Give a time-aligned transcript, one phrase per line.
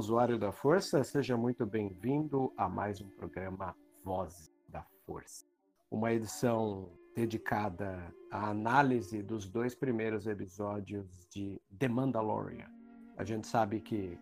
[0.00, 5.44] Usuário da Força, seja muito bem-vindo a mais um programa Voz da Força.
[5.90, 12.70] Uma edição dedicada à análise dos dois primeiros episódios de The Mandalorian.
[13.18, 14.18] A gente sabe que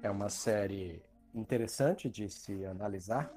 [0.00, 1.02] é uma série
[1.34, 3.28] interessante de se analisar,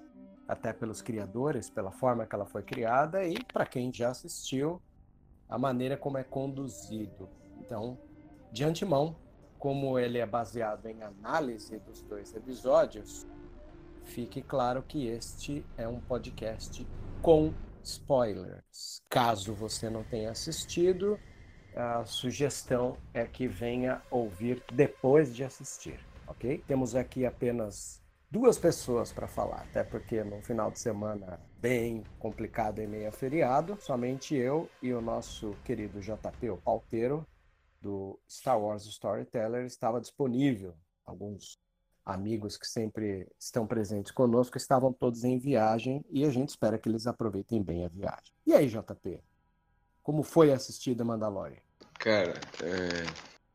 [0.47, 4.79] até pelos criadores, pela forma que ela foi criada e para quem já assistiu,
[5.49, 7.27] a maneira como é conduzido.
[7.59, 7.97] Então,
[8.51, 9.15] de antemão,
[9.59, 13.27] como ele é baseado em análise dos dois episódios,
[14.05, 16.87] fique claro que este é um podcast
[17.21, 19.03] com spoilers.
[19.09, 21.19] Caso você não tenha assistido,
[21.75, 26.63] a sugestão é que venha ouvir depois de assistir, ok?
[26.65, 28.01] Temos aqui apenas
[28.31, 33.77] duas pessoas para falar, até porque no final de semana bem complicado e meio feriado,
[33.81, 37.27] somente eu e o nosso querido JP, o pauteiro,
[37.81, 40.75] do Star Wars Storyteller estava disponível.
[41.05, 41.57] Alguns
[42.05, 46.89] amigos que sempre estão presentes conosco estavam todos em viagem e a gente espera que
[46.89, 48.33] eles aproveitem bem a viagem.
[48.45, 49.21] E aí, JP?
[50.01, 51.61] Como foi assistir The Mandalorian?
[51.99, 53.05] Cara, é...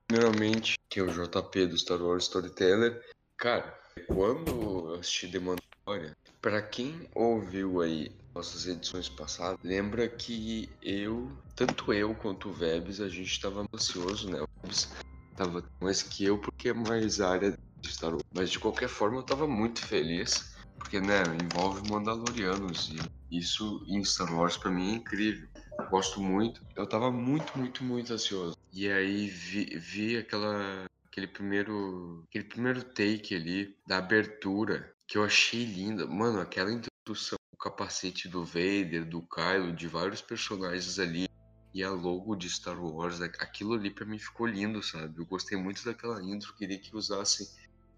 [0.06, 3.02] primeiramente, que é o JP do Star Wars Storyteller.
[3.36, 3.76] Cara,
[4.06, 11.34] quando eu assisti The Mandalorian, pra quem ouviu aí nossas edições passadas, lembra que eu,
[11.56, 14.42] tanto eu quanto o Vebs, a gente tava ansioso, né?
[14.42, 14.92] O Vebs
[15.34, 18.20] tava mais que eu, porque é mais área de Star Wars.
[18.34, 24.04] Mas de qualquer forma, eu tava muito feliz, porque, né, envolve Mandalorianos e isso em
[24.04, 25.48] Star Wars pra mim é incrível.
[25.80, 26.60] Eu gosto muito.
[26.76, 28.52] Eu tava muito, muito, muito ansioso.
[28.70, 35.24] E aí vi, vi aquela aquele primeiro aquele primeiro take ali da abertura que eu
[35.24, 36.06] achei linda.
[36.06, 41.28] Mano, aquela introdução, o capacete do Vader, do Kylo, de vários personagens ali
[41.72, 45.18] e a logo de Star Wars, aquilo ali pra mim ficou lindo, sabe?
[45.18, 47.46] Eu gostei muito daquela intro, queria que usassem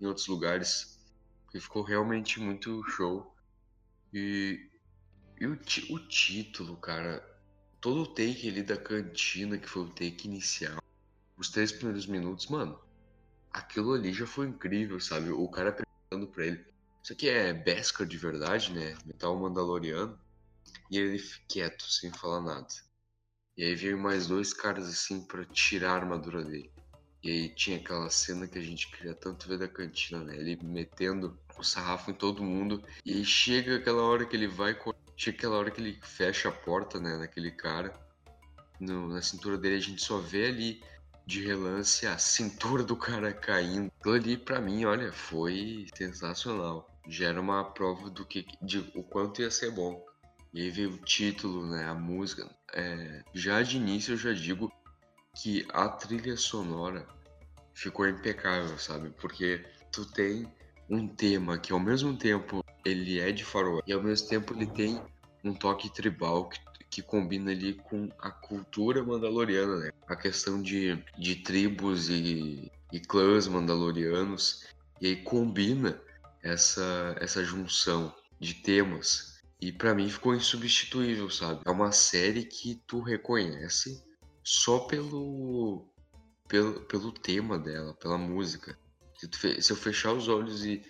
[0.01, 0.99] em outros lugares,
[1.45, 3.35] porque ficou realmente muito show.
[4.15, 4.71] E,
[5.39, 5.53] e o,
[5.91, 7.23] o título, cara,
[7.81, 10.83] todo o take ali da cantina, que foi o take inicial,
[11.37, 12.81] os três primeiros minutos, mano,
[13.51, 15.31] aquilo ali já foi incrível, sabe?
[15.31, 16.65] O cara perguntando pra ele,
[17.07, 18.97] isso aqui é Beskar de verdade, né?
[19.07, 20.19] Metal Mandaloriano.
[20.91, 22.67] E ele quieto, sem falar nada.
[23.57, 26.69] E aí veio mais dois caras assim pra tirar a armadura dele.
[27.23, 30.37] E aí tinha aquela cena que a gente queria tanto ver da cantina, né?
[30.37, 32.83] Ele metendo o sarrafo em todo mundo.
[33.05, 34.77] E aí chega aquela hora que ele vai.
[35.17, 37.19] Chega aquela hora que ele fecha a porta, né?
[37.19, 37.93] Naquele cara.
[38.81, 40.83] No- na cintura dele a gente só vê ali
[41.25, 43.93] de relance a cintura do cara caindo.
[44.01, 46.96] Aquilo ali pra mim, olha, foi sensacional.
[47.09, 50.05] Já era uma prova do que de o quanto ia ser bom.
[50.53, 52.49] E aí veio o título, né, a música.
[52.73, 54.73] É, já de início eu já digo
[55.35, 57.07] que a trilha sonora
[57.75, 59.11] ficou impecável, sabe?
[59.21, 60.51] Porque tu tem
[60.89, 64.67] um tema que ao mesmo tempo ele é de faroeste e ao mesmo tempo ele
[64.67, 65.01] tem
[65.45, 66.59] um toque tribal que,
[66.91, 69.91] que combina ali com a cultura mandaloriana, né?
[70.07, 74.65] A questão de, de tribos e, e clãs mandalorianos
[75.01, 76.01] e aí combina
[76.47, 81.61] essa, essa junção de temas e pra mim ficou insubstituível, sabe?
[81.65, 84.03] É uma série que tu reconhece
[84.45, 85.89] só pelo
[86.47, 88.79] pelo, pelo tema dela, pela música.
[89.19, 90.83] Se, se eu fechar os olhos e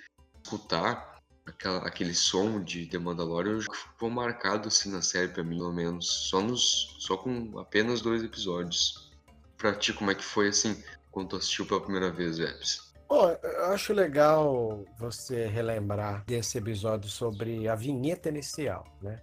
[0.42, 5.44] escutar aquela, aquele som de The Mandalorian, eu já ficou marcado assim na série pra
[5.44, 6.28] mim, pelo menos.
[6.28, 9.10] Só, nos, só com apenas dois episódios.
[9.56, 12.85] Pra ti, como é que foi assim, quando tu assistiu pela primeira vez, Vebs?
[13.08, 19.22] Pô, eu acho legal você relembrar desse episódio sobre a vinheta inicial, né?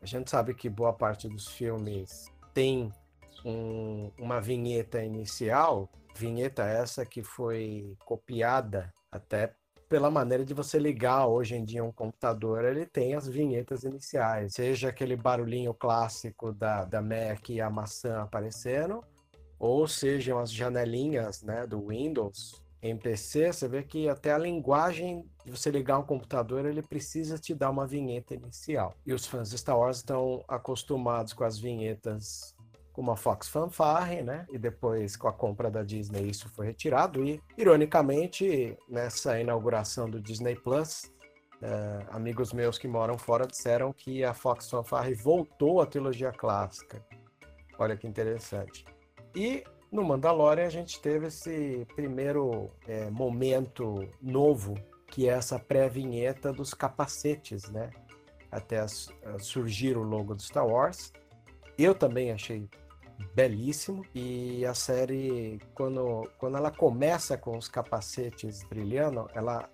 [0.00, 2.90] A gente sabe que boa parte dos filmes tem
[3.44, 9.54] um- uma vinheta inicial, vinheta essa que foi copiada até
[9.90, 11.26] pela maneira de você ligar.
[11.26, 16.86] Hoje em dia um computador, ele tem as vinhetas iniciais, seja aquele barulhinho clássico da,
[16.86, 19.04] da Mac e a maçã aparecendo,
[19.58, 25.24] ou sejam as janelinhas né, do Windows em PC, você vê que até a linguagem
[25.44, 28.94] de você ligar um computador, ele precisa te dar uma vinheta inicial.
[29.06, 32.56] E os fãs de Star Wars estão acostumados com as vinhetas
[32.92, 34.46] como a Fox Fanfare, né?
[34.50, 40.20] E depois com a compra da Disney isso foi retirado e, ironicamente, nessa inauguração do
[40.20, 41.10] Disney Plus,
[41.62, 47.02] é, amigos meus que moram fora disseram que a Fox Fanfare voltou à trilogia clássica.
[47.78, 48.84] Olha que interessante.
[49.34, 54.74] E no Mandalorian a gente teve esse primeiro é, momento novo,
[55.06, 57.90] que é essa pré-vinheta dos capacetes, né?
[58.50, 58.84] Até
[59.38, 61.12] surgir o logo do Star Wars.
[61.76, 62.68] Eu também achei
[63.34, 69.68] belíssimo e a série quando, quando ela começa com os capacetes brilhando, ela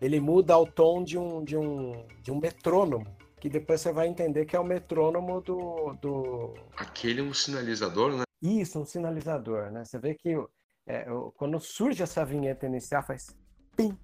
[0.00, 3.06] ele muda ao tom de um de um de um metrônomo
[3.40, 6.54] que depois você vai entender que é o metrônomo do, do...
[6.76, 8.24] aquele é um sinalizador, né?
[8.42, 9.84] Isso, um sinalizador, né?
[9.84, 10.34] Você vê que
[10.86, 11.06] é,
[11.36, 13.36] quando surge essa vinheta inicial faz
[13.76, 13.96] pim,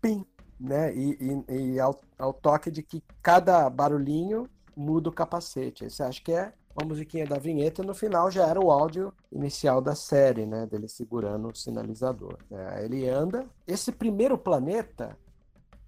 [0.00, 0.26] pim,
[0.60, 0.94] né?
[0.94, 1.18] E,
[1.48, 5.88] e, e ao, ao toque de que cada barulhinho muda o capacete.
[5.88, 9.80] Você acha que é uma musiquinha da vinheta, no final já era o áudio inicial
[9.80, 10.66] da série, né?
[10.66, 12.38] Dele segurando o sinalizador.
[12.50, 13.48] É, ele anda.
[13.66, 15.18] Esse primeiro planeta,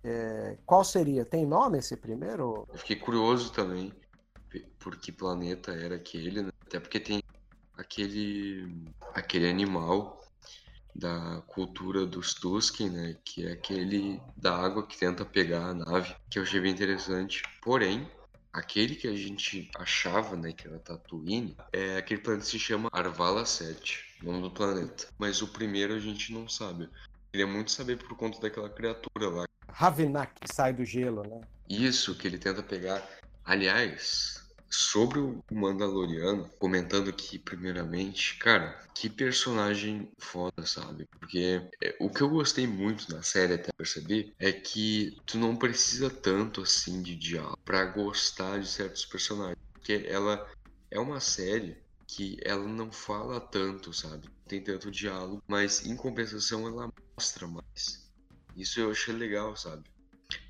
[0.02, 1.24] é, qual seria?
[1.24, 2.66] Tem nome esse primeiro?
[2.72, 3.92] Eu fiquei curioso também
[4.80, 6.49] por que planeta era aquele, né?
[6.70, 7.20] Até porque tem
[7.76, 10.24] aquele, aquele animal
[10.94, 13.16] da cultura dos Tusken, né?
[13.24, 17.42] Que é aquele da água que tenta pegar a nave, que eu achei bem interessante.
[17.60, 18.08] Porém,
[18.52, 22.88] Aquele que a gente achava, né, que era Tatooine, é aquele planeta que se chama
[22.92, 25.06] Arvala 7, nome do planeta.
[25.16, 26.90] Mas o primeiro a gente não sabe.
[27.30, 29.44] Queria muito saber por conta daquela criatura lá.
[29.68, 31.42] Ravenak, que sai do gelo, né?
[31.68, 33.08] Isso, que ele tenta pegar.
[33.44, 34.39] Aliás,
[34.72, 41.06] Sobre o Mandaloriano, comentando aqui primeiramente, cara, que personagem foda, sabe?
[41.18, 45.56] Porque é, o que eu gostei muito na série até perceber é que tu não
[45.56, 50.48] precisa tanto assim de diálogo para gostar de certos personagens, porque ela
[50.90, 54.28] é uma série que ela não fala tanto, sabe?
[54.46, 58.08] Tem tanto diálogo, mas em compensação ela mostra mais.
[58.56, 59.82] Isso eu achei legal, sabe?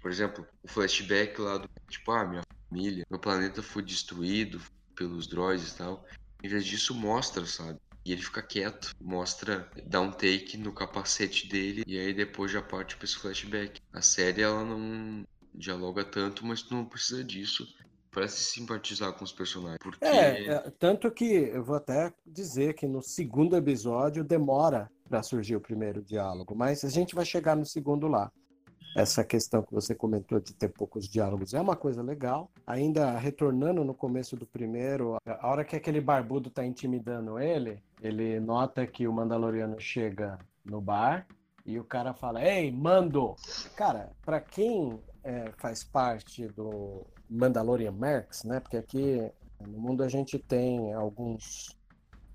[0.02, 4.60] Por exemplo, o flashback lá do tipo, ah, minha família, meu planeta foi destruído
[4.94, 6.04] pelos droids e tal.
[6.42, 7.78] Em vez disso, mostra, sabe?
[8.04, 12.62] E ele fica quieto, mostra, dá um take no capacete dele e aí depois já
[12.62, 13.80] parte pra esse flashback.
[13.92, 15.22] A série ela não
[15.54, 17.66] dialoga tanto, mas não precisa disso
[18.10, 19.78] para se simpatizar com os personagens.
[19.80, 20.04] Porque...
[20.04, 25.56] É, é, tanto que eu vou até dizer que no segundo episódio demora para surgir
[25.56, 28.32] o primeiro diálogo, mas a gente vai chegar no segundo lá
[28.94, 32.50] essa questão que você comentou de ter poucos diálogos é uma coisa legal.
[32.66, 38.40] Ainda retornando no começo do primeiro, a hora que aquele barbudo está intimidando ele, ele
[38.40, 41.26] nota que o Mandaloriano chega no bar
[41.64, 43.36] e o cara fala: Ei, mando!
[43.76, 48.60] Cara, para quem é, faz parte do Mandalorian Mercs, né?
[48.60, 51.78] Porque aqui no mundo a gente tem alguns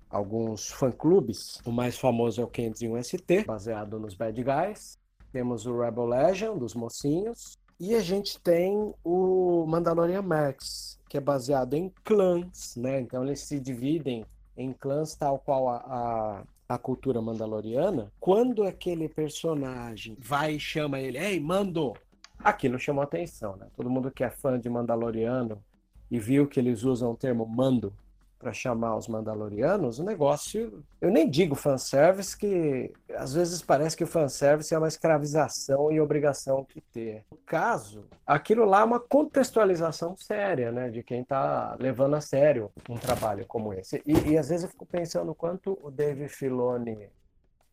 [0.08, 1.60] alguns fã-clubes.
[1.64, 4.98] O mais famoso é o 501 ST, baseado nos Bad Guys.
[5.36, 7.58] Temos o Rebel Legion, dos mocinhos.
[7.78, 13.02] E a gente tem o Mandalorian Max, que é baseado em clãs, né?
[13.02, 14.24] Então eles se dividem
[14.56, 18.10] em clãs tal qual a, a, a, cultura mandaloriana.
[18.18, 21.92] Quando aquele personagem vai e chama ele, ei, Mando!
[22.38, 23.66] Aquilo chamou atenção, né?
[23.76, 25.62] Todo mundo que é fã de Mandaloriano
[26.10, 27.92] e viu que eles usam o termo mando
[28.38, 34.04] para chamar os Mandalorianos, o negócio, eu nem digo fanservice, que às vezes parece que
[34.04, 37.24] o fanservice é uma escravização e obrigação que ter.
[37.30, 42.70] No caso, aquilo lá é uma contextualização séria, né, de quem está levando a sério
[42.88, 44.02] um trabalho como esse.
[44.06, 47.08] E, e às vezes eu fico pensando quanto o Dave Filoni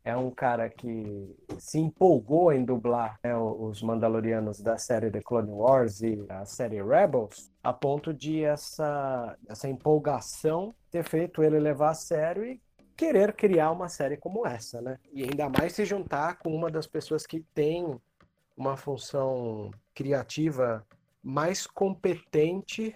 [0.04, 5.50] é um cara que se empolgou em dublar né, os Mandalorianos da série The Clone
[5.50, 11.92] Wars e a série Rebels, a ponto de essa, essa empolgação ter feito ele levar
[11.92, 12.62] a sério e
[12.98, 15.00] querer criar uma série como essa, né?
[15.12, 18.00] E ainda mais se juntar com uma das pessoas que tem
[18.56, 20.86] uma função criativa
[21.24, 22.96] mais competente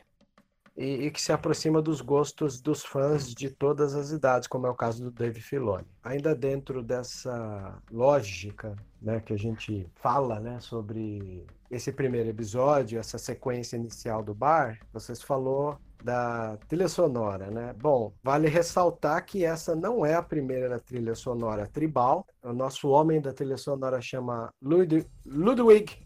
[0.78, 4.70] e, e, que se aproxima dos gostos dos fãs de todas as idades, como é
[4.70, 5.88] o caso do Dave Filoni.
[6.04, 13.18] Ainda dentro dessa lógica né, que a gente fala né, sobre esse primeiro episódio, essa
[13.18, 17.74] sequência inicial do bar, vocês falou da trilha sonora, né?
[17.74, 22.26] Bom, vale ressaltar que essa não é a primeira trilha sonora tribal.
[22.44, 25.98] O nosso homem da trilha sonora chama Lud Ludwig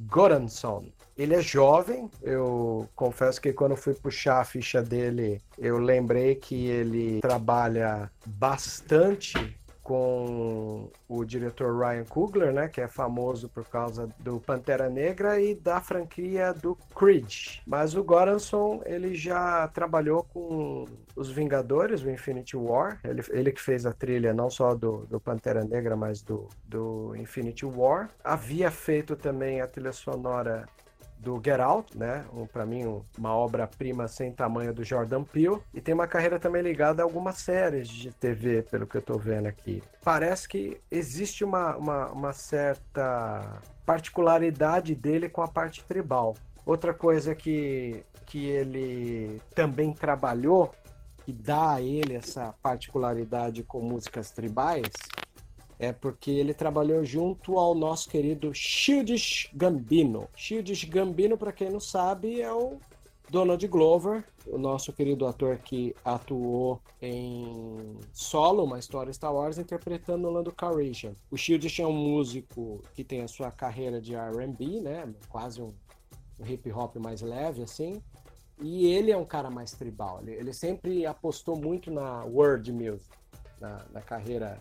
[0.00, 0.92] Göransson.
[1.20, 6.66] Ele é jovem, eu confesso que quando fui puxar a ficha dele, eu lembrei que
[6.66, 9.34] ele trabalha bastante
[9.82, 15.54] com o diretor Ryan Coogler, né, que é famoso por causa do Pantera Negra e
[15.54, 17.58] da franquia do Creed.
[17.66, 22.98] Mas o Goranson, ele já trabalhou com os Vingadores, o Infinity War.
[23.04, 27.14] Ele, ele que fez a trilha não só do, do Pantera Negra, mas do, do
[27.16, 28.08] Infinity War.
[28.24, 30.66] Havia feito também a trilha sonora
[31.20, 32.24] do Get Out, né?
[32.32, 35.60] Um, para mim, um, uma obra-prima sem tamanho do Jordan Peele.
[35.72, 39.18] E tem uma carreira também ligada a algumas séries de TV, pelo que eu tô
[39.18, 39.82] vendo aqui.
[40.02, 46.34] Parece que existe uma, uma, uma certa particularidade dele com a parte tribal.
[46.64, 50.74] Outra coisa que, que ele também trabalhou,
[51.24, 54.88] que dá a ele essa particularidade com músicas tribais,
[55.80, 60.28] é porque ele trabalhou junto ao nosso querido Childish Gambino.
[60.36, 62.78] Childish Gambino, para quem não sabe, é o
[63.30, 70.28] Donald Glover, o nosso querido ator que atuou em Solo, uma história Star Wars, interpretando
[70.28, 71.14] o Lando Calrissian.
[71.30, 75.08] O Childish é um músico que tem a sua carreira de R&B, né?
[75.30, 75.72] Quase um,
[76.38, 78.02] um hip hop mais leve, assim.
[78.60, 80.20] E ele é um cara mais tribal.
[80.20, 83.08] Ele, ele sempre apostou muito na world music,
[83.58, 84.60] na, na carreira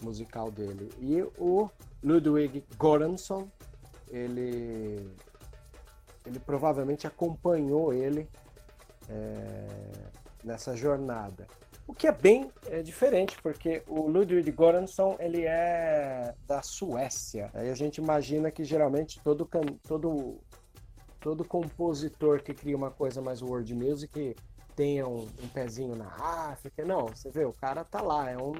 [0.00, 0.90] musical dele.
[0.98, 1.68] E o
[2.02, 3.48] Ludwig Göransson,
[4.10, 5.10] ele,
[6.24, 8.28] ele provavelmente acompanhou ele
[9.08, 9.66] é,
[10.44, 11.46] nessa jornada.
[11.86, 17.50] O que é bem é, diferente, porque o Ludwig Göransson ele é da Suécia.
[17.54, 19.48] Aí a gente imagina que geralmente todo,
[19.86, 20.40] todo,
[21.20, 24.34] todo compositor que cria uma coisa mais world music
[24.74, 26.84] tenha um, um pezinho na África.
[26.84, 28.54] Não, você vê, o cara tá lá, é um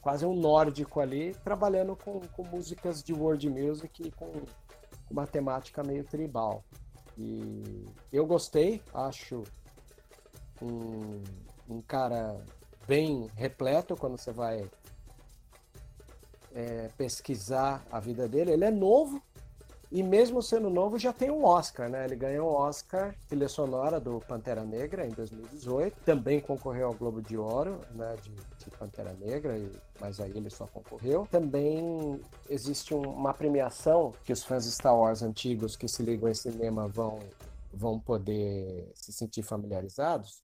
[0.00, 4.30] quase um nórdico ali, trabalhando com, com músicas de world music e com
[5.10, 6.64] uma temática meio tribal.
[7.18, 9.42] E eu gostei, acho
[10.62, 11.22] um,
[11.68, 12.42] um cara
[12.86, 14.68] bem repleto quando você vai
[16.54, 18.52] é, pesquisar a vida dele.
[18.52, 19.22] Ele é novo,
[19.92, 22.04] e mesmo sendo novo, já tem um Oscar, né?
[22.04, 25.96] Ele ganhou o Oscar trilha sonora do Pantera Negra em 2018.
[26.04, 28.14] Também concorreu ao Globo de Ouro, né?
[28.22, 29.68] De, de Pantera Negra, e,
[30.00, 31.26] mas aí ele só concorreu.
[31.28, 36.28] Também existe um, uma premiação que os fãs de Star Wars antigos que se ligam
[36.28, 37.18] em cinema vão,
[37.74, 40.40] vão poder se sentir familiarizados,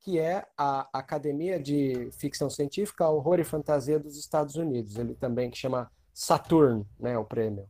[0.00, 4.96] que é a Academia de Ficção Científica, Horror e Fantasia dos Estados Unidos.
[4.96, 7.16] Ele também que chama Saturn, né?
[7.16, 7.68] O prêmio.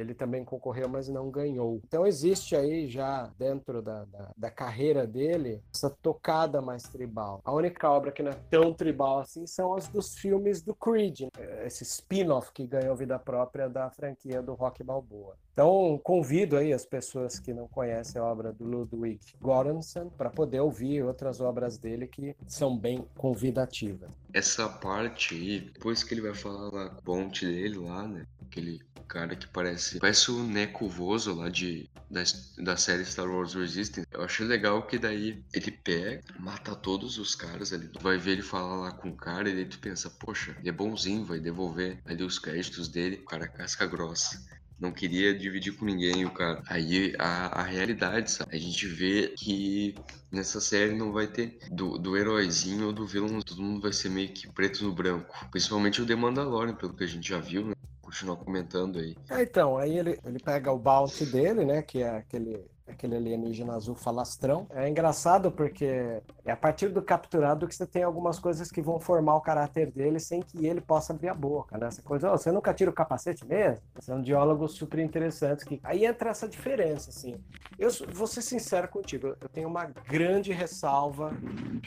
[0.00, 1.80] Ele também concorreu, mas não ganhou.
[1.86, 7.40] Então existe aí já dentro da, da, da, carreira dele essa tocada mais tribal.
[7.44, 11.22] A única obra que não é tão tribal assim são as dos filmes do Creed,
[11.22, 11.66] né?
[11.66, 15.36] esse spin-off que ganhou vida própria da franquia do Rock Balboa.
[15.58, 20.60] Então convido aí as pessoas que não conhecem a obra do Ludwig Göransson para poder
[20.60, 24.08] ouvir outras obras dele que são bem convidativas.
[24.32, 28.24] Essa parte depois que ele vai falar lá, ponte dele lá, né?
[28.40, 29.98] Aquele cara que parece.
[29.98, 32.22] Parece o Neco Voso lá de, da,
[32.58, 34.06] da série Star Wars Resistance.
[34.12, 37.88] Eu achei legal que daí ele pega, mata todos os caras ali.
[37.88, 40.68] Tu vai ver ele falar lá com o cara e daí tu pensa, poxa, ele
[40.68, 43.16] é bonzinho, vai devolver ali os créditos dele.
[43.16, 44.38] O cara casca grossa
[44.78, 46.62] não queria dividir com ninguém o cara.
[46.68, 48.56] Aí a, a realidade, sabe?
[48.56, 49.94] A gente vê que
[50.30, 54.08] nessa série não vai ter do, do heróizinho ou do vilão, todo mundo vai ser
[54.08, 55.34] meio que preto no branco.
[55.50, 57.74] Principalmente o The Mandalorian, pelo que a gente já viu, né?
[58.08, 59.14] continuar comentando aí.
[59.28, 61.82] É, então, aí ele, ele pega o bounty dele, né?
[61.82, 64.66] Que é aquele aquele alienígena azul falastrão.
[64.70, 68.98] É engraçado porque é a partir do capturado que você tem algumas coisas que vão
[68.98, 71.86] formar o caráter dele sem que ele possa abrir a boca, né?
[71.86, 73.84] Essa coisa, oh, você nunca tira o capacete mesmo?
[74.00, 77.36] São diálogos super interessantes que aí entra essa diferença, assim.
[77.78, 81.32] Eu vou ser sincero contigo, eu tenho uma grande ressalva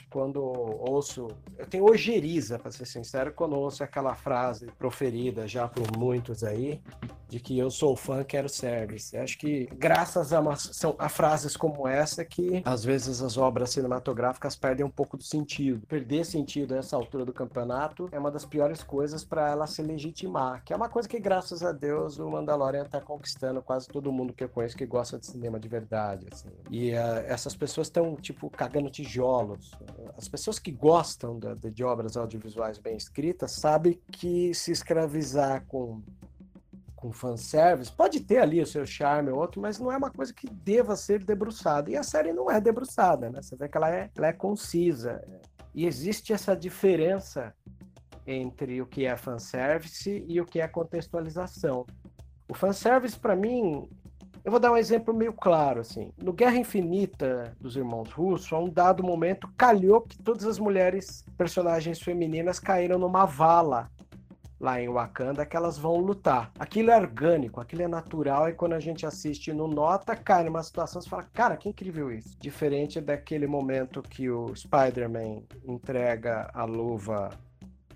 [0.10, 1.28] quando ouço,
[1.58, 6.82] eu tenho ojeriza, para ser sincero, quando ouço aquela frase proferida já por muitos aí,
[7.32, 9.16] de que eu sou fã, quero service.
[9.16, 13.70] Acho que graças a, uma, são, a frases como essa que às vezes as obras
[13.70, 15.88] cinematográficas perdem um pouco do sentido.
[15.88, 19.82] Perder sentido a essa altura do campeonato é uma das piores coisas para ela se
[19.82, 24.12] legitimar, que é uma coisa que graças a Deus o Mandalorian está conquistando quase todo
[24.12, 26.28] mundo que eu conheço que gosta de cinema de verdade.
[26.30, 26.50] Assim.
[26.70, 29.72] E uh, essas pessoas estão tipo cagando tijolos.
[30.18, 36.02] As pessoas que gostam de, de obras audiovisuais bem escritas sabem que se escravizar com
[37.02, 40.32] com fanservice, pode ter ali o seu charme ou outro, mas não é uma coisa
[40.32, 41.90] que deva ser debruçada.
[41.90, 43.42] E a série não é debruçada, né?
[43.42, 45.20] Você vê que ela é, ela é concisa.
[45.74, 47.54] E existe essa diferença
[48.26, 51.88] entre o que é fanservice e o que é contextualização.
[52.48, 53.90] O fanservice, para mim,
[54.46, 56.12] eu vou dar um exemplo meio claro, assim.
[56.22, 61.26] No Guerra Infinita dos Irmãos Russo, a um dado momento, calhou que todas as mulheres,
[61.36, 63.90] personagens femininas, caíram numa vala
[64.62, 66.52] lá em Wakanda que elas vão lutar.
[66.60, 70.62] Aquilo é orgânico, aquilo é natural e quando a gente assiste no nota, cai numa
[70.62, 72.38] situação, você fala, cara, que incrível isso.
[72.40, 77.30] Diferente daquele momento que o Spider-Man entrega a luva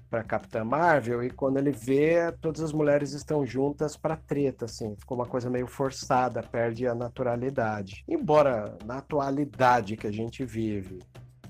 [0.10, 4.96] para Capitã Marvel e quando ele vê todas as mulheres estão juntas para treta assim,
[4.96, 8.04] ficou uma coisa meio forçada, perde a naturalidade.
[8.08, 11.00] Embora na atualidade que a gente vive,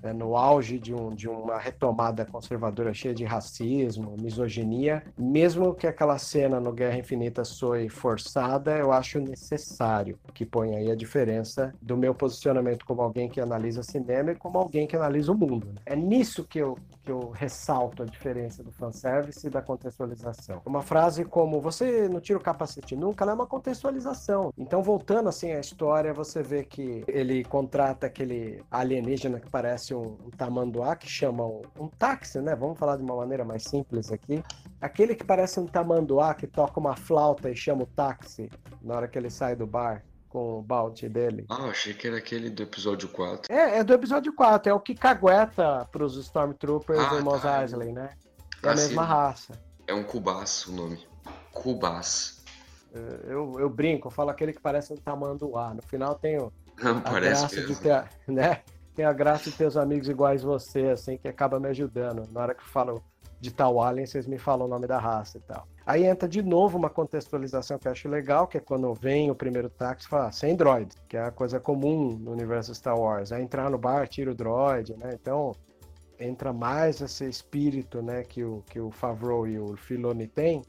[0.05, 5.87] né, no auge de, um, de uma retomada conservadora cheia de racismo, misoginia, mesmo que
[5.87, 11.73] aquela cena no Guerra Infinita soe forçada, eu acho necessário, que põe aí a diferença
[11.81, 15.67] do meu posicionamento como alguém que analisa cinema e como alguém que analisa o mundo.
[15.67, 15.81] Né?
[15.87, 20.61] É nisso que eu, que eu ressalto a diferença do fanservice e da contextualização.
[20.65, 24.53] Uma frase como, você não tira o capacete nunca, ela é uma contextualização.
[24.55, 30.17] Então, voltando assim à história, você vê que ele contrata aquele alienígena que parece um,
[30.25, 32.55] um tamanduá que chamam um táxi, né?
[32.55, 34.43] Vamos falar de uma maneira mais simples aqui.
[34.81, 38.49] Aquele que parece um tamanduá que toca uma flauta e chama o táxi
[38.81, 41.45] na hora que ele sai do bar com o balde dele.
[41.49, 43.51] Ah, achei que era aquele do episódio 4.
[43.53, 47.61] É, é do episódio 4, é o que cagueta pros Stormtroopers Ah, e Mos tá.
[47.61, 48.09] Eisley, né?
[48.61, 49.07] É Ah, a mesma sim.
[49.07, 49.53] raça.
[49.87, 50.99] É um Cubas o nome.
[51.53, 52.43] Cubas.
[53.27, 55.73] Eu, eu brinco, eu falo aquele que parece um tamanduá.
[55.73, 57.75] No final tem o, Não, a parece graça mesmo.
[57.75, 58.61] de ter, né?
[58.95, 62.23] Tem a graça de ter os amigos iguais você, assim, que acaba me ajudando.
[62.31, 63.03] Na hora que eu falo
[63.39, 65.67] de tal alien, vocês me falam o nome da raça e tal.
[65.85, 69.35] Aí entra de novo uma contextualização que eu acho legal, que é quando vem o
[69.35, 73.31] primeiro táxi e fala, sem droid, que é a coisa comum no universo Star Wars.
[73.31, 75.11] É entrar no bar, tira o droid, né?
[75.13, 75.51] Então,
[76.19, 80.61] entra mais esse espírito, né, que o, que o Favreau e o Filoni têm,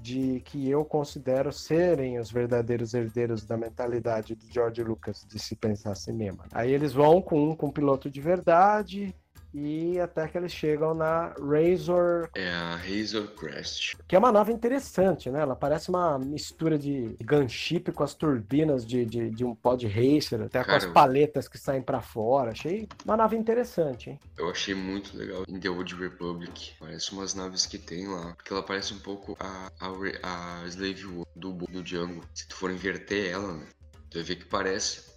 [0.00, 5.56] de que eu considero serem os verdadeiros herdeiros da mentalidade do George Lucas de se
[5.56, 6.44] pensar cinema.
[6.52, 9.14] Aí eles vão com um com um piloto de verdade
[9.54, 13.96] e até que eles chegam na Razor, É a Razor Crest.
[14.08, 15.40] que é uma nave interessante, né?
[15.40, 20.42] Ela parece uma mistura de gunship com as turbinas de, de, de um pod racer,
[20.42, 22.50] até com as Cara, paletas que saem pra fora.
[22.50, 24.18] Achei uma nave interessante, hein?
[24.36, 26.72] Eu achei muito legal em The Old Republic.
[26.80, 28.34] Parece umas naves que tem lá.
[28.34, 32.22] Porque ela parece um pouco a, a, a Slave One do, do Django.
[32.34, 33.66] Se tu for inverter ela, né?
[34.10, 35.12] Tu vai ver que parece.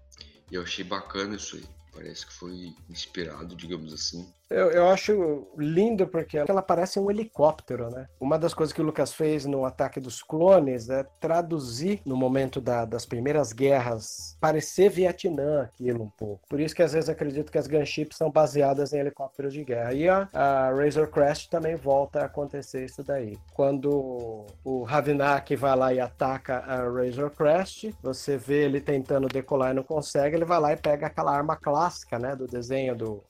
[0.51, 1.63] E eu achei bacana isso aí.
[1.97, 4.31] Parece que foi inspirado, digamos assim.
[4.49, 8.07] Eu, eu acho lindo porque ela parece um helicóptero, né?
[8.19, 12.61] Uma das coisas que o Lucas fez no Ataque dos Clones é traduzir no momento
[12.61, 16.41] da- das primeiras guerras, parecer Vietnã aquilo um pouco.
[16.47, 19.93] Por isso que às vezes acredito que as gunships são baseadas em helicópteros de guerra.
[19.93, 23.37] E a, a Razor Crest também volta a acontecer isso daí.
[23.53, 29.71] Quando o Ravinak vai lá e ataca a Razor Crest, você vê ele tentando decolar
[29.71, 33.23] e não consegue, ele vai lá e pega aquela arma clássica, né, do desenho do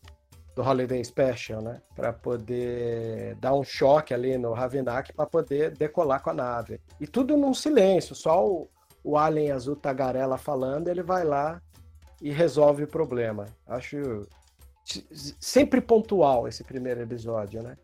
[0.58, 1.80] do Holiday Special, né?
[1.96, 6.82] Para poder dar um choque ali no Ravinak para poder decolar com a nave.
[7.00, 8.68] E tudo num silêncio, só o,
[9.04, 11.62] o alien azul tagarela falando, ele vai lá
[12.20, 13.46] e resolve o problema.
[13.68, 14.28] Acho
[15.40, 17.78] sempre pontual esse primeiro episódio, né?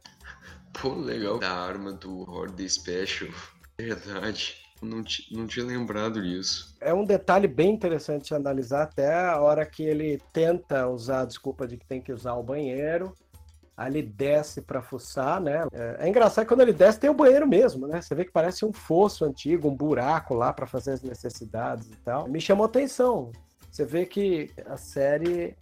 [0.82, 1.38] Pô, legal.
[1.38, 3.30] Da arma do Horde Special.
[3.78, 4.63] Verdade.
[4.84, 6.76] Não, ti- não tinha lembrado disso.
[6.82, 11.26] É um detalhe bem interessante de analisar até a hora que ele tenta usar a
[11.26, 13.14] desculpa de que tem que usar o banheiro.
[13.76, 15.66] Aí ele desce para fuçar, né?
[15.74, 18.02] É, é engraçado que quando ele desce tem o banheiro mesmo, né?
[18.02, 21.96] Você vê que parece um fosso antigo, um buraco lá para fazer as necessidades e
[21.98, 22.28] tal.
[22.28, 23.32] Me chamou atenção.
[23.72, 25.56] Você vê que a série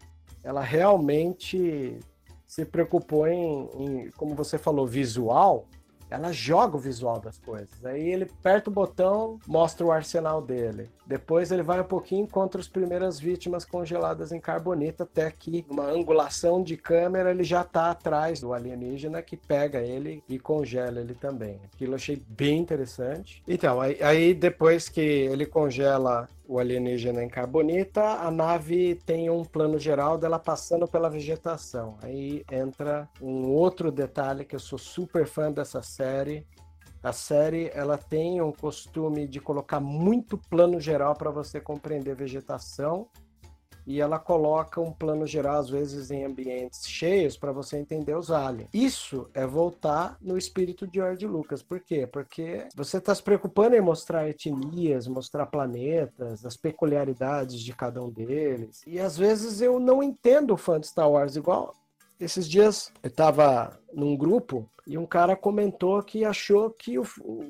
[0.44, 1.98] ela realmente
[2.46, 5.66] se preocupou em, em, como você falou, visual.
[6.12, 7.84] Ela joga o visual das coisas.
[7.86, 10.90] Aí ele aperta o botão, mostra o arsenal dele.
[11.08, 15.86] Depois ele vai um pouquinho contra as primeiras vítimas congeladas em carbonita, até que uma
[15.86, 21.14] angulação de câmera ele já está atrás do alienígena que pega ele e congela ele
[21.14, 21.60] também.
[21.74, 23.44] Aquilo eu achei bem interessante.
[23.48, 29.46] Então, aí, aí depois que ele congela o alienígena em carbonita, a nave tem um
[29.46, 31.98] plano geral dela passando pela vegetação.
[32.02, 36.46] Aí entra um outro detalhe que eu sou super fã dessa série.
[37.02, 43.08] A série ela tem um costume de colocar muito plano geral para você compreender vegetação
[43.86, 48.32] e ela coloca um plano geral, às vezes em ambientes cheios, para você entender os
[48.32, 48.70] aliens.
[48.74, 51.62] Isso é voltar no espírito de George Lucas.
[51.62, 52.08] Por quê?
[52.08, 58.10] Porque você está se preocupando em mostrar etnias, mostrar planetas, as peculiaridades de cada um
[58.10, 58.82] deles.
[58.86, 61.74] E às vezes eu não entendo o fã de Star Wars igual
[62.22, 67.04] esses dias eu estava num grupo e um cara comentou que achou que o,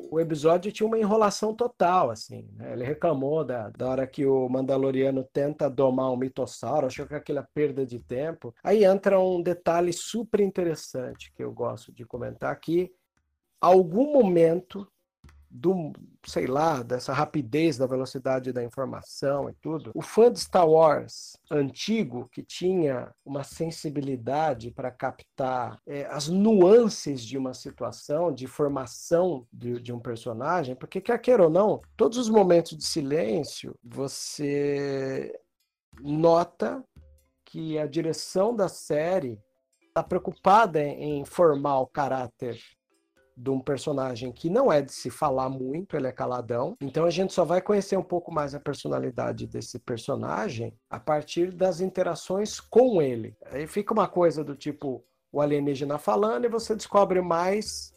[0.10, 2.48] o episódio tinha uma enrolação total, assim.
[2.54, 2.74] Né?
[2.74, 7.48] Ele reclamou da, da hora que o Mandaloriano tenta domar um mitossauro, achou que aquela
[7.54, 8.54] perda de tempo.
[8.64, 12.92] Aí entra um detalhe super interessante que eu gosto de comentar aqui.
[13.60, 14.88] Algum momento
[15.52, 15.92] do,
[16.26, 19.92] sei lá, dessa rapidez da velocidade da informação e tudo.
[19.94, 27.24] O fã de Star Wars antigo, que tinha uma sensibilidade para captar é, as nuances
[27.24, 32.18] de uma situação, de formação de, de um personagem, porque quer queira ou não, todos
[32.18, 35.38] os momentos de silêncio, você
[36.00, 36.84] nota
[37.44, 39.38] que a direção da série
[39.90, 42.58] está preocupada em formar o caráter
[43.42, 46.78] de um personagem que não é de se falar muito, ele é caladão.
[46.80, 51.52] Então a gente só vai conhecer um pouco mais a personalidade desse personagem a partir
[51.52, 53.36] das interações com ele.
[53.48, 57.94] Aí fica uma coisa do tipo o alienígena falando e você descobre mais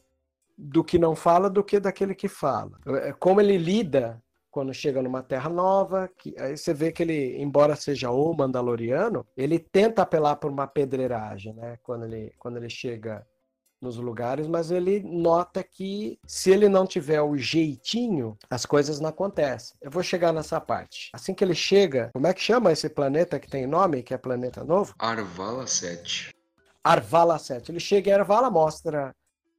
[0.56, 2.78] do que não fala do que daquele que fala.
[2.86, 7.42] É, como ele lida quando chega numa terra nova, que, aí você vê que ele,
[7.42, 11.76] embora seja o Mandaloriano, ele tenta apelar por uma pedreiragem, né?
[11.82, 13.26] Quando ele, quando ele chega
[13.84, 19.10] nos lugares, mas ele nota que se ele não tiver o jeitinho, as coisas não
[19.10, 19.76] acontecem.
[19.80, 21.10] Eu vou chegar nessa parte.
[21.12, 24.18] Assim que ele chega, como é que chama esse planeta que tem nome, que é
[24.18, 24.94] planeta novo?
[24.98, 26.34] Arvala 7.
[26.82, 27.70] Arvala 7.
[27.70, 29.14] Ele chega em Arvala, mostra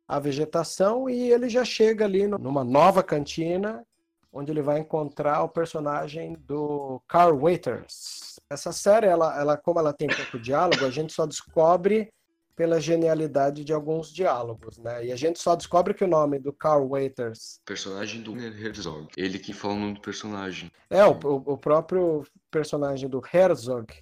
[0.07, 3.85] a vegetação e ele já chega ali numa nova cantina,
[4.33, 8.39] onde ele vai encontrar o personagem do Carl Waiters.
[8.49, 12.11] Essa série, ela, ela, como ela tem pouco diálogo, a gente só descobre
[12.55, 15.05] pela genialidade de alguns diálogos, né?
[15.05, 17.59] E a gente só descobre que o nome do Carl Waiters...
[17.65, 19.07] Personagem do Herzog.
[19.17, 20.71] Ele que fala o nome do personagem.
[20.89, 23.93] É, o, o próprio personagem do Herzog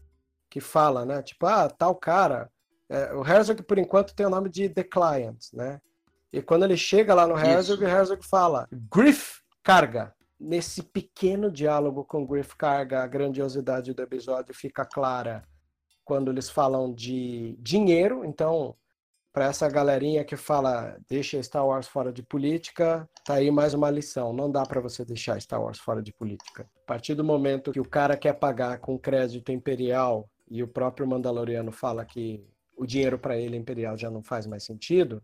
[0.50, 1.22] que fala, né?
[1.24, 2.50] Tipo, ah, tal cara...
[2.90, 5.82] É, o Herzog, por enquanto, tem o nome de The Client, né?
[6.32, 7.92] E quando ele chega lá no Herzog, Isso.
[7.92, 10.14] o Herzog fala Griff Carga.
[10.40, 15.44] Nesse pequeno diálogo com Griff Carga, a grandiosidade do episódio fica clara
[16.04, 18.24] quando eles falam de dinheiro.
[18.26, 18.76] Então,
[19.34, 23.90] para essa galerinha que fala deixa Star Wars fora de política, tá aí mais uma
[23.90, 24.32] lição.
[24.32, 26.70] Não dá para você deixar Star Wars fora de política.
[26.84, 31.08] A partir do momento que o cara quer pagar com crédito imperial e o próprio
[31.08, 32.46] Mandaloriano fala que
[32.78, 35.22] o dinheiro para ele imperial já não faz mais sentido,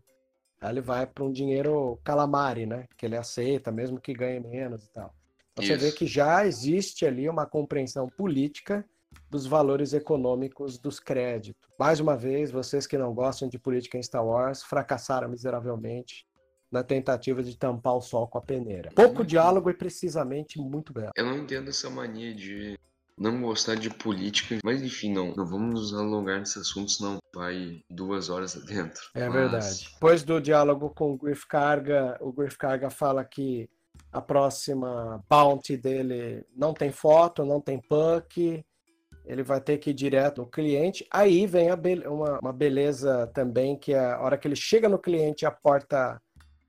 [0.60, 2.86] aí ele vai para um dinheiro calamari, né?
[2.96, 5.14] Que ele aceita, mesmo que ganhe menos e tal.
[5.52, 8.84] Então, você vê que já existe ali uma compreensão política
[9.30, 11.70] dos valores econômicos dos créditos.
[11.78, 16.26] Mais uma vez, vocês que não gostam de política em Star Wars fracassaram miseravelmente
[16.70, 18.90] na tentativa de tampar o sol com a peneira.
[18.94, 21.10] Pouco diálogo e precisamente muito belo.
[21.16, 22.78] Eu não entendo essa mania de
[23.18, 27.82] não gostar de política, mas enfim, não, não vamos nos alongar nesse assunto, senão vai
[27.90, 29.02] duas horas dentro.
[29.14, 29.34] É mas...
[29.34, 29.90] verdade.
[29.92, 33.68] Depois do diálogo com o Griff Carga, o Griff Carga fala que
[34.12, 38.64] a próxima bounty dele não tem foto, não tem puck,
[39.24, 41.06] ele vai ter que ir direto no cliente.
[41.10, 44.98] Aí vem be uma, uma, beleza também, que é a hora que ele chega no
[44.98, 46.20] cliente, a porta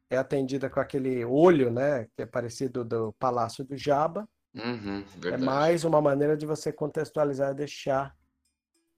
[0.10, 2.08] é atendida com aquele olho, né?
[2.16, 4.28] Que é parecido do Palácio do Jabba.
[4.54, 8.14] Uhum, é mais uma maneira de você contextualizar e deixar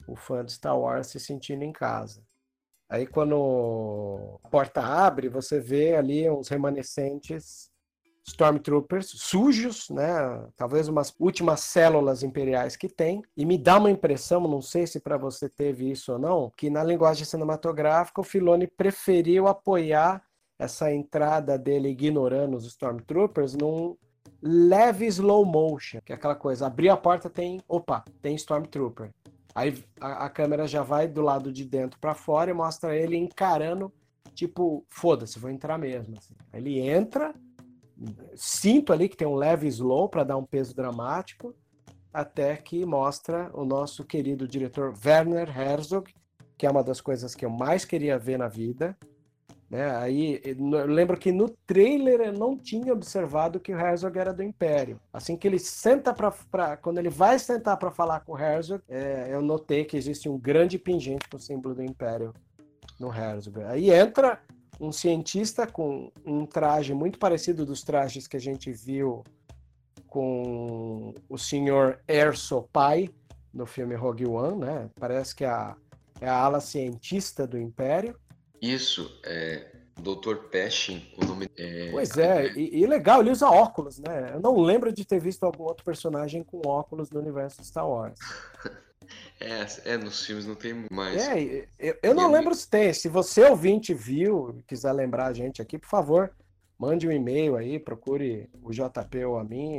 [0.08, 2.24] o fã de Star Wars se sentindo em casa.
[2.90, 7.72] Aí quando a porta abre, você vê ali uns remanescentes
[8.26, 10.48] Stormtroopers sujos, né?
[10.56, 13.22] Talvez umas últimas células imperiais que tem.
[13.36, 16.70] E me dá uma impressão, não sei se para você teve isso ou não, que
[16.70, 20.24] na linguagem cinematográfica o Filoni preferiu apoiar
[20.58, 23.98] essa entrada dele ignorando os Stormtroopers num
[24.42, 29.10] leve slow motion, que é aquela coisa, abrir a porta tem, opa, tem Stormtrooper.
[29.56, 33.16] Aí a, a câmera já vai do lado de dentro para fora e mostra ele
[33.16, 33.92] encarando,
[34.34, 36.18] tipo, foda-se, vou entrar mesmo.
[36.18, 36.34] Assim.
[36.54, 37.34] Ele entra,
[38.36, 41.56] sinto ali que tem um leve slow para dar um peso dramático,
[42.14, 46.14] até que mostra o nosso querido diretor Werner Herzog,
[46.58, 48.96] que é uma das coisas que eu mais queria ver na vida.
[49.70, 49.90] Né?
[49.96, 54.44] Aí eu lembro que no trailer eu não tinha observado que o Herzog era do
[54.44, 55.00] Império.
[55.12, 59.30] Assim que ele senta para quando ele vai sentar para falar com o Herzog, é,
[59.32, 62.36] eu notei que existe um grande pingente com o símbolo do Império
[63.00, 63.64] no Herzog.
[63.64, 64.40] Aí entra
[64.84, 69.24] um cientista com um traje muito parecido dos trajes que a gente viu
[70.08, 73.10] com o senhor Erso Pai
[73.54, 74.90] no filme Rogue One, né?
[75.00, 75.76] Parece que é a,
[76.20, 78.20] é a ala cientista do Império.
[78.62, 80.50] Isso, é Dr.
[80.52, 81.90] Peshin, o nome é.
[81.92, 84.32] Pois é, e, e legal, ele usa óculos, né?
[84.34, 88.20] Eu não lembro de ter visto algum outro personagem com óculos no universo Star Wars.
[89.40, 91.22] É, é, nos filmes não tem mais.
[91.28, 92.94] É, eu, eu não E- lembro se tem.
[92.94, 96.32] Se você ouvinte viu, quiser lembrar a gente aqui, por favor,
[96.78, 99.74] mande um e-mail aí, procure o JP ou a mim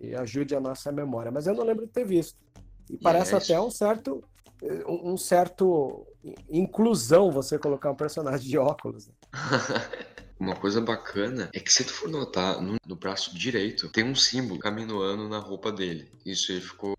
[0.00, 1.30] e, e ajude a nossa memória.
[1.30, 2.38] Mas eu não lembro de ter visto.
[2.90, 4.22] E parece é até um certo,
[4.86, 6.06] um um certo
[6.48, 9.08] inclusão você colocar um personagem de óculos.
[9.08, 9.14] né?
[10.38, 14.14] Uma coisa bacana é que se tu for notar, no, no braço direito tem um
[14.14, 16.10] símbolo caminoando na roupa dele.
[16.26, 16.94] Isso aí ficou.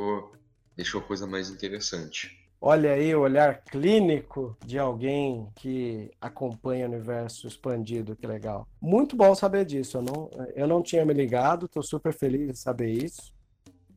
[0.78, 2.48] Deixou a coisa mais interessante.
[2.62, 8.68] Olha aí o olhar clínico de alguém que acompanha o universo expandido, que legal.
[8.82, 9.98] Muito bom saber disso.
[9.98, 13.36] Eu não, eu não tinha me ligado, estou super feliz de saber isso.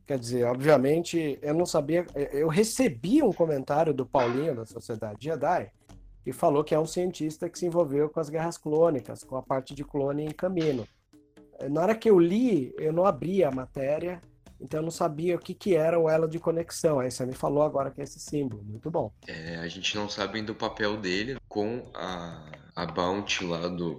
[0.05, 2.05] Quer dizer, obviamente, eu não sabia.
[2.31, 5.71] Eu recebi um comentário do Paulinho da Sociedade Jedi
[6.23, 9.41] que falou que é um cientista que se envolveu com as guerras clônicas, com a
[9.41, 10.87] parte de clone em caminho.
[11.69, 14.21] Na hora que eu li, eu não abri a matéria,
[14.61, 16.99] então eu não sabia o que, que era o elo de conexão.
[16.99, 18.63] Aí você me falou agora que é esse símbolo.
[18.63, 19.11] Muito bom.
[19.27, 23.97] É, a gente não sabe ainda o papel dele com a, a Bounty lá do.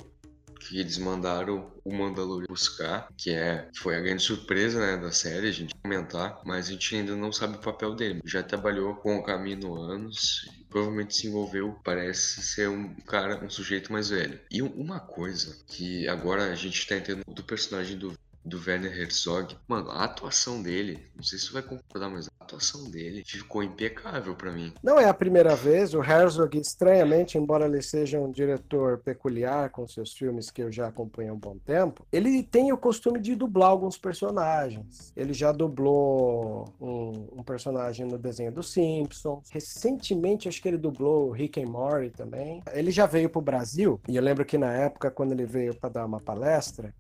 [0.60, 5.48] que eles mandaram o Mandalorian buscar, que é foi a grande surpresa né, da série,
[5.48, 8.20] a gente comentar, mas a gente ainda não sabe o papel dele.
[8.24, 13.92] Já trabalhou com o Camino anos, provavelmente se envolveu, parece ser um cara, um sujeito
[13.92, 14.38] mais velho.
[14.52, 18.92] E um- uma coisa que agora a gente tá entendendo do personagem do do Werner
[18.98, 19.56] Herzog.
[19.66, 23.62] Mano, a atuação dele, não sei se você vai concordar, mas a atuação dele ficou
[23.62, 24.72] impecável pra mim.
[24.82, 29.86] Não é a primeira vez, o Herzog, estranhamente, embora ele seja um diretor peculiar com
[29.86, 33.34] seus filmes que eu já acompanho há um bom tempo, ele tem o costume de
[33.34, 35.12] dublar alguns personagens.
[35.16, 39.48] Ele já dublou um, um personagem no desenho dos Simpsons.
[39.50, 42.62] Recentemente, acho que ele dublou Rick and Morty também.
[42.72, 45.74] Ele já veio para o Brasil, e eu lembro que na época, quando ele veio
[45.74, 46.94] para dar uma palestra,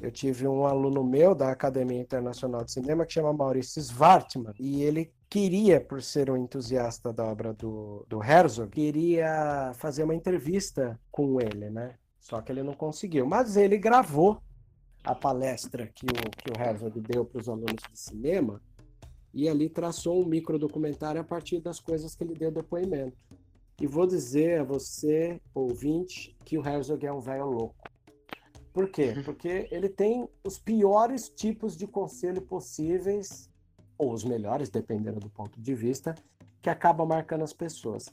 [0.00, 4.82] eu tive um aluno meu da Academia Internacional de Cinema que chama Maurício Svartman e
[4.82, 10.98] ele queria, por ser um entusiasta da obra do, do Herzog, queria fazer uma entrevista
[11.10, 11.96] com ele, né?
[12.20, 13.26] Só que ele não conseguiu.
[13.26, 14.40] Mas ele gravou
[15.04, 18.60] a palestra que o, que o Herzog deu para os alunos de cinema
[19.34, 23.16] e ali traçou um microdocumentário a partir das coisas que ele deu depoimento.
[23.80, 27.88] E vou dizer a você, ouvinte, que o Herzog é um velho louco.
[28.72, 29.14] Por quê?
[29.24, 33.50] Porque ele tem os piores tipos de conselho possíveis,
[33.96, 36.14] ou os melhores, dependendo do ponto de vista,
[36.62, 38.08] que acaba marcando as pessoas.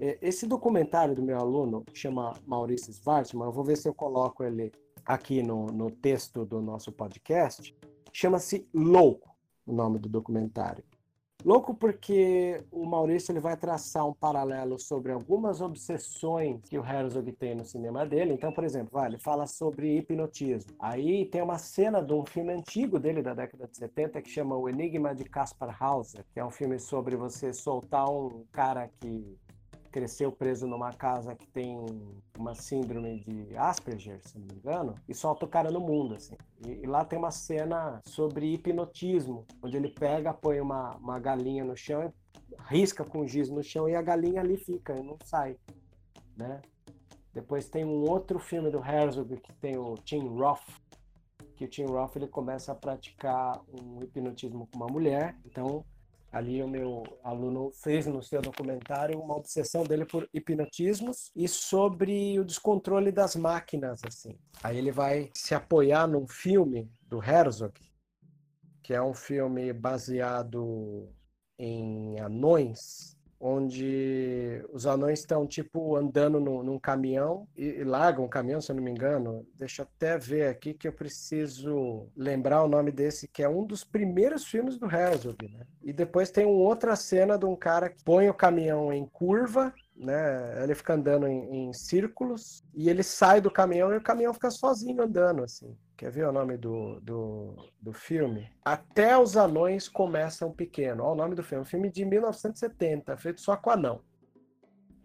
[0.00, 3.94] É, Esse documentário do meu aluno, que chama Maurício Svartman, eu vou ver se eu
[3.94, 4.72] coloco ele
[5.04, 7.74] aqui no, no texto do nosso podcast,
[8.12, 9.34] chama-se Louco,
[9.66, 10.84] o nome do documentário.
[11.44, 17.32] Louco porque o Maurício ele vai traçar um paralelo sobre algumas obsessões que o Herzog
[17.32, 18.34] tem no cinema dele.
[18.34, 20.72] Então, por exemplo, vai, ele fala sobre hipnotismo.
[20.78, 24.56] Aí tem uma cena de um filme antigo dele da década de 70 que chama
[24.56, 29.38] O Enigma de Caspar Hauser, que é um filme sobre você soltar um cara que
[29.90, 31.76] cresceu preso numa casa que tem
[32.38, 36.36] uma síndrome de Asperger, se não me engano, e solta o cara no mundo, assim.
[36.64, 41.64] E, e lá tem uma cena sobre hipnotismo, onde ele pega, põe uma, uma galinha
[41.64, 42.12] no chão,
[42.68, 45.56] risca com giz no chão e a galinha ali fica não sai,
[46.36, 46.60] né?
[47.32, 50.66] Depois tem um outro filme do Herzog que tem o Tim Roth,
[51.56, 55.84] que o Tim Roth ele começa a praticar um hipnotismo com uma mulher, então
[56.32, 62.38] Ali o meu aluno fez no seu documentário uma obsessão dele por hipnotismos e sobre
[62.38, 64.38] o descontrole das máquinas, assim.
[64.62, 67.74] Aí ele vai se apoiar num filme do Herzog,
[68.80, 71.12] que é um filme baseado
[71.58, 78.28] em anões, onde os anões estão tipo andando no- num caminhão e, e largam o
[78.28, 79.46] caminhão, se eu não me engano.
[79.54, 83.64] Deixa eu até ver aqui que eu preciso lembrar o nome desse, que é um
[83.64, 85.66] dos primeiros filmes do Herzog, né?
[85.82, 89.72] E depois tem uma outra cena de um cara que põe o caminhão em curva,
[90.00, 90.62] né?
[90.62, 94.50] Ele fica andando em, em círculos e ele sai do caminhão e o caminhão fica
[94.50, 95.76] sozinho andando, assim.
[95.96, 98.50] Quer ver o nome do, do, do filme?
[98.64, 101.04] Até os anões começam pequeno.
[101.04, 101.62] Olha o nome do filme.
[101.62, 104.00] Um filme de 1970, feito só com anão.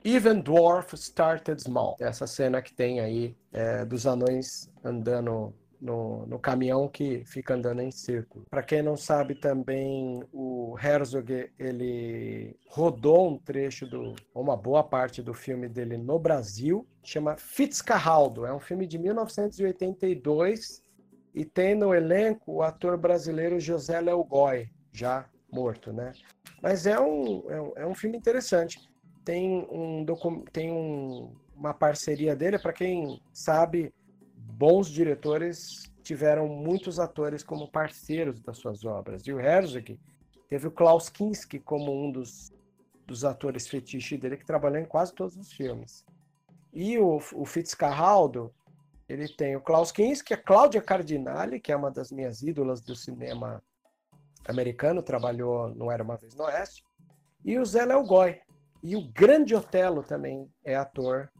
[0.06, 1.98] Even Dwarf Started Small.
[2.00, 7.82] Essa cena que tem aí é, dos anões andando no, no caminhão que fica andando
[7.82, 8.46] em círculo.
[8.50, 15.22] Para quem não sabe também, o Herzog ele rodou um trecho do, uma boa parte
[15.22, 18.46] do filme dele no Brasil, chama Fitzcarraldo.
[18.46, 20.84] É um filme de 1982
[21.34, 26.14] e tem no elenco o ator brasileiro José Léo Goy, já morto, né?
[26.62, 28.80] Mas é um, é um, é um filme interessante.
[29.24, 30.06] Tem, um
[30.52, 33.94] tem um, uma parceria dele, para quem sabe,
[34.54, 39.26] bons diretores tiveram muitos atores como parceiros das suas obras.
[39.26, 40.00] E o Herzog
[40.48, 42.54] teve o Klaus Kinski como um dos,
[43.06, 46.06] dos atores fetiche dele, que trabalhou em quase todos os filmes.
[46.72, 48.54] E o, o Fitzcarraldo,
[49.10, 52.96] ele tem o Klaus Kinski, a Cláudia Cardinale, que é uma das minhas ídolas do
[52.96, 53.64] cinema
[54.48, 56.84] americano, trabalhou no Era Uma Vez no Oeste,
[57.44, 58.40] e o Zé Léo Goy.
[58.84, 61.32] E o grande Otelo também é ator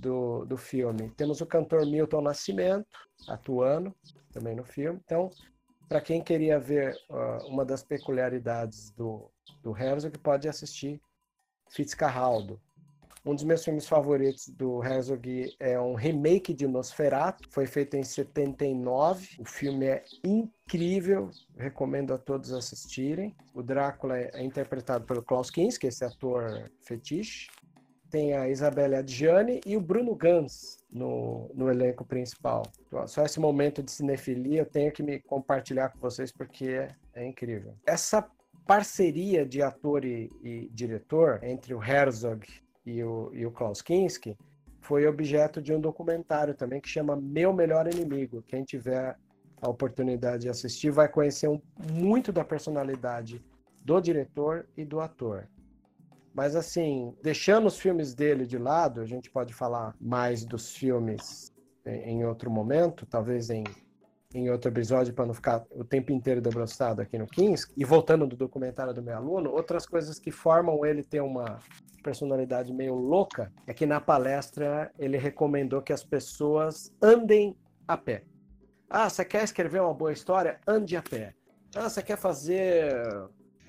[0.00, 1.10] do, do filme.
[1.16, 2.86] Temos o cantor Milton Nascimento
[3.28, 3.94] atuando
[4.32, 5.00] também no filme.
[5.04, 5.30] Então,
[5.88, 9.30] para quem queria ver uh, uma das peculiaridades do,
[9.62, 11.00] do Herzog, pode assistir
[11.70, 12.60] Fitzcarraldo.
[13.24, 18.04] Um dos meus filmes favoritos do Herzog é um remake de Nosferatu, foi feito em
[18.04, 19.36] 79.
[19.40, 23.34] O filme é incrível, recomendo a todos assistirem.
[23.52, 27.48] O Drácula é interpretado pelo Klaus Kinski, esse ator fetiche.
[28.10, 32.62] Tem a Isabelle Adjani e o Bruno Gans no, no elenco principal.
[33.06, 37.26] Só esse momento de cinefilia eu tenho que me compartilhar com vocês porque é, é
[37.26, 37.74] incrível.
[37.86, 38.26] Essa
[38.66, 42.46] parceria de ator e, e diretor entre o Herzog
[42.84, 44.36] e o, e o Klaus Kinski
[44.80, 48.42] foi objeto de um documentário também que chama Meu Melhor Inimigo.
[48.46, 49.16] Quem tiver
[49.60, 51.60] a oportunidade de assistir vai conhecer um,
[51.92, 53.44] muito da personalidade
[53.84, 55.48] do diretor e do ator.
[56.36, 61.50] Mas assim, deixando os filmes dele de lado, a gente pode falar mais dos filmes
[61.86, 63.64] em outro momento, talvez em,
[64.34, 67.72] em outro episódio, para não ficar o tempo inteiro debruçado aqui no Kings.
[67.74, 71.58] E voltando do documentário do meu aluno, outras coisas que formam ele ter uma
[72.02, 77.56] personalidade meio louca, é que na palestra ele recomendou que as pessoas andem
[77.88, 78.24] a pé.
[78.90, 80.60] Ah, você quer escrever uma boa história?
[80.68, 81.34] Ande a pé.
[81.74, 82.94] Ah, você quer fazer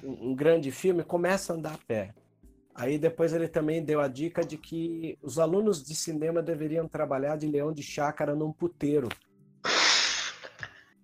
[0.03, 1.01] um grande filme?
[1.01, 2.13] Começa a andar a pé.
[2.77, 7.35] Aí depois ele também deu a dica de que os alunos de cinema deveriam trabalhar
[7.35, 9.09] de leão de chácara num puteiro.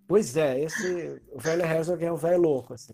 [0.07, 2.93] Pois é, esse o Werner Herzog é um velho louco assim.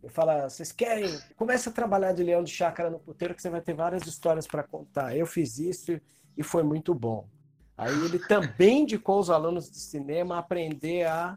[0.00, 1.10] Ele fala, vocês querem?
[1.34, 4.46] Começa a trabalhar de leão de chácara no puteiro que você vai ter várias histórias
[4.46, 5.16] para contar.
[5.16, 6.00] Eu fiz isso
[6.36, 7.28] e foi muito bom.
[7.76, 11.36] Aí ele também indicou os alunos de cinema a aprender a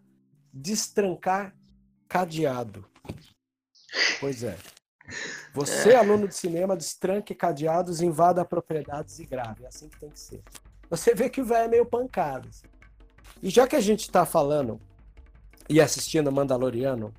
[0.54, 1.56] destrancar
[2.08, 2.86] cadeado.
[4.20, 4.56] Pois é.
[5.54, 9.64] Você, aluno de cinema, destranque cadeados, invada propriedades e grave.
[9.64, 10.42] É assim que tem que ser.
[10.90, 12.50] Você vê que o velho é meio pancado.
[12.50, 12.68] Assim.
[13.42, 14.80] E já que a gente está falando
[15.70, 17.14] e assistindo Mandaloriano,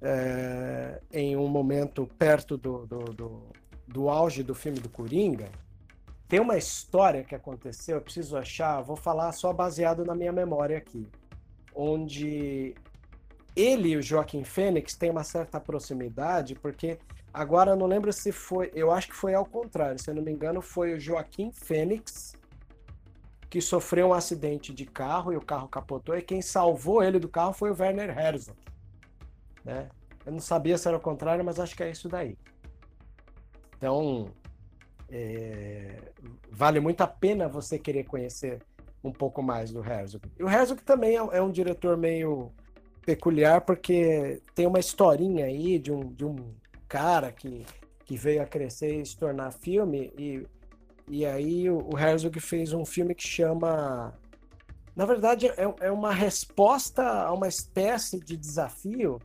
[0.00, 3.42] é, em um momento perto do, do, do,
[3.86, 5.48] do, auge do filme do Coringa,
[6.28, 10.76] tem uma história que aconteceu, eu preciso achar, vou falar só baseado na minha memória
[10.76, 11.08] aqui,
[11.74, 12.74] onde
[13.54, 16.98] ele e o Joaquim Fênix têm uma certa proximidade, porque
[17.36, 20.22] agora eu não lembro se foi, eu acho que foi ao contrário, se eu não
[20.22, 22.34] me engano, foi o Joaquim Fênix
[23.50, 27.28] que sofreu um acidente de carro e o carro capotou, e quem salvou ele do
[27.28, 28.58] carro foi o Werner Herzog.
[29.64, 29.88] Né?
[30.24, 32.36] Eu não sabia se era o contrário, mas acho que é isso daí.
[33.76, 34.28] Então,
[35.08, 36.10] é,
[36.50, 38.60] vale muito a pena você querer conhecer
[39.04, 40.28] um pouco mais do Herzog.
[40.38, 42.50] E o Herzog também é, é um diretor meio
[43.04, 46.52] peculiar, porque tem uma historinha aí de um, de um
[46.88, 47.64] cara que,
[48.04, 50.46] que veio a crescer e se tornar filme, e,
[51.08, 54.14] e aí o, o Herzog fez um filme que chama
[54.96, 59.20] na verdade, é, é, uma resposta a uma espécie de desafio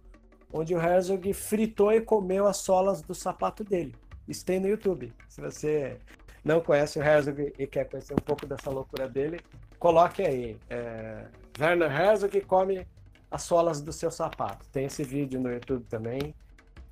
[0.52, 3.96] onde o Herzog fritou e comeu as solas do sapato dele.
[4.28, 5.14] Isso tem no YouTube.
[5.30, 5.98] Se você
[6.44, 9.40] não conhece o Herzog e quer conhecer um pouco dessa loucura dele,
[9.80, 10.58] coloque aí.
[10.70, 11.26] É,
[11.58, 12.86] Werner Herzog come
[13.30, 14.68] as solas do seu sapato.
[14.74, 16.36] Tem esse vídeo no YouTube também.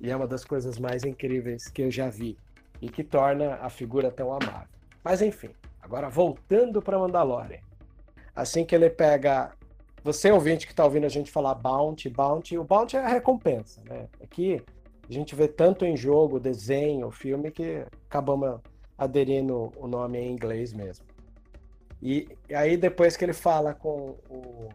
[0.00, 2.36] E é uma das coisas mais incríveis que eu já vi.
[2.80, 4.68] E que torna a figura tão amável.
[5.04, 5.50] Mas enfim,
[5.82, 7.60] agora voltando para Mandalorian.
[8.34, 9.52] Assim que ele pega
[10.02, 13.82] você, ouvinte que está ouvindo a gente falar bounty, bounty, o bounty é a recompensa,
[13.84, 14.08] né?
[14.22, 14.62] Aqui
[15.08, 18.60] a gente vê tanto em jogo, desenho, filme, que acabamos
[18.96, 21.04] aderindo o nome em inglês mesmo.
[22.00, 24.68] E, e aí depois que ele fala com o,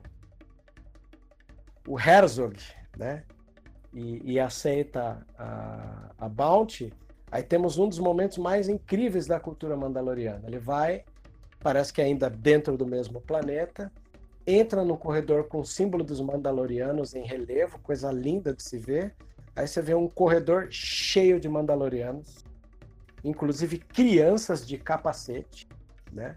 [1.87, 2.59] o Herzog,
[2.95, 3.23] né?
[3.95, 6.91] E, e aceita a, a bounty,
[7.31, 10.43] aí temos um dos momentos mais incríveis da cultura mandaloriana.
[10.45, 11.05] Ele vai,
[11.61, 13.89] parece que ainda dentro do mesmo planeta,
[14.45, 19.13] entra no corredor com o símbolo dos Mandalorianos em relevo, coisa linda de se ver.
[19.55, 22.43] Aí você vê um corredor cheio de Mandalorianos,
[23.23, 25.67] inclusive crianças de capacete,
[26.11, 26.35] né?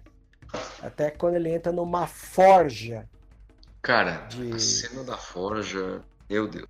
[0.80, 3.06] Até quando ele entra numa forja.
[3.82, 4.52] Cara, de...
[4.52, 6.68] a cena da forja, meu Deus.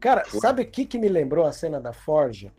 [0.00, 2.50] Cara, sabe o que, que me lembrou a cena da Forja?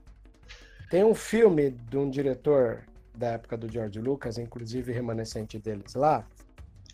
[0.92, 2.84] Tem um filme de um diretor
[3.16, 6.26] da época do George Lucas, inclusive remanescente deles lá,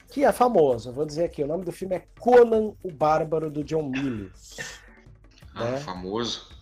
[0.08, 0.94] que é famoso.
[0.94, 4.58] Vou dizer aqui, o nome do filme é Conan o Bárbaro do John Milius.
[5.54, 5.78] Ah, né?
[5.78, 6.56] famoso.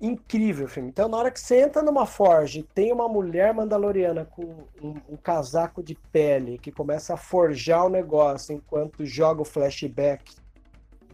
[0.00, 0.88] Incrível o filme.
[0.88, 4.94] Então, na hora que você entra numa forja e tem uma mulher mandaloriana com um,
[5.08, 10.34] um casaco de pele que começa a forjar o negócio enquanto joga o flashback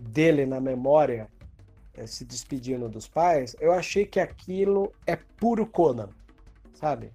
[0.00, 1.28] dele na memória,
[2.06, 6.08] se despedindo dos pais, eu achei que aquilo é puro Conan,
[6.74, 7.12] sabe?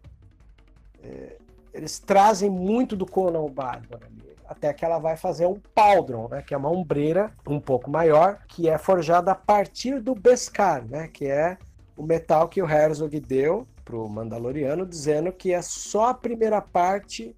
[1.03, 1.37] É,
[1.73, 6.27] eles trazem muito do Conan o Bárbaro ali até que ela vai fazer um Paldron,
[6.29, 10.85] né, que é uma ombreira um pouco maior, que é forjada a partir do Beskar,
[10.85, 11.57] né, que é
[11.97, 17.35] o metal que o Herzog deu pro Mandaloriano, dizendo que é só a primeira parte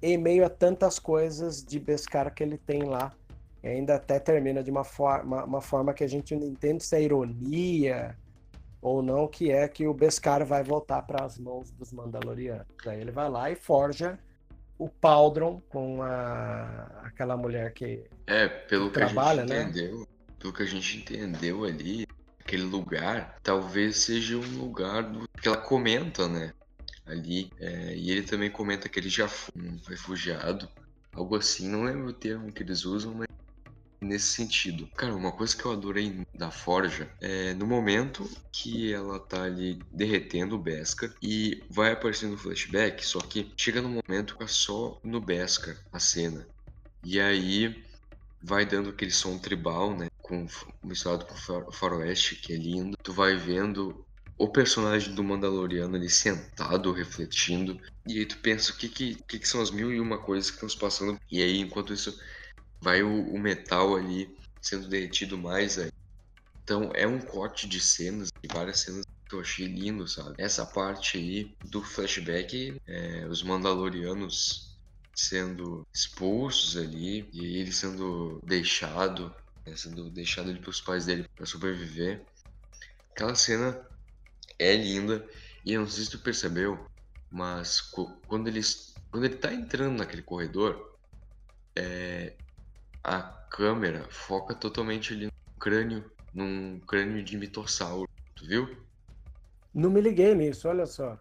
[0.00, 3.12] em meio a tantas coisas de Beskar que ele tem lá.
[3.62, 6.96] E ainda até termina de uma forma, uma forma que a gente não entende se
[6.96, 8.16] é ironia
[8.80, 12.66] ou não, que é que o Beskar vai voltar para as mãos dos Mandalorianos.
[12.86, 14.18] Aí ele vai lá e forja
[14.78, 19.64] o Paldron com a, aquela mulher que É, pelo que trabalha, a né?
[19.64, 22.06] gente entendeu, pelo que a gente entendeu ali,
[22.38, 26.52] aquele lugar talvez seja um lugar do, que ela comenta, né?
[27.04, 27.50] Ali.
[27.58, 30.68] é, e ele também comenta que ele já foi um refugiado,
[31.12, 33.28] algo assim, não lembro o termo que eles usam, mas
[34.02, 34.88] nesse sentido.
[34.96, 39.86] Cara, uma coisa que eu adorei da Forja é no momento que ela tá ali
[39.92, 44.46] derretendo o Beskar e vai aparecendo o flashback, só que chega no momento que é
[44.46, 46.48] só no Beskar a cena.
[47.04, 47.84] E aí
[48.42, 50.08] vai dando aquele som tribal, né?
[50.18, 50.46] Com,
[50.82, 52.96] misturado com far- faroeste, que é lindo.
[53.02, 54.04] Tu vai vendo
[54.36, 57.80] o personagem do Mandaloriano ali sentado, refletindo.
[58.06, 60.50] E aí tu pensa, o que que, que que são as mil e uma coisas
[60.50, 61.16] que estão se passando?
[61.30, 62.16] E aí, enquanto isso,
[62.82, 64.28] vai o, o metal ali
[64.62, 65.90] sendo derretido mais aí.
[66.62, 70.34] Então é um corte de cenas, de várias cenas que eu achei lindo, sabe?
[70.38, 74.78] Essa parte aí do flashback, é, os Mandalorianos
[75.14, 79.34] sendo expulsos ali e ele sendo deixado,
[79.66, 82.24] né, sendo deixado ali pelos pais dele para sobreviver.
[83.12, 83.84] Aquela cena
[84.58, 85.28] é linda
[85.64, 86.86] e eu não sei se tu percebeu,
[87.30, 87.80] mas
[88.26, 90.96] quando eles quando ele tá entrando naquele corredor,
[91.76, 92.36] é,
[93.02, 93.20] a
[93.50, 98.76] câmera foca totalmente ali no crânio, num crânio de mitossauro, tu viu?
[99.74, 101.18] Não me liguei nisso, olha só.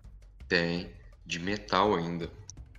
[0.48, 0.94] Tem,
[1.26, 2.30] de metal ainda.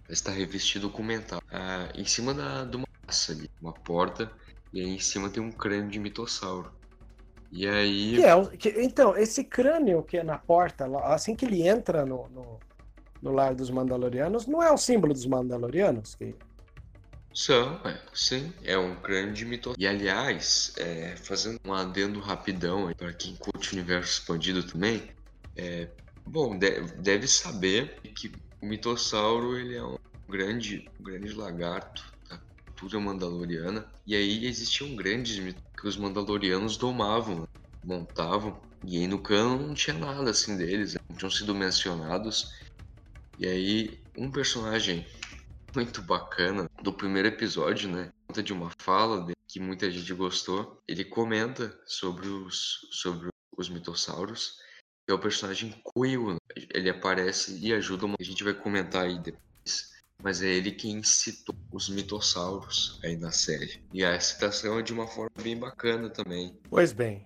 [0.09, 1.41] Está revestido com metal.
[1.51, 4.31] Ah, em cima da, de uma massa ali, uma porta,
[4.73, 6.73] e aí em cima tem um crânio de mitossauro.
[7.53, 8.17] E aí.
[8.17, 12.29] Que é, que- então, esse crânio que é na porta, assim que ele entra no,
[12.29, 12.59] no,
[13.23, 16.15] no lar dos Mandalorianos, não é o símbolo dos Mandalorianos?
[16.15, 16.35] Que...
[17.41, 19.81] São, é, sim, é um crânio de mitossauro.
[19.81, 25.09] E aliás, é, fazendo um adendo rapidão para quem curte o universo expandido também,
[25.57, 25.89] é,
[26.27, 29.95] bom, de- deve saber que o mitossauro ele é um
[30.29, 32.41] grande, um grande lagarto da
[32.77, 33.89] cultura mandaloriana.
[34.05, 37.47] E aí existiam grandes mitos que os mandalorianos domavam,
[37.85, 38.61] montavam.
[38.83, 42.49] E aí no cano não tinha nada assim deles, né, não tinham sido mencionados.
[43.39, 45.07] E aí um personagem
[45.75, 48.11] muito bacana do primeiro episódio, né?
[48.27, 50.81] Conta de uma fala que muita gente gostou.
[50.87, 54.59] Ele comenta sobre os sobre os mitossauros.
[55.09, 56.35] É o personagem Quill.
[56.35, 56.39] né?
[56.75, 58.07] Ele aparece e ajuda.
[58.07, 59.97] uma- A gente vai comentar aí depois.
[60.23, 63.81] Mas é ele quem citou os mitossauros aí na série.
[63.93, 66.59] E a citação é de uma forma bem bacana também.
[66.69, 67.25] Pois bem,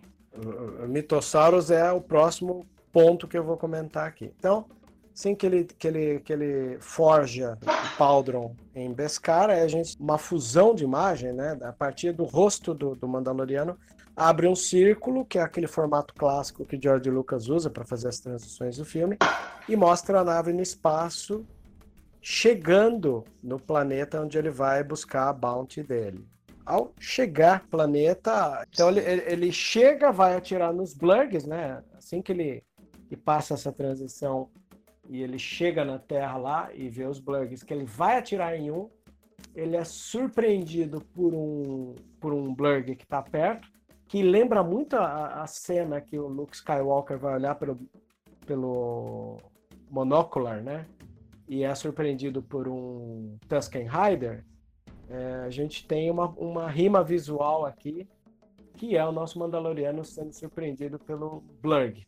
[0.88, 4.26] Mitossauros é o próximo ponto que eu vou comentar aqui.
[4.38, 4.68] Então,
[5.14, 10.18] assim que ele, que ele, que ele forja o Paldron em Beskar, a gente, uma
[10.18, 11.58] fusão de imagem, né?
[11.62, 13.78] A partir do rosto do, do Mandaloriano,
[14.16, 18.20] abre um círculo, que é aquele formato clássico que George Lucas usa para fazer as
[18.20, 19.16] transições do filme,
[19.68, 21.46] e mostra a nave no espaço
[22.20, 26.24] chegando no planeta onde ele vai buscar a bounty dele.
[26.64, 31.82] Ao chegar planeta, então ele, ele- ele chega, vai atirar nos blurgs, né?
[31.98, 32.62] Assim que ele
[33.08, 34.48] que passa essa transição
[35.12, 38.70] e ele chega na Terra lá e vê os blurgs, que ele vai atirar em
[38.70, 38.88] um,
[39.54, 43.68] ele é surpreendido por um por um blurg que está perto,
[44.08, 47.78] que lembra muito a, a cena que o Luke Skywalker vai olhar pelo,
[48.46, 49.36] pelo
[49.90, 50.86] monocular, né?
[51.46, 54.46] E é surpreendido por um Tusken Rider.
[55.10, 58.08] É, a gente tem uma, uma rima visual aqui,
[58.78, 62.06] que é o nosso Mandaloriano sendo surpreendido pelo Blurg.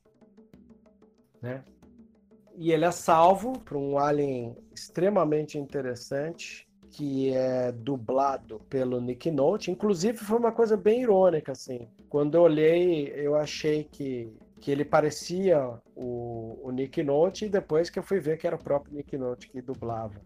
[1.42, 1.62] Né?
[2.56, 9.70] E ele é salvo por um alien extremamente interessante, que é dublado pelo Nick Note.
[9.70, 11.88] Inclusive, foi uma coisa bem irônica, assim.
[12.08, 17.90] Quando eu olhei, eu achei que, que ele parecia o, o Nick Note, e depois
[17.90, 20.20] que eu fui ver que era o próprio Nick Note que dublava.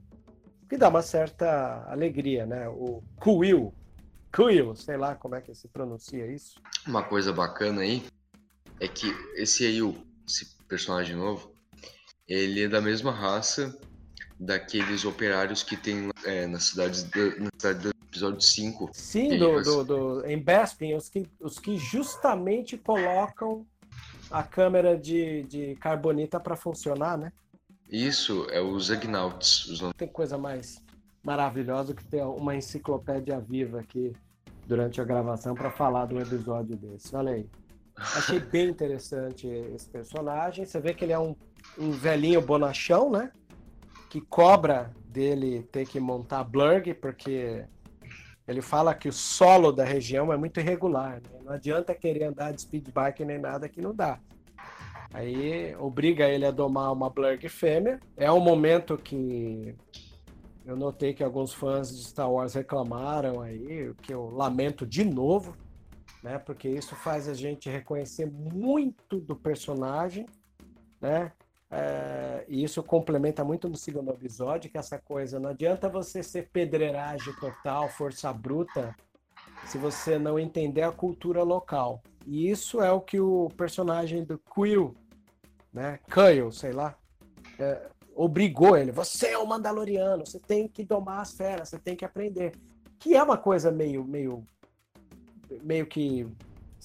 [0.69, 2.69] Que dá uma certa alegria, né?
[2.69, 3.73] O Quill,
[4.31, 6.61] Quill, sei lá como é que se pronuncia isso.
[6.87, 8.03] Uma coisa bacana aí
[8.79, 9.81] é que esse aí,
[10.27, 11.51] esse personagem novo,
[12.29, 13.77] ele é da mesma raça
[14.39, 18.91] daqueles operários que tem é, na, cidade do, na cidade do episódio 5.
[18.93, 23.67] Sim, do, do, do, em Bespin, os que, os que justamente colocam
[24.31, 27.33] a câmera de, de carbonita para funcionar, né?
[27.91, 29.67] Isso, é os Agnauts.
[29.67, 30.83] Os Tem coisa mais
[31.23, 34.13] maravilhosa que ter uma enciclopédia viva aqui
[34.67, 37.17] durante a gravação para falar de um episódio desse.
[37.17, 37.47] Olha aí.
[37.97, 40.65] Achei bem interessante esse personagem.
[40.67, 41.35] Você vê que ele é um,
[41.77, 43.31] um velhinho bonachão, né?
[44.09, 47.65] Que cobra dele ter que montar blurg, porque
[48.47, 51.21] ele fala que o solo da região é muito irregular.
[51.21, 51.41] Né?
[51.45, 54.19] Não adianta querer andar de speed bike nem nada que não dá.
[55.13, 58.01] Aí obriga ele a domar uma blurg fêmea.
[58.17, 59.75] É um momento que
[60.65, 65.03] eu notei que alguns fãs de Star Wars reclamaram aí, o que eu lamento de
[65.03, 65.57] novo,
[66.23, 66.39] né?
[66.39, 70.27] Porque isso faz a gente reconhecer muito do personagem,
[71.01, 71.33] né?
[71.71, 76.49] É, e isso complementa muito no segundo episódio, que essa coisa, não adianta você ser
[76.51, 78.97] pedreiragem total, força bruta,
[79.67, 82.03] se você não entender a cultura local.
[82.27, 84.95] E isso é o que o personagem do Quill,
[85.73, 86.97] né, Kyle, sei lá,
[87.59, 88.91] é, obrigou ele.
[88.93, 92.53] Você é um Mandaloriano, você tem que domar as feras, você tem que aprender.
[92.99, 94.45] Que é uma coisa meio, meio,
[95.63, 96.27] meio que,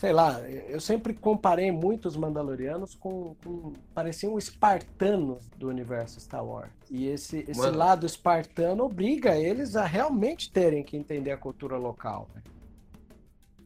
[0.04, 0.38] sei lá.
[0.42, 6.70] Eu sempre comparei muitos Mandalorianos com, com pareciam espartanos do universo Star Wars.
[6.92, 7.78] E esse, esse Mano.
[7.78, 12.30] lado espartano obriga eles a realmente terem que entender a cultura local.
[12.36, 12.42] Né?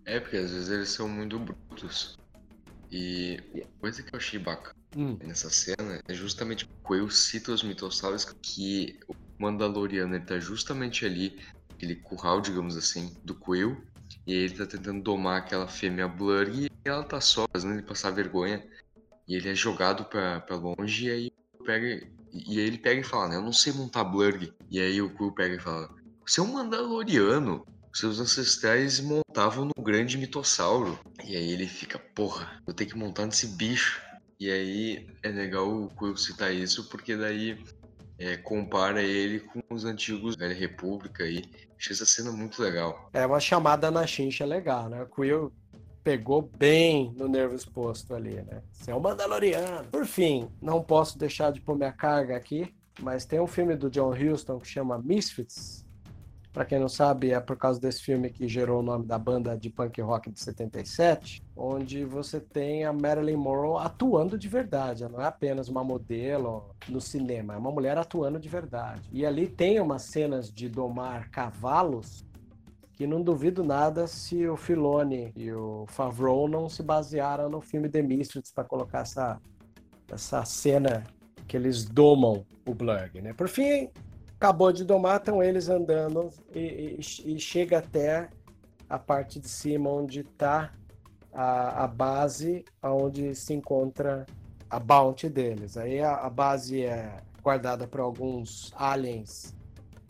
[0.05, 2.19] É porque às vezes eles são muito brutos.
[2.91, 3.41] E
[3.79, 5.17] coisa que eu achei bacana hum.
[5.23, 11.03] nessa cena é justamente o Coelho cita os mitossauros que o Mandaloriano ele tá justamente
[11.03, 11.39] ali,
[11.73, 13.81] aquele curral, digamos assim, do Coelho,
[14.28, 18.11] e ele tá tentando domar aquela fêmea Blur e ela tá só fazendo ele passar
[18.11, 18.61] vergonha.
[19.25, 21.32] E ele é jogado pra, pra longe e aí
[21.65, 22.05] pega.
[22.34, 23.36] E aí ele pega e fala, né?
[23.38, 24.53] Eu não sei montar Blurg.
[24.69, 25.89] E aí o Quill pega e fala:
[26.25, 27.65] Você é um Mandaloriano.
[27.93, 30.99] Seus ancestrais montavam no grande mitossauro.
[31.25, 34.01] E aí ele fica, porra, vou ter que montar nesse bicho.
[34.39, 37.57] E aí é legal o Quill citar isso, porque daí
[38.20, 41.43] é, compara ele com os antigos Velha República aí.
[41.78, 43.09] Achei essa cena muito legal.
[43.13, 45.03] É uma chamada na chincha legal, né?
[45.03, 45.51] O Quill
[46.03, 48.63] pegou bem no nervo exposto ali, né?
[48.72, 49.89] Você é um Mandaloriano.
[49.89, 53.89] Por fim, não posso deixar de pôr minha carga aqui, mas tem um filme do
[53.89, 55.86] John Huston que chama Misfits,
[56.58, 59.55] para quem não sabe, é por causa desse filme que gerou o nome da banda
[59.55, 65.03] de punk rock de 77, onde você tem a Marilyn Monroe atuando de verdade.
[65.03, 69.08] Ela não é apenas uma modelo no cinema, é uma mulher atuando de verdade.
[69.14, 72.26] E ali tem umas cenas de domar cavalos
[72.93, 77.88] que não duvido nada se o Filoni e o Favreau não se basearam no filme
[77.88, 79.39] The Mistress para colocar essa,
[80.12, 81.03] essa cena
[81.47, 83.32] que eles domam o Blurg, né?
[83.32, 83.91] Por fim,
[84.38, 88.29] acabou de domar, estão eles andando e, e, e, chega até
[88.88, 90.71] a parte de cima onde está
[91.33, 94.25] a, a, base, onde se encontra
[94.69, 95.75] a bounty deles.
[95.75, 99.55] Aí a, a base é guardada por alguns aliens,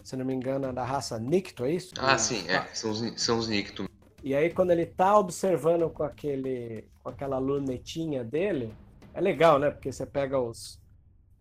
[0.04, 1.94] se não me engano, é da raça Nicto, é isso?
[1.98, 3.90] Ah, sim, é, são os, são os Nicto.
[4.24, 8.74] E aí quando ele está observando com aquele com aquela lunetinha dele,
[9.14, 9.72] é legal, né?
[9.72, 10.80] Porque você pega os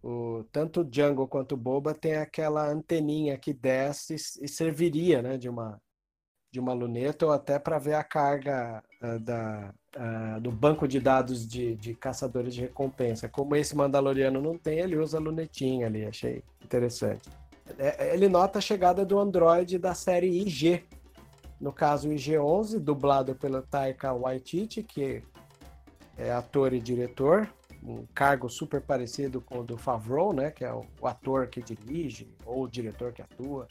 [0.06, 5.36] o, tanto o Django quanto o Boba tem aquela anteninha que desce e serviria né,
[5.36, 5.80] de, uma,
[6.48, 11.00] de uma luneta ou até para ver a carga uh, da, uh, do banco de
[11.00, 13.28] dados de, de caçadores de recompensa.
[13.28, 17.28] Como esse Mandaloriano não tem, ele usa a lunetinha ali, achei interessante.
[17.76, 20.84] É, ele nota a chegada do Android da série IG,
[21.60, 25.20] no caso o IG-11, dublado pelo Taika Waititi, que
[26.16, 27.50] é ator e diretor,
[27.86, 31.62] um cargo super parecido com o do Favreau, né, que é o, o ator que
[31.62, 33.68] dirige ou o diretor que atua.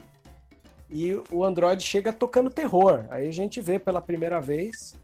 [0.90, 3.06] E o Android chega tocando terror.
[3.10, 4.96] Aí a gente vê pela primeira vez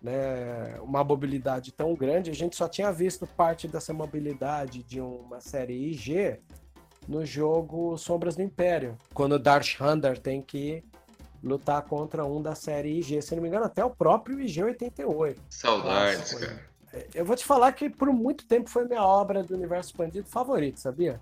[0.00, 2.30] né, uma mobilidade tão grande.
[2.30, 6.40] A gente só tinha visto parte dessa mobilidade de uma série IG
[7.06, 10.84] no jogo Sombras do Império, quando o Darth Vader tem que
[11.42, 15.36] lutar contra um da série IG, se não me engano, até o próprio IG-88.
[15.48, 16.69] Saudades, Nossa, cara.
[17.14, 20.78] Eu vou te falar que por muito tempo foi minha obra do universo expandido favorita,
[20.78, 21.20] sabia?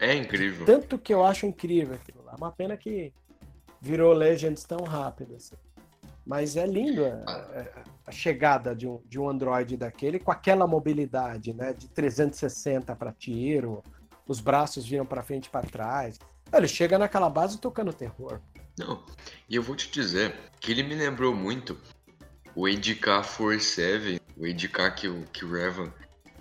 [0.00, 0.64] É incrível.
[0.64, 2.34] Tanto que eu acho incrível aquilo lá.
[2.36, 3.12] Uma pena que
[3.80, 5.56] virou Legends tão rápido assim.
[6.26, 10.66] Mas é lindo a, a, a chegada de um, de um Android daquele com aquela
[10.66, 11.74] mobilidade, né?
[11.74, 13.82] De 360 para tiro,
[14.26, 16.18] os braços viram para frente e para trás.
[16.52, 18.40] Ele chega naquela base tocando terror.
[18.78, 19.04] Não,
[19.48, 21.78] e eu vou te dizer que ele me lembrou muito
[22.54, 25.92] o ADK 47, o ADK que o, que o Revan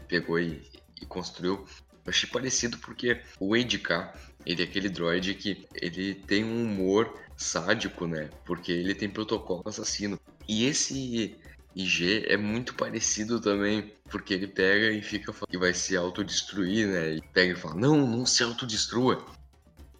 [0.08, 0.62] pegou e,
[1.02, 1.66] e construiu.
[2.06, 4.14] Eu achei parecido porque o ADK,
[4.46, 8.30] ele é aquele droid que ele tem um humor sádico, né?
[8.46, 10.20] Porque ele tem protocolo assassino.
[10.48, 11.39] E esse
[11.76, 17.16] IG é muito parecido também, porque ele pega e fica que vai se autodestruir, né?
[17.16, 19.26] E pega e fala: "Não, não se autodestrua".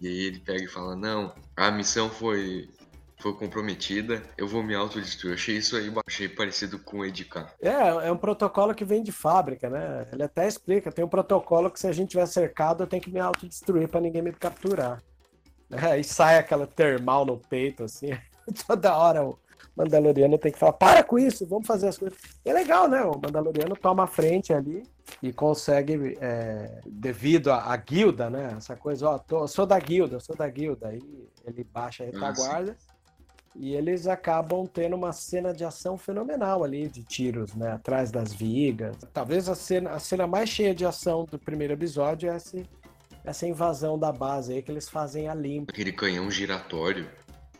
[0.00, 2.68] E aí ele pega e fala: "Não, a missão foi
[3.18, 5.32] foi comprometida, eu vou me autodestruir".
[5.32, 7.46] Eu achei isso aí, achei parecido com o EDK.
[7.60, 10.06] É, é um protocolo que vem de fábrica, né?
[10.12, 13.10] Ele até explica, tem um protocolo que se a gente tiver cercado, eu tenho que
[13.10, 15.02] me autodestruir para ninguém me capturar.
[15.70, 18.10] É, e sai aquela termal no peito, assim.
[18.66, 19.38] Toda hora o
[19.76, 22.18] Mandaloriano tem que falar: para com isso, vamos fazer as coisas.
[22.44, 23.02] E é legal, né?
[23.02, 24.82] O Mandaloriano toma a frente ali
[25.22, 28.54] e consegue, é, devido à guilda, né?
[28.56, 30.88] Essa coisa, ó, tô, sou da guilda, sou da guilda.
[30.88, 31.02] Aí
[31.44, 32.76] ele baixa a retaguarda.
[32.88, 32.93] Ah,
[33.56, 37.72] e eles acabam tendo uma cena de ação fenomenal ali, de tiros, né?
[37.72, 38.96] Atrás das vigas.
[39.12, 42.66] Talvez a cena, a cena mais cheia de ação do primeiro episódio é esse,
[43.24, 45.72] essa invasão da base aí que eles fazem a limpa.
[45.72, 47.08] Aquele canhão giratório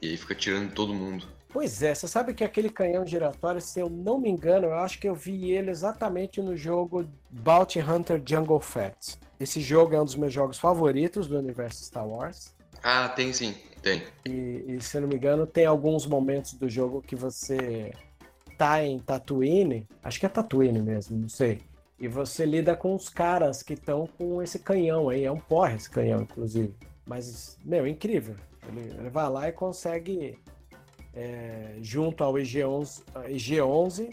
[0.02, 1.26] e aí fica tirando todo mundo.
[1.54, 4.98] Pois é, você sabe que aquele canhão giratório, se eu não me engano, eu acho
[4.98, 9.16] que eu vi ele exatamente no jogo Bounty Hunter Jungle Fett.
[9.38, 12.52] Esse jogo é um dos meus jogos favoritos do universo Star Wars.
[12.82, 13.54] Ah, tem sim,
[13.84, 14.02] tem.
[14.26, 17.92] E, e se eu não me engano, tem alguns momentos do jogo que você
[18.56, 21.60] tá em Tatooine, acho que é Tatooine mesmo, não sei.
[21.98, 25.74] E você lida com os caras que estão com esse canhão aí, é um porre
[25.74, 26.74] esse canhão, inclusive.
[27.06, 28.36] Mas, meu, incrível.
[28.66, 30.38] Ele, ele vai lá e consegue
[31.12, 34.12] é, junto ao IG-11, IG-11,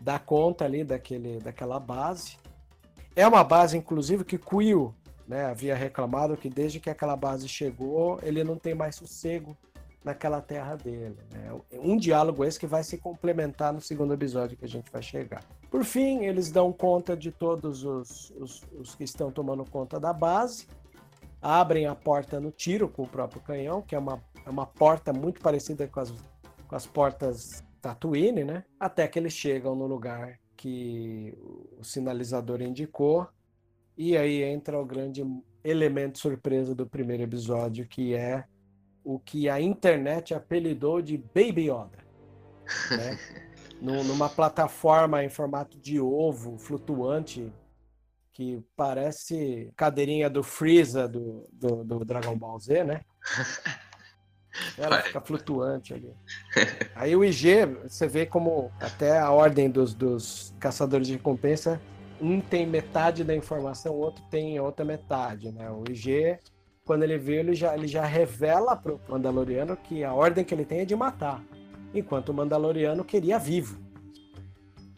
[0.00, 2.36] dá conta ali daquele, daquela base.
[3.14, 4.94] É uma base, inclusive, que Quill
[5.26, 9.56] né, havia reclamado que desde que aquela base chegou, ele não tem mais sossego
[10.04, 11.16] naquela terra dele.
[11.32, 11.60] Né?
[11.72, 15.42] Um diálogo esse que vai se complementar no segundo episódio que a gente vai chegar.
[15.70, 20.12] Por fim, eles dão conta de todos os, os, os que estão tomando conta da
[20.12, 20.66] base,
[21.40, 25.12] abrem a porta no tiro com o próprio canhão, que é uma é uma porta
[25.12, 26.10] muito parecida com as,
[26.68, 28.64] com as portas Tatooine, né?
[28.78, 31.34] Até que eles chegam no lugar que
[31.78, 33.26] o sinalizador indicou.
[33.96, 35.24] E aí entra o grande
[35.62, 38.44] elemento surpresa do primeiro episódio, que é
[39.02, 41.98] o que a internet apelidou de Baby Yoda.
[42.90, 43.18] Né?
[43.80, 47.52] numa plataforma em formato de ovo flutuante
[48.32, 53.02] que parece cadeirinha do Freeza do, do, do Dragon Ball Z, né?
[54.78, 56.12] Ela fica flutuante ali.
[56.94, 61.80] Aí o IG, você vê como até a ordem dos, dos caçadores de recompensa,
[62.24, 65.70] um tem metade da informação, o outro tem outra metade, né?
[65.70, 66.38] O IG,
[66.84, 70.64] quando ele vê, ele já, ele já revela pro Mandaloriano que a ordem que ele
[70.64, 71.44] tem é de matar,
[71.92, 73.78] enquanto o Mandaloriano queria vivo.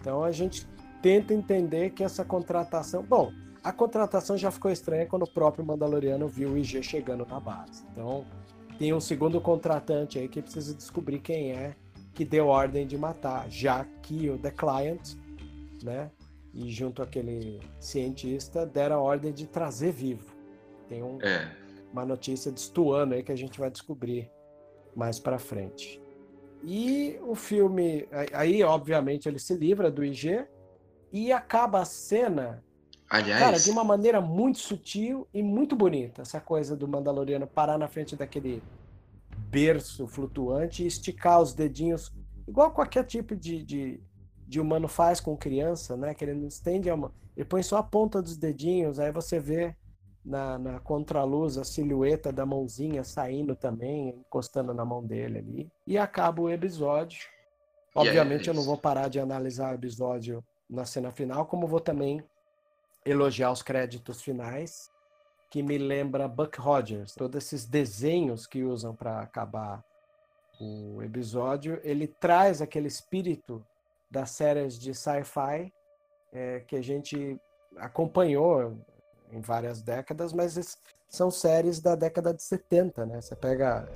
[0.00, 0.66] Então a gente
[1.02, 6.28] tenta entender que essa contratação, bom, a contratação já ficou estranha quando o próprio Mandaloriano
[6.28, 7.84] viu o IG chegando na base.
[7.90, 8.24] Então,
[8.78, 11.74] tem um segundo contratante aí que precisa descobrir quem é
[12.14, 15.14] que deu ordem de matar, já que o The Client,
[15.82, 16.10] né,
[16.57, 20.34] e junto aquele cientista deram a ordem de trazer vivo.
[20.88, 21.54] Tem um, é.
[21.92, 24.30] uma notícia de Stuano aí que a gente vai descobrir
[24.94, 26.00] mais para frente.
[26.64, 30.46] E o filme, aí obviamente ele se livra do IG
[31.12, 32.64] e acaba a cena
[33.09, 37.78] Aliás, cara, de uma maneira muito sutil e muito bonita, essa coisa do Mandaloriano parar
[37.78, 38.62] na frente daquele
[39.48, 42.12] berço flutuante e esticar os dedinhos,
[42.48, 44.00] igual qualquer tipo de, de,
[44.47, 46.14] de humano faz com criança, né?
[46.14, 49.38] Que ele não estende a mão, ele põe só a ponta dos dedinhos, aí você
[49.38, 49.74] vê
[50.24, 55.72] na, na contraluz a silhueta da mãozinha saindo também, encostando na mão dele ali.
[55.86, 57.20] E acaba o episódio.
[57.94, 62.22] Obviamente, eu não vou parar de analisar o episódio na cena final, como vou também
[63.05, 64.90] elogiar os créditos finais,
[65.49, 67.14] que me lembra Buck Rogers.
[67.14, 69.84] Todos esses desenhos que usam para acabar
[70.61, 73.64] o episódio, ele traz aquele espírito
[74.11, 75.72] das séries de sci-fi
[76.32, 77.38] é, que a gente
[77.76, 78.78] acompanhou
[79.30, 80.78] em várias décadas, mas
[81.09, 83.20] são séries da década de 70, né?
[83.20, 83.86] Você pega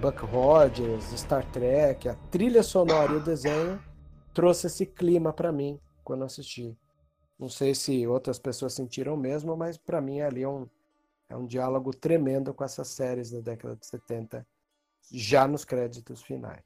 [0.00, 3.82] Buck Rogers, Star Trek, a trilha sonora e o desenho
[4.34, 6.76] trouxe esse clima para mim quando assisti.
[7.38, 10.68] Não sei se outras pessoas sentiram mesmo, mas para mim ali é um,
[11.28, 14.46] é um diálogo tremendo com essas séries da década de 70
[15.12, 16.64] já nos créditos finais.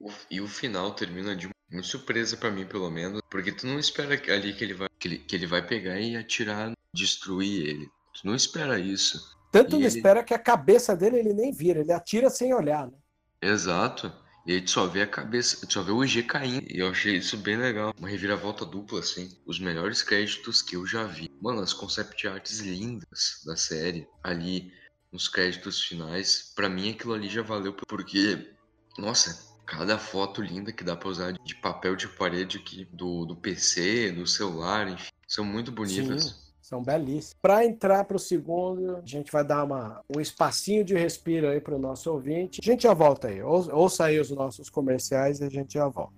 [0.00, 3.78] O- E o final termina de uma surpresa pra mim, pelo menos, porque tu não
[3.78, 7.86] espera ali que ele vai que ele, que ele vai pegar e atirar, destruir ele.
[8.14, 9.36] Tu não espera isso.
[9.52, 12.52] Tanto E ele ele- espera que a cabeça dele ele nem vira, ele atira sem
[12.52, 12.86] olhar.
[12.86, 12.98] Né?
[13.40, 14.12] Exato.
[14.46, 16.66] E aí tu só vê a cabeça, tu só vê o G caindo.
[16.70, 17.94] E eu achei isso bem legal.
[17.98, 19.36] Uma reviravolta dupla, assim.
[19.46, 21.30] Os melhores créditos que eu já vi.
[21.40, 24.08] Mano, as concept arts lindas da série.
[24.24, 24.72] Ali,
[25.12, 26.50] nos créditos finais.
[26.56, 27.74] Pra mim, aquilo ali já valeu.
[27.74, 28.50] Porque,
[28.96, 32.88] nossa, cada foto linda que dá pra usar de papel de parede aqui.
[32.90, 35.10] Do, do PC, do celular, enfim.
[35.26, 36.24] São muito bonitas.
[36.24, 36.48] Sim.
[36.62, 37.34] São belíssimos.
[37.40, 41.60] Para entrar para o segundo, a gente vai dar uma, um espacinho de respiro aí
[41.60, 42.60] para o nosso ouvinte.
[42.62, 43.42] A gente já volta aí.
[43.42, 46.17] Ou, ouça aí os nossos comerciais e a gente já volta.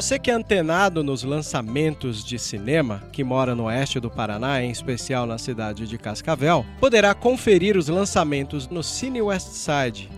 [0.00, 4.70] Você que é antenado nos lançamentos de cinema, que mora no oeste do Paraná, em
[4.70, 10.10] especial na cidade de Cascavel, poderá conferir os lançamentos no Cine West Side.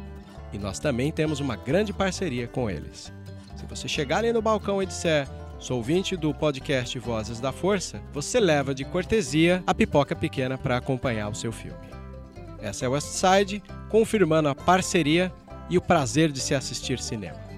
[0.52, 3.12] E nós também temos uma grande parceria com eles.
[3.56, 5.28] Se você chegar ali no balcão e disser
[5.58, 10.76] Sou ouvinte do podcast Vozes da Força, você leva de cortesia a pipoca pequena para
[10.76, 11.88] acompanhar o seu filme.
[12.60, 15.32] Essa é West Side, confirmando a parceria
[15.68, 17.51] e o prazer de se assistir cinema.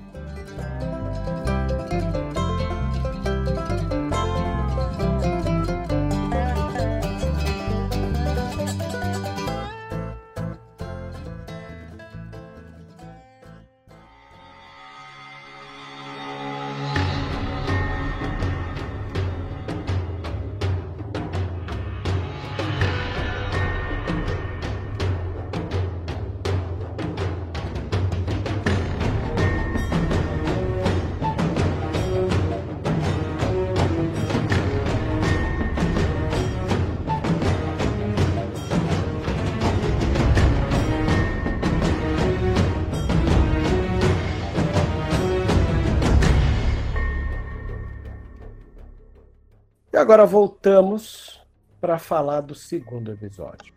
[50.04, 51.40] Agora voltamos
[51.80, 53.72] para falar do segundo episódio.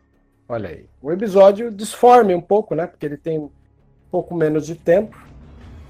[0.50, 0.86] Olha aí.
[1.02, 2.86] O episódio disforme um pouco, né?
[2.86, 3.50] Porque ele tem um
[4.12, 5.18] pouco menos de tempo.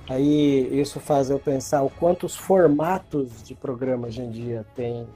[0.07, 5.07] Aí isso faz eu pensar o quanto os formatos de programa hoje em dia têm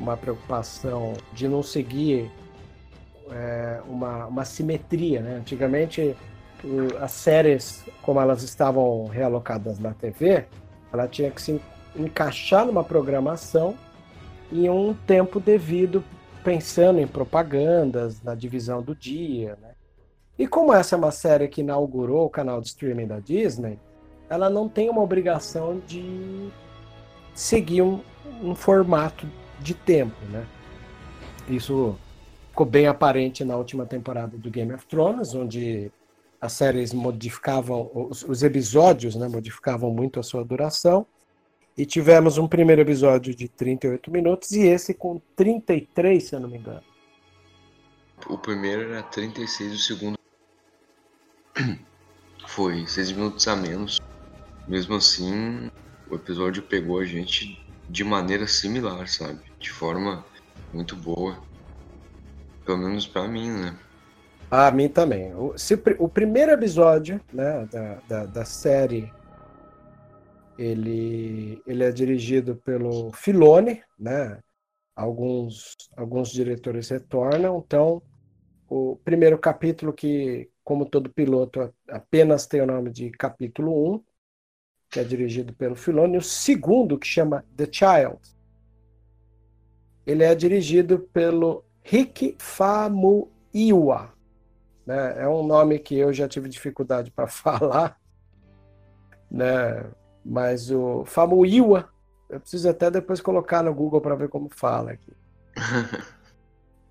[0.00, 2.30] uma preocupação de não seguir
[3.30, 5.36] é, uma, uma simetria, né?
[5.36, 6.16] Antigamente
[7.00, 10.46] as séries, como elas estavam realocadas na TV,
[10.90, 11.60] ela tinha que se en-
[11.94, 13.74] encaixar numa programação
[14.52, 16.04] em um tempo devido,
[16.44, 19.58] pensando em propagandas, na divisão do dia.
[19.60, 19.70] Né?
[20.38, 23.78] E como essa é uma série que inaugurou o canal de streaming da Disney,
[24.28, 26.48] ela não tem uma obrigação de
[27.34, 28.00] seguir um,
[28.42, 29.26] um formato
[29.60, 30.16] de tempo.
[30.30, 30.46] Né?
[31.48, 31.96] Isso
[32.50, 35.90] ficou bem aparente na última temporada do Game of Thrones, onde
[36.40, 41.06] as séries modificavam, os, os episódios né, modificavam muito a sua duração.
[41.76, 46.48] E tivemos um primeiro episódio de 38 minutos e esse com 33, se eu não
[46.48, 46.82] me engano.
[48.28, 50.18] O primeiro era 36, o segundo
[52.48, 54.00] foi 6 minutos a menos.
[54.66, 55.70] Mesmo assim,
[56.10, 59.40] o episódio pegou a gente de maneira similar, sabe?
[59.60, 60.24] De forma
[60.72, 61.38] muito boa.
[62.64, 63.78] Pelo menos pra mim, né?
[64.50, 65.34] A mim também.
[65.34, 69.12] O, se, o primeiro episódio né, da, da, da série
[70.58, 74.40] ele, ele é dirigido pelo Filone, né?
[74.94, 78.02] Alguns, alguns diretores retornam, então
[78.68, 84.04] o primeiro capítulo que, como todo piloto, apenas tem o nome de capítulo 1,
[84.90, 88.18] que é dirigido pelo Filone, o segundo, que chama The Child,
[90.06, 94.12] ele é dirigido pelo Rick Famuyiwa.
[94.86, 95.22] né?
[95.22, 98.00] É um nome que eu já tive dificuldade para falar,
[99.30, 99.84] né?
[100.28, 101.88] Mas o Famuyiwa,
[102.28, 105.12] eu preciso até depois colocar no Google para ver como fala aqui.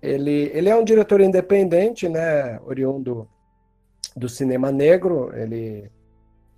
[0.00, 2.58] ele, ele é um diretor independente, né?
[2.60, 3.28] Oriundo
[4.16, 5.30] do cinema negro.
[5.36, 5.90] Ele,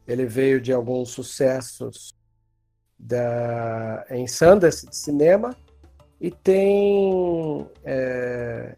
[0.06, 2.14] ele veio de alguns sucessos
[2.96, 5.56] da, em Sundance de cinema
[6.20, 8.76] e tem é,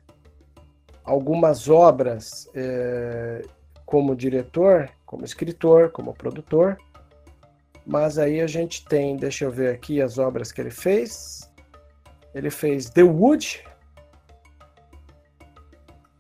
[1.05, 3.43] algumas obras é,
[3.85, 6.79] como diretor, como escritor, como produtor.
[7.87, 11.51] Mas aí a gente tem, deixa eu ver aqui as obras que ele fez.
[12.35, 13.65] Ele fez The Wood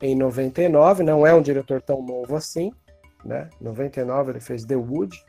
[0.03, 2.73] em 99, não é um diretor tão novo assim,
[3.25, 3.51] né?
[3.61, 5.25] 99 ele fez The Wood.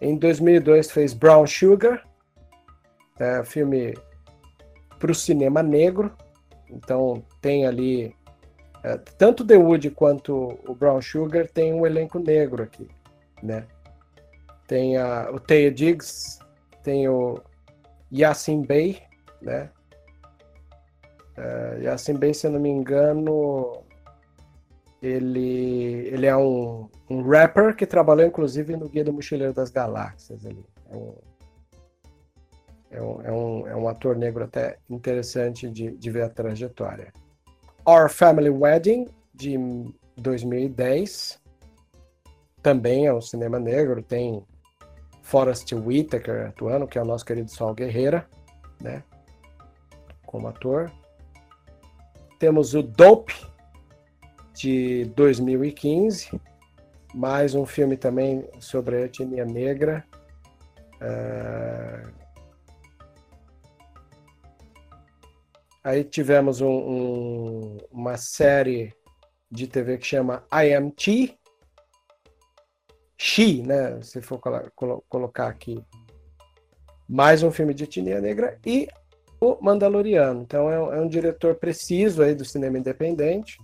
[0.00, 2.06] Em 2002 fez Brown Sugar,
[3.18, 3.94] é, filme
[4.98, 6.14] para o cinema negro.
[6.70, 8.14] Então tem ali
[8.82, 12.88] é, tanto The Wood quanto o Brown Sugar tem um elenco negro aqui,
[13.42, 13.66] né?
[14.66, 16.38] Tem a, o Taya Diggs,
[16.82, 17.40] tem o
[18.12, 19.02] Yassin Bey,
[19.42, 19.70] né?
[21.36, 23.82] Uh, Yassin Bey, se eu não me engano,
[25.02, 30.46] ele, ele é um, um rapper que trabalhou inclusive no Guia do Mochileiro das Galáxias.
[30.46, 30.64] Ali.
[30.90, 31.14] É um,
[32.90, 37.12] é um, é um, é um ator negro até interessante de, de ver a trajetória.
[37.86, 39.58] Our Family Wedding, de
[40.16, 41.40] 2010,
[42.62, 44.42] também é um cinema negro, tem
[45.24, 48.28] Forrest Whitaker atuando, que é o nosso querido Sol Guerreira,
[48.80, 49.02] né?
[50.24, 50.92] Como ator.
[52.38, 53.34] Temos o Dope,
[54.54, 56.40] de 2015,
[57.12, 60.04] mais um filme também sobre a etnia negra.
[61.00, 62.12] Uh...
[65.82, 68.94] Aí tivemos um, um, uma série
[69.50, 70.72] de TV que chama I
[73.26, 74.02] She, né?
[74.02, 75.82] Se for colo colocar aqui.
[77.08, 78.86] Mais um filme de etnia negra e
[79.40, 80.42] o Mandaloriano.
[80.42, 83.58] Então é um, é um, diretor preciso aí do cinema independente.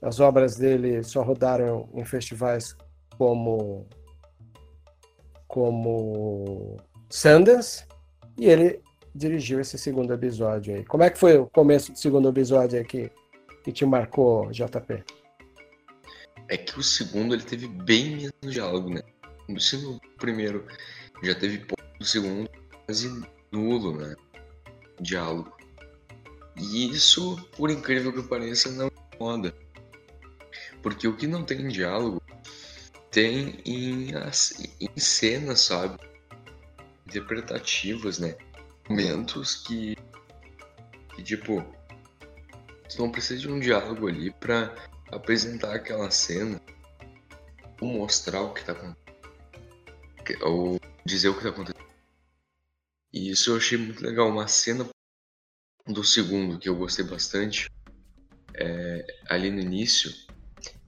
[0.00, 2.76] As obras dele só rodaram em festivais
[3.18, 3.84] como
[5.48, 6.76] como
[7.10, 7.84] Sundance
[8.38, 8.80] e ele
[9.12, 10.84] dirigiu esse segundo episódio aí.
[10.84, 13.10] Como é que foi o começo do segundo episódio aí que,
[13.64, 15.23] que te marcou, JP?
[16.48, 19.02] É que o segundo ele teve bem menos diálogo, né?
[19.48, 20.66] No primeiro
[21.22, 22.50] já teve pouco, no segundo
[22.86, 24.14] quase nulo, né?
[25.00, 25.52] Diálogo.
[26.56, 29.54] E isso, por incrível que pareça, não incomoda.
[30.82, 32.22] Porque o que não tem diálogo
[33.10, 34.10] tem em,
[34.80, 35.98] em cenas, sabe?
[37.06, 38.36] Interpretativas, né?
[38.88, 39.96] Momentos que,
[41.14, 41.64] que tipo,
[42.88, 44.74] tu não precisa de um diálogo ali pra
[45.10, 46.60] apresentar aquela cena,
[47.80, 48.96] ou mostrar o que tá acontecendo,
[50.42, 51.84] ou dizer o que tá acontecendo.
[53.12, 54.28] E isso eu achei muito legal.
[54.28, 54.88] Uma cena
[55.86, 57.70] do segundo que eu gostei bastante,
[58.54, 60.12] é, ali no início,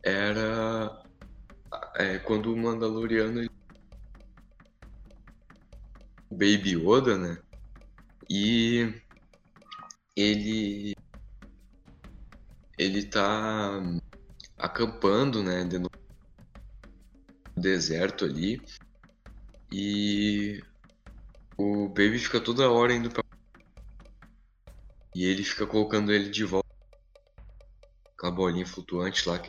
[0.02, 1.02] era
[1.96, 3.48] é, quando o Mandaloriano
[6.30, 7.38] o Baby Yoda, né?
[8.28, 8.92] E
[10.16, 10.94] ele
[12.78, 13.80] ele tá
[14.56, 15.90] acampando, né, no
[17.56, 18.60] deserto ali.
[19.72, 20.62] E
[21.56, 23.24] o Baby fica toda hora indo pra.
[25.14, 26.68] E ele fica colocando ele de volta.
[28.14, 29.40] Aquela bolinha flutuante lá.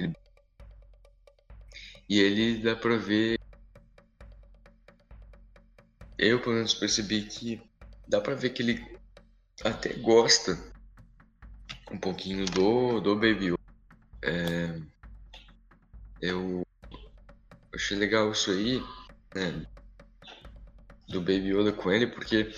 [2.09, 3.37] E ele dá pra ver.
[6.17, 7.61] Eu, pelo menos, percebi que
[8.07, 8.97] dá pra ver que ele
[9.63, 10.57] até gosta
[11.91, 13.57] um pouquinho do, do Baby
[14.21, 14.56] é,
[16.21, 16.61] eu
[17.73, 18.79] achei legal isso aí,
[19.35, 19.65] né?
[21.07, 22.51] Do Baby Yoda com ele, porque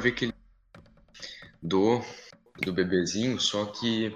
[0.00, 0.34] ver que ele
[1.62, 2.00] do,
[2.62, 4.12] do bebezinho, só que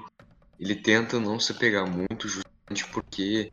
[0.59, 3.53] ele tenta não se pegar muito, justamente porque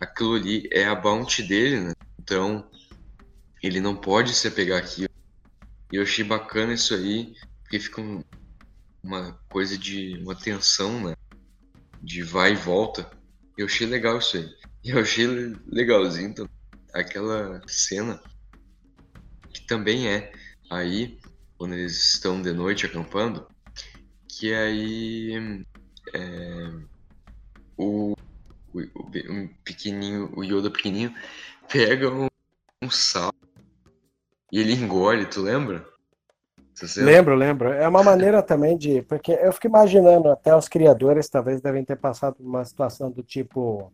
[0.00, 1.92] aquilo ali é a bounty dele, né?
[2.20, 2.70] Então
[3.62, 5.04] ele não pode se apegar aqui.
[5.92, 8.22] E eu achei bacana isso aí, porque fica um,
[9.02, 11.14] uma coisa de uma tensão, né?
[12.02, 13.10] De vai e volta.
[13.60, 14.56] Eu achei legal isso aí.
[14.82, 15.26] Eu achei
[15.66, 16.48] legalzinho então,
[16.94, 18.18] aquela cena
[19.52, 20.32] que também é
[20.70, 21.20] aí
[21.58, 23.46] quando eles estão de noite acampando,
[24.26, 25.62] que aí
[26.14, 26.70] é,
[27.76, 28.14] o,
[28.72, 31.14] o, o, pequenininho, o Yoda pequenininho
[31.70, 32.28] pega um,
[32.82, 33.34] um sal
[34.50, 35.86] e ele engole, tu lembra?
[36.86, 37.06] Certo?
[37.06, 37.72] Lembro, lembro.
[37.72, 39.02] É uma maneira também de.
[39.02, 43.92] Porque eu fico imaginando, até os criadores talvez devem ter passado uma situação do tipo.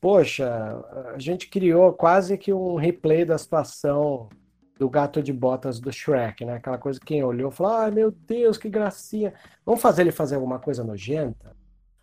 [0.00, 0.82] Poxa,
[1.14, 4.30] a gente criou quase que um replay da situação
[4.78, 6.54] do gato de botas do Shrek, né?
[6.54, 9.34] Aquela coisa que quem olhou falou: ai meu Deus, que gracinha.
[9.64, 11.59] Vamos fazer ele fazer alguma coisa nojenta?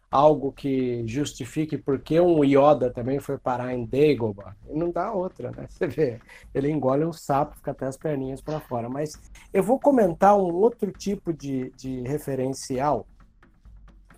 [0.09, 4.55] Algo que justifique porque um Yoda também foi parar em Dagobah.
[4.69, 5.65] Não dá outra, né?
[5.69, 6.19] Você vê,
[6.53, 8.87] ele engole um sapo, fica até as perninhas para fora.
[8.87, 9.19] Mas
[9.53, 13.05] eu vou comentar um outro tipo de, de referencial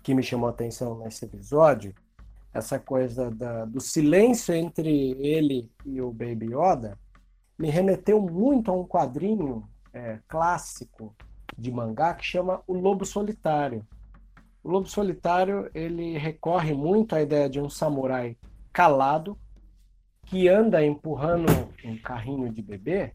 [0.02, 1.94] que me chamou a atenção nesse episódio.
[2.54, 6.98] Essa coisa da, do silêncio entre ele e o Baby Yoda
[7.58, 11.14] me remeteu muito a um quadrinho é, clássico
[11.56, 13.86] de mangá que chama O Lobo Solitário.
[14.62, 18.36] O Lobo Solitário ele recorre muito à ideia de um samurai
[18.72, 19.38] calado
[20.26, 21.50] que anda empurrando
[21.84, 23.12] um carrinho de bebê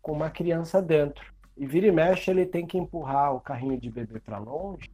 [0.00, 1.32] com uma criança dentro.
[1.56, 4.90] E vira e mexe ele tem que empurrar o carrinho de bebê para longe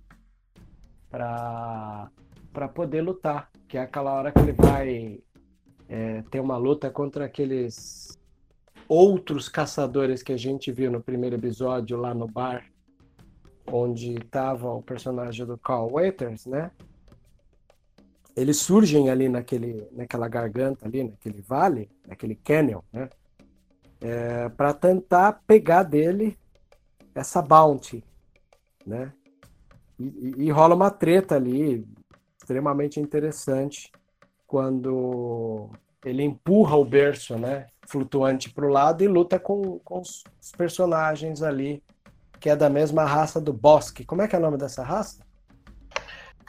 [1.10, 2.10] para
[2.52, 5.20] para poder lutar, que é aquela hora que ele vai
[5.88, 8.18] é, ter uma luta contra aqueles
[8.88, 12.64] outros caçadores que a gente viu no primeiro episódio lá no bar,
[13.72, 16.70] onde estava o personagem do Carl Waiters, né?
[18.36, 23.08] Eles surgem ali naquele, naquela garganta ali, naquele vale, naquele canyon, né?
[24.00, 26.38] É, para tentar pegar dele
[27.14, 28.02] essa bounty,
[28.86, 29.12] né?
[29.98, 31.86] E, e, e rola uma treta ali
[32.38, 33.92] extremamente interessante
[34.46, 35.70] quando
[36.04, 40.24] ele empurra o berço, né, flutuante para o lado e luta com, com os
[40.56, 41.82] personagens ali,
[42.40, 44.04] que é da mesma raça do Bosque.
[44.04, 45.18] Como é que é o nome dessa raça?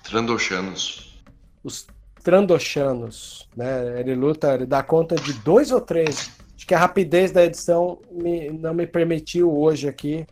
[0.03, 1.21] Trandoshanos.
[1.63, 1.85] Os
[2.23, 3.99] Trandoshanos, né?
[3.99, 6.31] Ele luta, ele dá conta de dois ou três.
[6.55, 10.25] Acho que a rapidez da edição me, não me permitiu hoje aqui.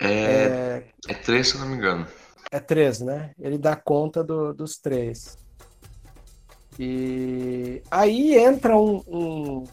[0.00, 2.06] É, É, é três, se não me engano.
[2.50, 3.30] é três, né?
[3.38, 5.38] Ele dá conta do- dos três.
[6.78, 9.64] E aí entra um- um-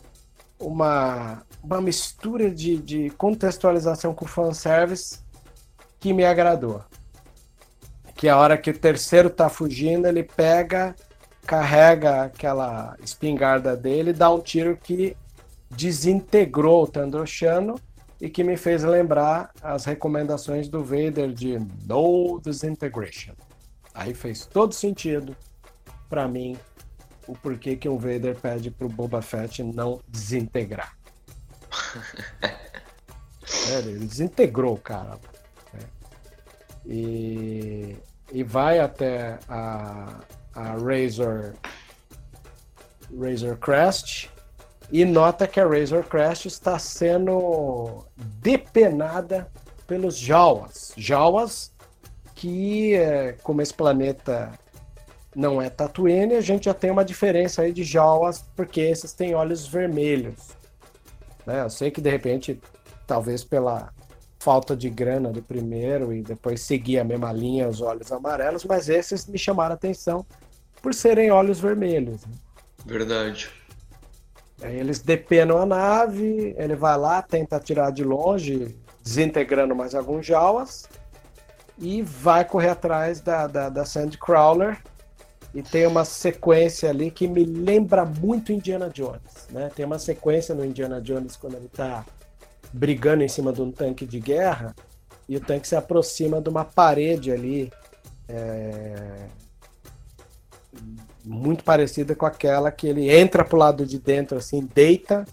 [0.59, 5.19] uma, uma mistura de, de contextualização com fanservice
[6.03, 6.83] que me agradou.
[8.13, 10.93] Que a hora que o terceiro tá fugindo, ele pega,
[11.47, 15.15] carrega aquela espingarda dele e dá um tiro que
[15.71, 17.79] desintegrou o Tandroshano
[18.19, 23.33] e que me fez lembrar as recomendações do Vader de No Disintegration.
[23.93, 25.33] Aí fez todo sentido
[26.09, 26.57] para mim
[27.25, 30.97] o porquê que o Vader pede pro Boba Fett não desintegrar.
[33.69, 35.19] É, ele desintegrou cara.
[36.86, 37.95] E,
[38.31, 40.19] e vai até a,
[40.53, 41.53] a Razor,
[43.17, 44.29] Razor Crest
[44.91, 49.49] e nota que a Razor Crest está sendo depenada
[49.88, 50.93] pelos Jawas.
[50.97, 51.71] Jawas
[52.36, 54.51] que, é, como esse planeta
[55.36, 59.34] não é Tatooine, a gente já tem uma diferença aí de Jawas, porque esses têm
[59.34, 60.49] olhos vermelhos.
[61.45, 61.61] Né?
[61.61, 62.61] Eu sei que de repente,
[63.07, 63.91] talvez pela
[64.43, 68.89] falta de grana do primeiro e depois seguir a mesma linha, os olhos amarelos, mas
[68.89, 70.25] esses me chamaram a atenção
[70.81, 72.25] por serem olhos vermelhos.
[72.25, 72.33] né?
[72.85, 73.49] Verdade.
[74.61, 80.25] Aí eles depenam a nave, ele vai lá, tenta atirar de longe, desintegrando mais alguns
[80.25, 80.89] Jawas,
[81.79, 84.77] e vai correr atrás da, da, da Sandcrawler.
[85.53, 89.47] E tem uma sequência ali que me lembra muito Indiana Jones.
[89.51, 89.71] Né?
[89.73, 92.03] Tem uma sequência no Indiana Jones quando ele está
[92.74, 94.76] brigando em cima de um tanque de guerra
[95.30, 97.71] e o tanque se aproxima de uma parede ali
[98.28, 99.28] é,
[101.24, 105.26] muito parecida com aquela que ele entra pro lado de dentro assim, deita,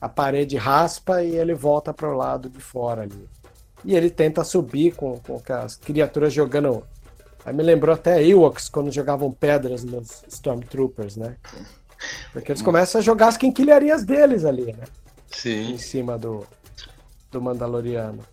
[0.00, 3.28] a parede raspa e ele volta pro lado de fora ali.
[3.84, 6.82] E ele tenta subir com, com as criaturas jogando.
[7.44, 11.36] Aí me lembrou até Ewoks quando jogavam pedras nos Stormtroopers, né?
[12.32, 14.84] Porque eles começam a jogar as quinquilharias deles ali, né?
[15.30, 15.74] Sim.
[15.74, 16.46] Em cima do,
[17.30, 18.24] do Mandaloriano.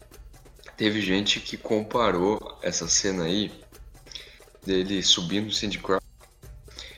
[0.77, 3.51] Teve gente que comparou essa cena aí
[4.65, 5.99] dele subindo o Sandy Crown.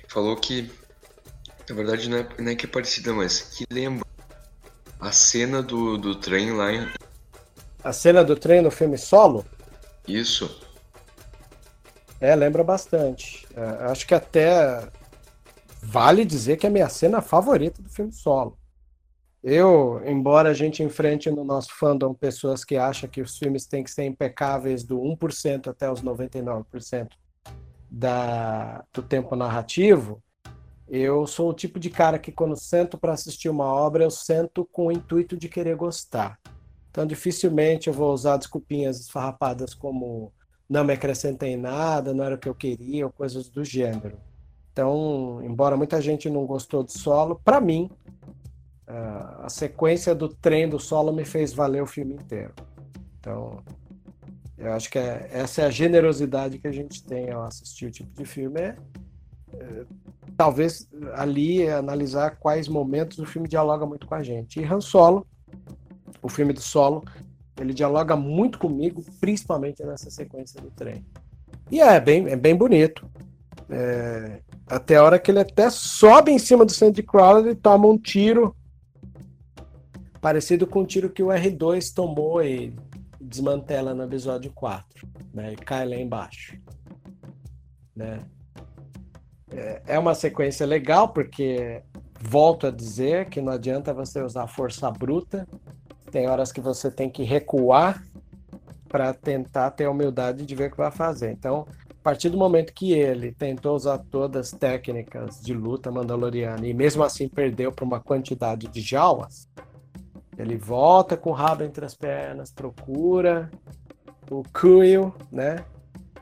[0.07, 0.71] Falou que,
[1.69, 4.05] na verdade, não é, não é que é parecida, mas que lembra
[4.99, 6.87] a cena do, do trem lá em.
[7.83, 9.45] A cena do trem no filme solo,
[10.07, 10.61] Isso.
[12.19, 13.45] é, lembra bastante.
[13.55, 14.87] É, acho que até
[15.81, 18.57] vale dizer que é a minha cena favorita do filme solo.
[19.47, 23.83] Eu, embora a gente enfrente no nosso fandom pessoas que acham que os filmes têm
[23.83, 27.09] que ser impecáveis do 1% até os 99%
[27.87, 30.19] da, do tempo narrativo,
[30.87, 34.67] eu sou o tipo de cara que quando sento para assistir uma obra, eu sento
[34.71, 36.39] com o intuito de querer gostar.
[36.89, 40.33] Então, dificilmente eu vou usar desculpinhas esfarrapadas como
[40.67, 44.17] não me acrescenta em nada, não era o que eu queria, ou coisas do gênero.
[44.73, 47.91] Então, embora muita gente não gostou do solo, para mim,
[48.88, 52.53] a sequência do trem do solo me fez valer o filme inteiro.
[53.19, 53.63] Então,
[54.57, 57.91] eu acho que é, essa é a generosidade que a gente tem ao assistir o
[57.91, 58.61] tipo de filme.
[58.61, 58.77] É,
[59.53, 59.86] é,
[60.38, 64.59] talvez ali analisar quais momentos o filme dialoga muito com a gente.
[64.59, 65.25] E Han Solo,
[66.21, 67.03] o filme do solo,
[67.59, 71.05] ele dialoga muito comigo, principalmente nessa sequência do trem.
[71.71, 73.07] E é bem, é bem bonito.
[73.69, 77.97] É, até a hora que ele até sobe em cima do Sandcrawler e toma um
[77.97, 78.55] tiro
[80.26, 82.76] parecido com o tiro que o R2 tomou e
[83.21, 85.53] desmantela no episódio 4, né?
[85.53, 86.57] E cai lá embaixo,
[87.95, 88.21] né?
[89.51, 91.84] É, é uma sequência legal porque
[92.19, 95.47] volto a dizer que não adianta você usar força bruta.
[96.09, 98.03] Tem horas que você tem que recuar
[98.89, 101.34] para tentar ter a humildade de ver o que vai fazer.
[101.34, 106.65] Então, a partir do momento que ele tentou usar todas as técnicas de luta mandaloriana
[106.65, 109.47] e mesmo assim perdeu por uma quantidade de jaulas,
[110.38, 113.49] ele volta com o rabo entre as pernas, procura
[114.29, 115.63] o Kuiil, né?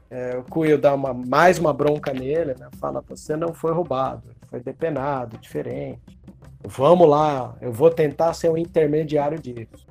[0.10, 2.70] É, o Kuiil dá uma, mais uma bronca nele, né?
[2.80, 6.20] Fala, você não foi roubado, foi depenado, diferente.
[6.66, 9.88] Vamos lá, eu vou tentar ser um intermediário disso.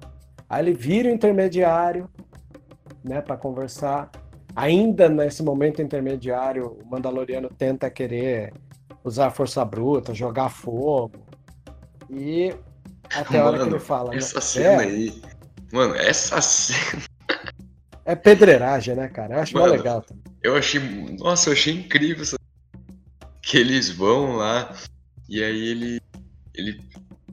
[0.48, 2.08] Aí ele vira o intermediário,
[3.02, 4.10] né, para conversar.
[4.54, 8.52] Ainda nesse momento intermediário, o Mandaloriano tenta querer
[9.02, 11.26] usar força bruta, jogar fogo.
[12.08, 12.54] E
[13.14, 14.10] até a hora que ele fala.
[14.10, 14.18] Né?
[14.18, 14.40] Essa né?
[14.40, 14.86] cena é.
[14.86, 15.22] aí.
[15.72, 17.02] Mano, essa cena.
[18.04, 19.34] É pedreiragem, né, cara?
[19.34, 20.22] Eu acho Mano, legal também.
[20.42, 20.80] Eu achei.
[21.18, 22.36] Nossa, eu achei incrível essa...
[23.40, 24.74] que eles vão lá
[25.28, 26.00] e aí ele.
[26.54, 26.80] ele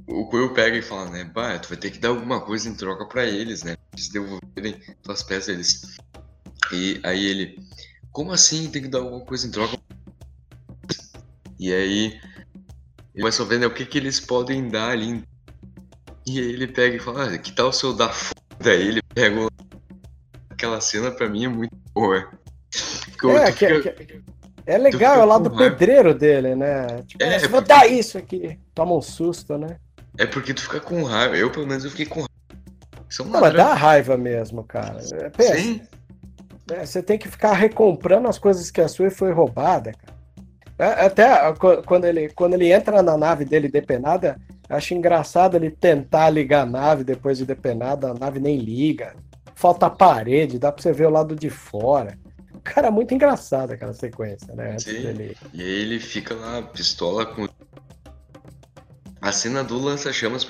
[0.08, 1.24] o Coelho pega e fala, né?
[1.24, 3.78] Bah, tu vai ter que dar alguma coisa em troca para eles, né?
[3.94, 5.98] Eles devolverem tuas peças deles.
[6.72, 7.60] E aí ele.
[8.12, 9.78] Como assim tem que dar alguma coisa em troca?
[11.60, 12.20] E aí.
[13.14, 15.24] Ele vai só vendo né, o que, que eles podem dar ali
[16.36, 18.40] e aí ele pega e fala, ah, que tal se eu dar foda?
[18.60, 19.50] Daí ele pega o...
[20.50, 22.28] aquela cena pra mim é muito boa.
[23.44, 23.92] É, que, fica...
[23.92, 24.22] que,
[24.66, 26.86] é legal, é o lado pedreiro dele, né?
[27.08, 27.68] Tipo, é, vou porque...
[27.68, 28.60] dar isso aqui.
[28.76, 29.78] Toma um susto, né?
[30.18, 31.36] É porque tu fica com raiva.
[31.36, 32.30] Eu, pelo menos, eu fiquei com raiva.
[33.10, 35.00] São Não, mas dá raiva mesmo, cara.
[35.14, 35.82] É, pensa, Sim.
[36.72, 40.20] É, você tem que ficar recomprando as coisas que a sua foi roubada, cara.
[40.80, 41.54] É, até
[41.86, 44.40] quando ele, quando ele entra na nave dele depenada,
[44.70, 49.16] Acho engraçado ele tentar ligar a nave depois de depenada, a nave nem liga.
[49.56, 52.18] Falta a parede, dá pra você ver o lado de fora.
[52.64, 54.78] Cara, muito engraçado aquela sequência, né?
[54.78, 55.02] Sim.
[55.02, 55.36] Dele...
[55.54, 57.48] E aí ele fica lá, pistola com.
[59.22, 60.48] A cena do lança-chamas.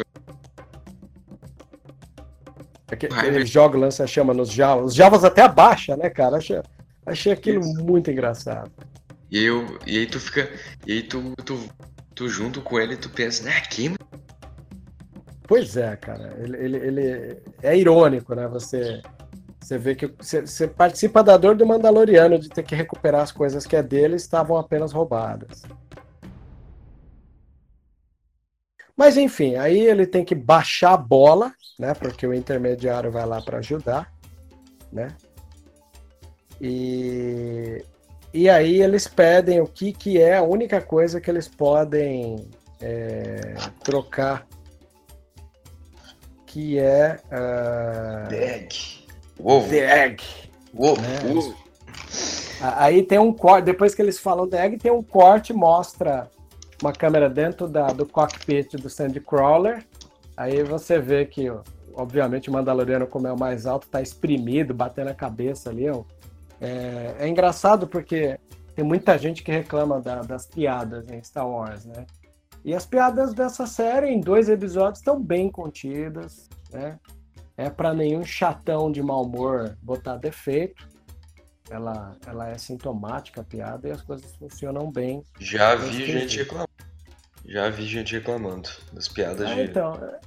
[2.92, 4.86] É ele joga o lança-chama nos javas.
[4.86, 6.38] Os javas até abaixa, né, cara?
[6.38, 6.62] Achei,
[7.06, 7.84] achei aquilo Isso.
[7.84, 8.72] muito engraçado.
[9.32, 10.52] E aí, eu, e aí tu fica.
[10.86, 11.70] E aí tu, tu,
[12.16, 13.90] tu junto com ele, tu pensa, né, aqui,
[15.50, 16.38] Pois é, cara.
[16.38, 18.48] Ele, ele, ele é irônico, né?
[18.50, 19.02] Você,
[19.60, 23.32] você vê que você, você, participa da dor do Mandaloriano de ter que recuperar as
[23.32, 25.64] coisas que é dele estavam apenas roubadas.
[28.96, 31.96] Mas enfim, aí ele tem que baixar a bola, né?
[31.96, 34.14] Porque o intermediário vai lá para ajudar,
[34.94, 35.16] né?
[36.62, 37.84] E,
[38.32, 42.48] e aí eles pedem o que, que é a única coisa que eles podem
[42.80, 44.46] é, trocar
[46.50, 47.20] que é.
[47.28, 48.28] Uh...
[48.28, 48.76] The Egg.
[49.42, 49.70] Ovo.
[49.70, 50.24] The Egg.
[50.76, 51.02] Ovo.
[51.02, 51.32] Né?
[51.32, 51.56] Ovo.
[52.62, 56.30] Aí tem um corte, depois que eles falam The Egg, tem um corte, mostra
[56.82, 59.86] uma câmera dentro da, do cockpit do Sandcrawler.
[60.36, 61.52] Aí você vê que,
[61.94, 65.90] obviamente, o Mandaloriano, como é o mais alto, está exprimido, batendo a cabeça ali.
[65.90, 66.04] Ó.
[66.60, 68.40] É, é engraçado porque
[68.76, 72.06] tem muita gente que reclama da, das piadas em Star Wars, né?
[72.64, 77.00] E as piadas dessa série, em dois episódios, estão bem contidas, né?
[77.58, 80.88] É para nenhum chatão de mau humor botar defeito.
[81.70, 85.24] Ela, ela é sintomática a piada e as coisas funcionam bem.
[85.40, 86.70] Já vi gente reclamando.
[87.46, 89.62] Já vi gente reclamando das piadas ah, de.
[89.62, 90.20] Então, é,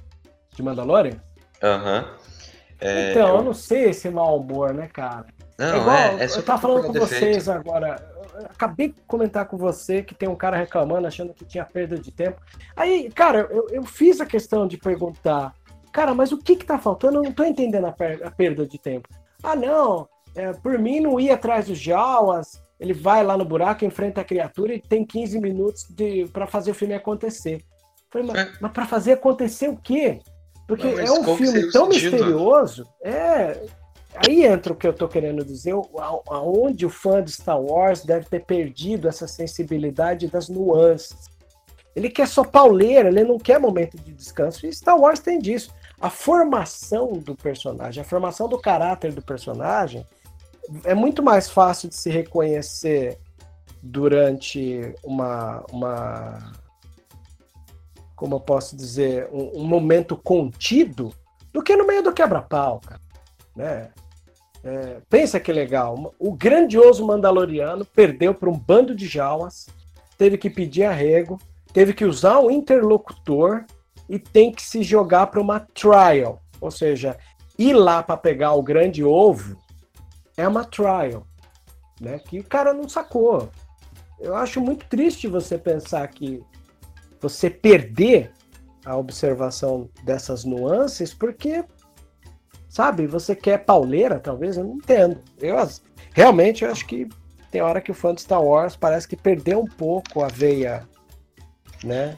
[0.55, 1.19] de Mandalorian?
[1.61, 2.01] Aham.
[2.01, 2.33] Uhum.
[2.79, 3.35] É, então, eu...
[3.35, 3.43] eu...
[3.43, 5.25] não sei esse mau humor, né, cara?
[5.57, 7.09] Não, é, igual, é, é eu tava falando com defeito.
[7.09, 8.12] vocês agora
[8.45, 12.11] acabei de comentar com você que tem um cara reclamando, achando que tinha perda de
[12.11, 12.41] tempo.
[12.75, 15.53] Aí, cara, eu, eu fiz a questão de perguntar,
[15.91, 17.19] cara, mas o que que tá faltando?
[17.19, 19.07] Eu não tô entendendo a, per a perda de tempo.
[19.41, 23.85] Ah, não, é, por mim não ir atrás dos Jawas, ele vai lá no buraco,
[23.85, 25.87] enfrenta a criatura e tem 15 minutos
[26.31, 27.63] para fazer o filme acontecer.
[28.11, 28.51] Falei, mas, é.
[28.59, 30.19] mas para fazer acontecer o quê?
[30.67, 32.11] Porque Não, é um filme tão sentido?
[32.11, 32.87] misterioso.
[33.03, 33.65] É.
[34.15, 35.73] Aí entra o que eu tô querendo dizer,
[36.29, 41.29] aonde o fã de Star Wars deve ter perdido essa sensibilidade das nuances.
[41.95, 44.65] Ele quer só pauleira, ele não quer momento de descanso.
[44.65, 45.73] E Star Wars tem disso.
[45.99, 50.05] A formação do personagem, a formação do caráter do personagem
[50.83, 53.17] é muito mais fácil de se reconhecer
[53.81, 56.53] durante uma, uma
[58.15, 61.13] como eu posso dizer, um, um momento contido
[61.51, 63.01] do que no meio do quebra-pau, cara.
[63.55, 63.91] Né?
[64.63, 66.13] É, pensa que legal.
[66.17, 69.67] O grandioso Mandaloriano perdeu para um bando de jaulas,
[70.17, 71.37] teve que pedir arrego,
[71.73, 73.65] teve que usar um interlocutor
[74.07, 76.41] e tem que se jogar para uma trial.
[76.61, 77.17] Ou seja,
[77.57, 79.57] ir lá para pegar o grande ovo
[80.37, 81.27] é uma trial.
[81.99, 82.19] Né?
[82.19, 83.49] Que o cara não sacou.
[84.19, 86.41] Eu acho muito triste você pensar que
[87.19, 88.31] você perder
[88.85, 91.63] a observação dessas nuances, porque,
[92.73, 95.19] sabe, você quer pauleira, talvez, eu não entendo.
[95.39, 95.55] Eu,
[96.11, 97.07] realmente, eu acho que
[97.51, 100.89] tem hora que o fã de Star Wars parece que perdeu um pouco a veia,
[101.83, 102.17] né?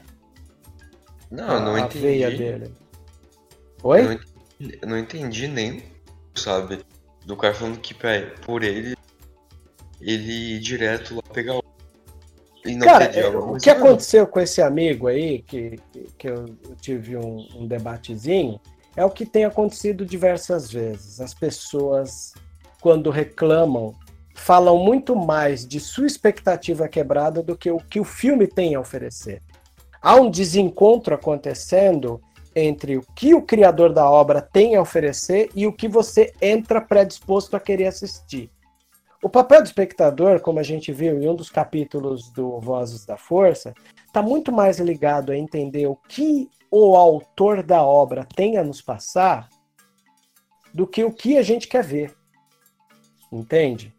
[1.29, 1.99] Não, eu não a entendi.
[1.99, 2.73] veia dele.
[3.83, 3.99] Oi?
[3.99, 5.83] Eu não entendi, eu não entendi nem,
[6.33, 6.85] sabe,
[7.25, 7.93] do cara falando que
[8.45, 8.95] por ele,
[9.99, 11.63] ele ir direto lá pegar o.
[12.65, 15.77] E não Cara, é, o que aconteceu com esse amigo aí, que,
[16.17, 16.45] que- eu
[16.79, 18.57] tive um, um debatezinho,
[18.95, 21.19] é o que tem acontecido diversas vezes.
[21.19, 22.33] As pessoas,
[22.81, 23.93] quando reclamam,
[24.33, 28.79] falam muito mais de sua expectativa quebrada do que o que o filme tem a
[28.79, 29.41] oferecer.
[30.01, 32.21] Há um desencontro acontecendo
[32.55, 36.79] entre o que o criador da obra tem a oferecer e o que você entra
[36.79, 38.49] predisposto a querer assistir.
[39.21, 43.17] O papel do espectador, como a gente viu em um dos capítulos do Vozes da
[43.17, 43.73] Força,
[44.15, 48.81] está muito mais ligado a entender o que o autor da obra tem a nos
[48.81, 49.49] passar
[50.73, 52.15] do que o que a gente quer ver.
[53.29, 53.93] Entende?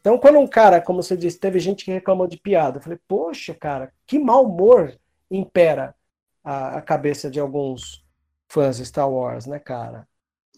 [0.00, 2.98] Então, quando um cara, como você disse, teve gente que reclamou de piada, eu falei,
[3.06, 4.98] poxa, cara, que mau humor
[5.30, 5.94] impera
[6.42, 8.02] a, a cabeça de alguns
[8.48, 10.08] fãs de Star Wars, né, cara?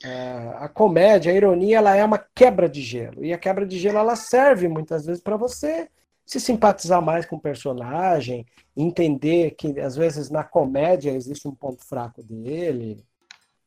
[0.04, 3.24] É, a comédia, a ironia, ela é uma quebra de gelo.
[3.24, 5.88] E a quebra de gelo, ela serve muitas vezes para você
[6.30, 8.46] se simpatizar mais com o personagem,
[8.76, 13.04] entender que às vezes na comédia existe um ponto fraco dele.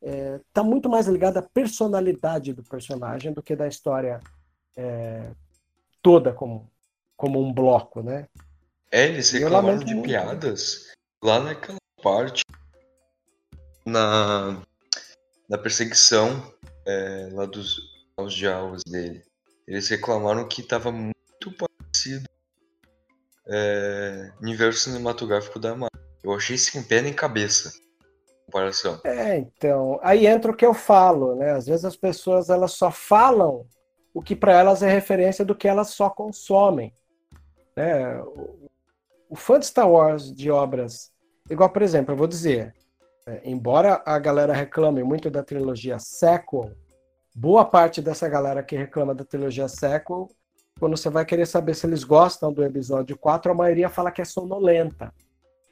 [0.01, 4.21] É, tá muito mais ligado à personalidade do personagem do que da história
[4.77, 5.29] é,
[6.01, 6.71] toda como,
[7.17, 8.29] como um bloco, né?
[8.89, 10.07] É, eles reclamaram de muito.
[10.07, 12.43] piadas lá naquela parte.
[13.85, 14.61] Na,
[15.49, 16.49] na perseguição
[16.85, 19.21] é, lá dos aos diálogos dele.
[19.67, 22.23] Eles reclamaram que tava muito parecido
[23.47, 25.89] é, universo cinematográfico da Marvel.
[26.23, 27.71] Eu achei sem pé nem cabeça.
[28.45, 28.99] Comparação.
[29.03, 31.51] É, então, aí entra o que eu falo, né?
[31.51, 33.65] Às vezes as pessoas elas só falam
[34.13, 36.93] o que para elas é referência do que elas só consomem.
[37.75, 38.21] Né?
[38.21, 38.69] O,
[39.29, 41.11] o fã de Star Wars de obras,
[41.49, 42.73] igual por exemplo, eu vou dizer,
[43.25, 46.71] é, embora a galera reclame muito da trilogia sequel,
[47.35, 50.29] boa parte dessa galera que reclama da trilogia sequel,
[50.79, 54.21] quando você vai querer saber se eles gostam do episódio 4, a maioria fala que
[54.21, 55.13] é sonolenta.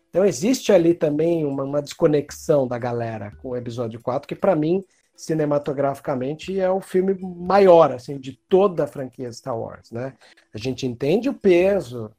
[0.09, 4.55] Então existe ali também uma, uma desconexão da galera com o episódio 4, que para
[4.55, 4.83] mim,
[5.15, 9.91] cinematograficamente, é o filme maior assim de toda a franquia Star Wars.
[9.91, 10.13] Né?
[10.53, 12.11] A gente entende o peso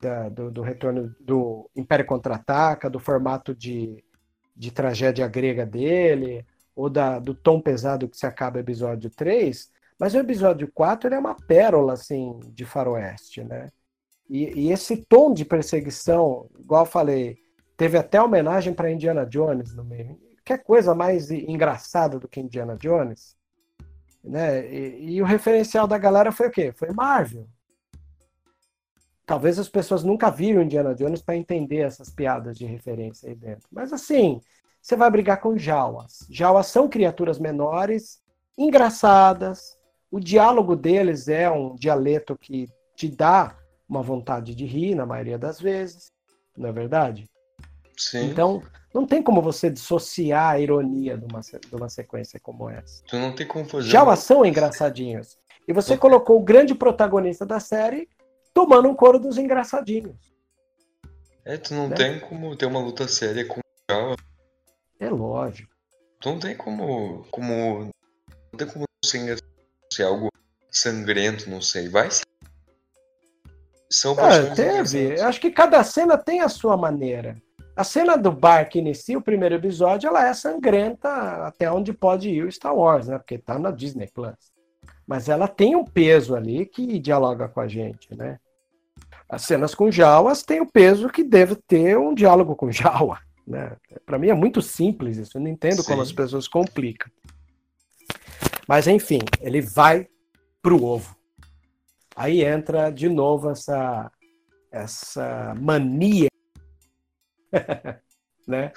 [0.00, 4.04] da- do, do retorno do Império Contra-Ataca, do formato de,
[4.54, 6.44] de tragédia grega dele,
[6.76, 11.08] ou da, do tom pesado que se acaba o episódio 3, mas o episódio 4
[11.08, 13.68] ele é uma pérola assim, de faroeste, né?
[14.28, 17.38] E, e esse tom de perseguição, igual eu falei,
[17.76, 20.18] teve até homenagem para Indiana Jones no meio.
[20.44, 23.36] Que coisa mais engraçada do que Indiana Jones?
[24.22, 24.66] Né?
[24.72, 26.72] E, e o referencial da galera foi o quê?
[26.72, 27.48] Foi Marvel.
[29.24, 33.68] Talvez as pessoas nunca viram Indiana Jones para entender essas piadas de referência aí dentro.
[33.70, 34.40] Mas assim,
[34.80, 36.26] você vai brigar com Jawas.
[36.30, 38.22] Jawas são criaturas menores,
[38.56, 39.77] engraçadas.
[40.10, 43.56] O diálogo deles é um dialeto que te dá
[43.88, 46.10] uma vontade de rir, na maioria das vezes,
[46.56, 47.26] não é verdade?
[47.96, 48.30] Sim.
[48.30, 48.62] Então,
[48.92, 53.02] não tem como você dissociar a ironia de uma, de uma sequência como essa.
[53.06, 53.88] tu não tem como fazer.
[53.88, 55.38] Jawas são engraçadinhos.
[55.66, 55.98] E você Ok.
[56.00, 58.08] colocou o grande protagonista da série
[58.54, 60.16] tomando um couro dos engraçadinhos.
[61.44, 61.96] É, tu não né?
[61.96, 64.16] tem como ter uma luta séria com o.
[64.98, 65.72] É lógico.
[66.20, 67.24] Tu não tem como.
[67.30, 67.90] como.
[68.52, 69.38] Não tem como ser,
[69.88, 70.30] engra- ser algo
[70.70, 71.88] sangrento, não sei.
[71.88, 72.24] Vai ser.
[73.90, 75.20] São É, personagens teve.
[75.20, 77.36] acho que cada cena tem a sua maneira.
[77.74, 81.08] A cena do bar que inicia o primeiro episódio, ela é sangrenta
[81.46, 83.18] até onde pode ir o Star Wars, né?
[83.18, 84.34] Porque tá na Disney Plus.
[85.06, 88.38] Mas ela tem um peso ali que dialoga com a gente, né?
[89.28, 93.72] As cenas com Jawas têm o peso que deve ter um diálogo com Jawa, né?
[94.04, 95.88] Para mim é muito simples isso, eu não entendo Sim.
[95.88, 97.10] como as pessoas complicam.
[98.68, 100.06] Mas enfim, ele vai
[100.60, 101.16] pro ovo.
[102.14, 104.12] Aí entra de novo essa
[104.70, 106.28] essa mania
[108.46, 108.70] né?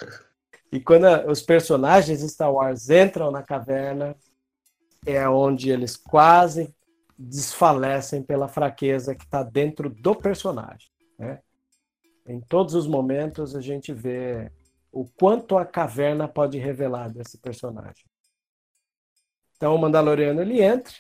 [0.72, 4.16] E quando a- os personagens de Star Wars entram na caverna,
[5.06, 6.74] é onde eles quase
[7.18, 10.90] desfalecem pela fraqueza que está dentro do personagem.
[11.20, 11.40] Né?
[12.26, 14.50] Em todos os momentos a gente vê
[14.92, 18.06] o quanto a caverna pode revelar desse personagem.
[19.62, 20.92] Então o Mandaloriano ele entra,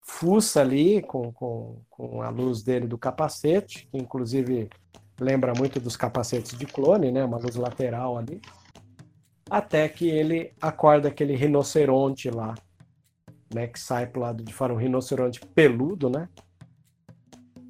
[0.00, 4.70] fuça ali com, com, com a luz dele do capacete, que inclusive
[5.18, 7.24] lembra muito dos capacetes de clone, né?
[7.24, 8.40] Uma luz lateral ali.
[9.50, 12.54] Até que ele acorda aquele rinoceronte lá,
[13.52, 13.66] né?
[13.66, 16.28] Que sai pro lado de fora, um rinoceronte peludo, né?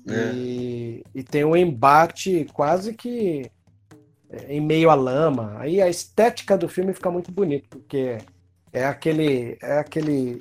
[0.07, 0.35] É.
[0.35, 3.51] E, e tem um embate quase que
[4.29, 5.57] é, em meio à lama.
[5.59, 8.19] Aí a estética do filme fica muito bonita, porque
[8.73, 10.39] é aquele é aquele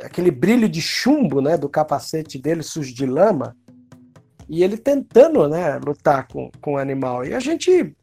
[0.00, 3.56] é aquele brilho de chumbo, né, do capacete dele sujo de lama,
[4.48, 7.24] e ele tentando, né, lutar com, com o animal.
[7.24, 7.94] E a gente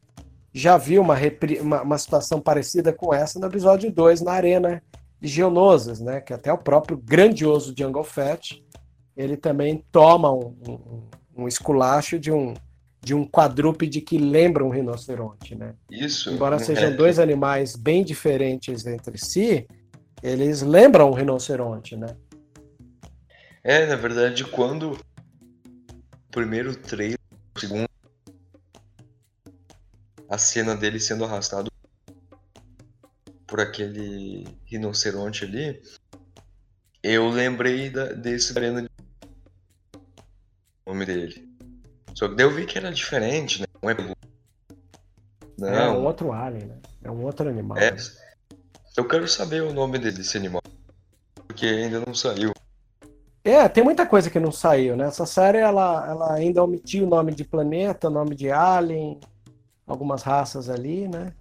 [0.54, 1.16] já viu uma,
[1.62, 4.84] uma, uma situação parecida com essa no episódio 2, na Arena
[5.22, 8.62] de Geonosas, né, que até o próprio grandioso Jungle Fett,
[9.16, 11.04] ele também toma um, um,
[11.44, 12.54] um esculacho de um,
[13.06, 15.76] de um quadrúpede que lembra um rinoceronte, né?
[15.92, 16.32] Isso.
[16.32, 16.60] Embora é.
[16.60, 19.68] sejam dois animais bem diferentes entre si,
[20.24, 22.18] eles lembram um rinoceronte, né?
[23.64, 27.20] É, na verdade, quando o primeiro trailer,
[27.56, 27.88] o segundo,
[30.28, 31.72] a cena dele sendo arrastado
[33.46, 35.80] por aquele rinoceronte ali,
[37.04, 38.90] eu lembrei da, desse arena de...
[40.88, 41.55] o nome dele.
[42.16, 43.68] Só que daí eu vi que era diferente, né?
[43.84, 44.16] Não é peludo.
[45.58, 46.78] Não, É um outro alien, né?
[47.04, 47.78] É um outro animal.
[47.78, 47.96] é.
[48.98, 50.62] Eu quero saber o nome desse animal.
[51.48, 52.54] Porque ainda não saiu.
[53.44, 55.08] É, tem muita coisa que não saiu, né?
[55.08, 59.20] Essa série ela, ela ainda omitiu o nome de planeta, nome de alien,
[59.86, 61.34] algumas raças ali, né?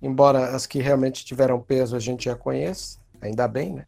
[0.00, 3.86] Embora as que realmente tiveram peso a gente já conheça, ainda bem, né?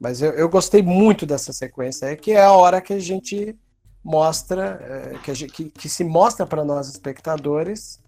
[0.00, 3.56] Mas eu, eu gostei muito dessa sequência aí, que é a hora que a gente
[4.04, 8.00] mostra, é, que, que- que se mostra para nós espectadores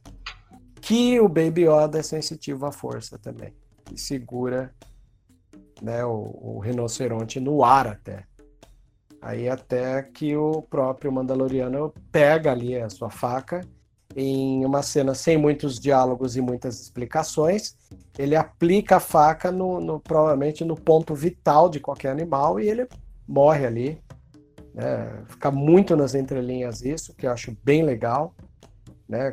[0.81, 3.55] que o Baby Yoda é sensitivo à força também.
[3.93, 4.75] E segura
[5.81, 8.25] né, o, o rinoceronte no ar até.
[9.21, 13.63] Aí até que o próprio Mandaloriano pega ali a sua faca
[14.15, 17.75] em uma cena sem muitos diálogos e muitas explicações,
[18.19, 22.87] ele aplica a faca no, no- provavelmente no ponto vital de qualquer animal e ele
[23.27, 24.01] morre ali.
[24.75, 25.23] Né?
[25.29, 28.35] Fica muito nas entrelinhas isso, que eu acho bem legal.
[29.09, 29.33] Né?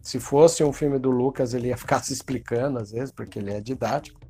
[0.00, 3.52] Se fosse um filme do Lucas, ele ia ficar se explicando às vezes, porque ele
[3.52, 4.20] é didático.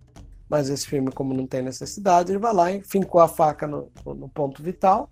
[0.49, 3.91] Mas esse filme, como não tem necessidade, ele vai lá e fincou a faca no,
[4.07, 5.11] no ponto vital,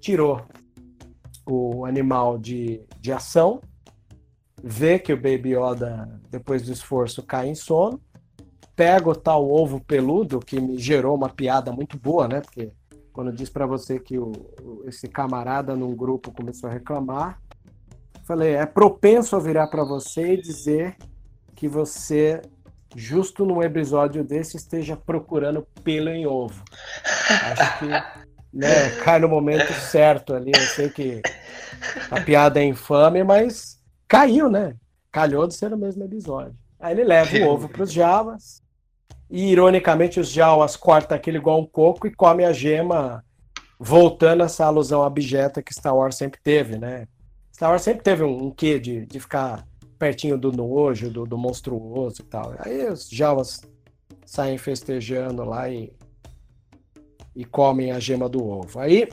[0.00, 0.44] tirou
[1.46, 3.60] o animal de, de ação,
[4.62, 8.00] vê que o Baby Yoda, depois do esforço, cai em sono,
[8.74, 12.40] pega o tal ovo peludo, que me gerou uma piada muito boa, né?
[12.40, 12.72] Porque
[13.14, 14.32] quando disse para você que o,
[14.86, 17.40] esse camarada num grupo começou a reclamar,
[18.24, 20.96] falei, é propenso a virar para você e dizer
[21.54, 22.42] que você
[22.96, 26.60] justo num episódio desse esteja procurando pelo em ovo.
[27.44, 27.86] Acho que
[28.52, 30.50] né, cai no momento certo ali.
[30.52, 31.22] Eu sei que
[32.10, 34.74] a piada é infame, mas caiu, né?
[35.12, 36.56] Calhou de ser o mesmo episódio.
[36.80, 38.60] Aí ele leva o ovo para os Jawas.
[39.34, 43.24] E, ironicamente, os Jawas cortam aquilo igual um coco e come a gema,
[43.80, 47.08] voltando essa alusão abjeta que Star Wars sempre teve, né?
[47.52, 49.66] Star Wars sempre teve um, um quê de, de ficar
[49.98, 52.54] pertinho do nojo, do, do monstruoso e tal.
[52.60, 53.62] Aí os Jawas
[54.24, 55.92] saem festejando lá e,
[57.34, 58.78] e comem a gema do ovo.
[58.78, 59.08] Aí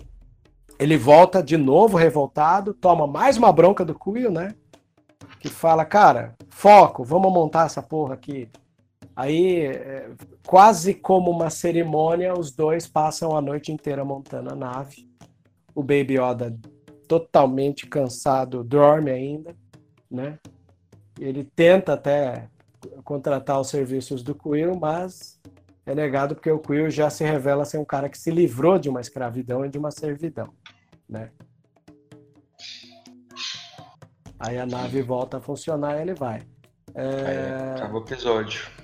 [0.78, 4.54] ele volta de novo revoltado, toma mais uma bronca do Quill, né?
[5.40, 8.48] Que fala, cara, foco, vamos montar essa porra aqui.
[9.16, 10.10] Aí, é,
[10.46, 15.10] quase como uma cerimônia, os dois passam a noite inteira montando a nave.
[15.76, 16.58] O Baby Yoda,
[17.08, 19.56] totalmente cansado, dorme ainda,
[20.10, 20.40] né?
[21.20, 22.50] Ele tenta até
[23.04, 25.40] contratar os serviços do Quill, mas
[25.86, 28.90] é negado porque o Quill já se revela ser um cara que se livrou de
[28.90, 30.54] uma escravidão e de uma servidão,
[31.08, 31.32] né?
[34.40, 36.42] Aí a nave volta a funcionar e ele vai.
[36.96, 38.81] É, o episódio.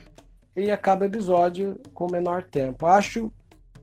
[0.57, 2.88] E acaba o episódio com menor tempo.
[2.88, 3.31] Acho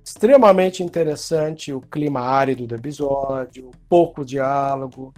[0.02, 5.14] extremamente interessante o clima árido do episódio, pouco diálogo,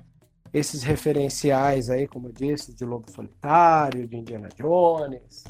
[0.53, 5.45] esses referenciais aí, como eu disse, de Lobo Solitário, de Indiana Jones,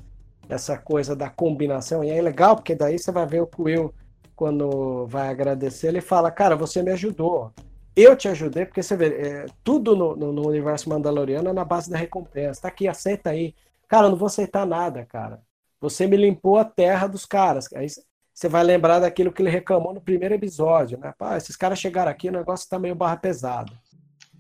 [0.48, 2.04] essa coisa da combinação.
[2.04, 3.92] E é legal, porque daí você vai ver o Quill,
[4.36, 7.52] quando vai agradecer, ele fala, cara, você me ajudou.
[7.96, 11.90] Eu te ajudei, porque você vê, é, tudo no, no, universo mandaloriano é na base
[11.90, 12.62] da recompensa.
[12.62, 13.56] Tá aqui, aceita aí.
[13.88, 15.40] Cara, eu não vou aceitar nada, cara.
[15.80, 17.68] Você me limpou a terra dos caras.
[17.74, 17.86] Aí
[18.32, 21.12] você vai lembrar daquilo que ele reclamou no primeiro episódio, né?
[21.16, 23.72] Pá, esses caras chegaram aqui, o negócio tá meio barra pesado.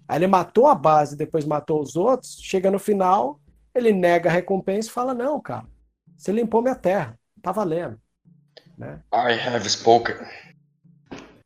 [0.08, 2.38] Aí ele matou a base, depois matou os outros.
[2.40, 3.40] Chega no final,
[3.74, 5.66] ele nega a recompensa e fala: Não, cara,
[6.16, 7.18] você limpou minha terra.
[7.42, 7.98] Tá valendo.
[8.76, 9.00] Né?
[9.12, 10.16] I have spoken.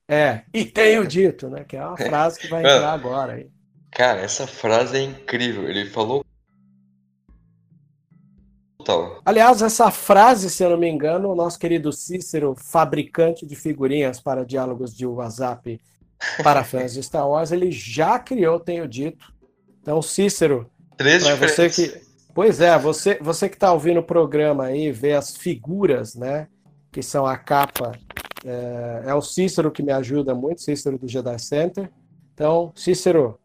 [0.09, 1.65] É, e tenho dito, né?
[1.65, 3.51] Que é uma frase que vai entrar agora aí.
[3.93, 5.69] Cara, essa frase é incrível.
[5.69, 6.25] Ele falou.
[8.81, 9.21] Total.
[9.25, 14.21] Aliás, essa frase, se eu não me engano, o nosso querido Cícero, fabricante de figurinhas
[14.21, 15.81] para diálogos de WhatsApp
[16.43, 19.33] para fãs de Star Wars, ele já criou, tenho dito.
[19.81, 22.11] Então, Cícero, Três você que.
[22.35, 26.47] Pois é, você, você que está ouvindo o programa aí, vê as figuras, né?
[26.93, 27.93] Que são a capa
[28.45, 31.91] é, é, o Cícero que me ajuda muito, Cícero do Jedi Center.
[32.35, 33.39] Então, Cícero,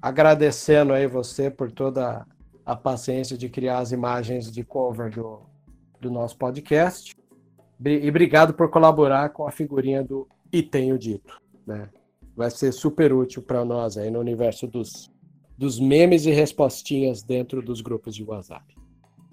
[0.00, 2.26] agradecendo aí você por toda
[2.66, 5.40] a paciência de criar as imagens de cover do,
[6.00, 7.14] do nosso podcast.
[7.84, 11.40] E obrigado por colaborar com a figurinha do E Tenho Dito.
[11.64, 11.88] Né?
[12.36, 15.08] Vai ser super útil para nós aí no universo dos,
[15.56, 18.74] dos memes e respostinhas dentro dos grupos de WhatsApp.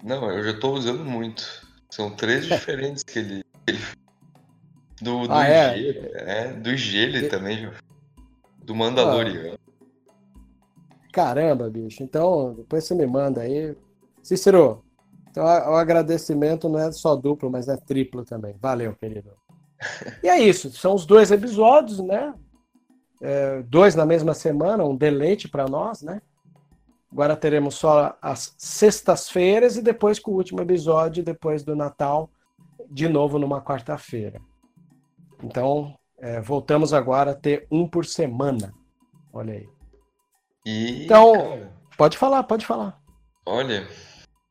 [0.04, 1.44] Não, eu já estou usando muito.
[1.90, 3.44] São três diferentes que ele,
[5.02, 5.78] do, do Ah, é?
[5.78, 7.68] IG, é, do IG ele também,
[8.62, 9.58] do Mandaloriano.
[11.14, 12.02] Caramba, bicho.
[12.02, 13.76] Então, depois você me manda aí.
[14.20, 14.82] Cícero,
[15.30, 18.56] então, o agradecimento não é só duplo, mas é triplo também.
[18.60, 19.30] Valeu, querido.
[20.24, 20.72] E é isso.
[20.72, 22.34] São os dois episódios, né?
[23.22, 26.20] É, dois na mesma semana, um deleite para nós, né?
[27.12, 32.28] Agora teremos só as sextas-feiras e depois com o último episódio, depois do Natal,
[32.90, 34.40] de novo numa quarta-feira.
[35.44, 38.74] Então, é, voltamos agora a ter um por semana.
[39.32, 39.73] Olha aí.
[40.64, 43.00] E, Então- cara, Pode falar, pode falar.
[43.46, 43.86] olha,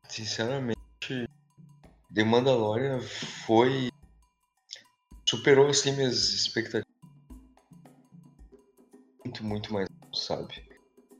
[0.08, 0.78] sinceramente,
[2.14, 3.00] The Mandalorian
[3.46, 3.90] foi.
[5.28, 6.86] superou assim minhas expectativas.
[9.26, 10.64] Muito, muito mais, sabe?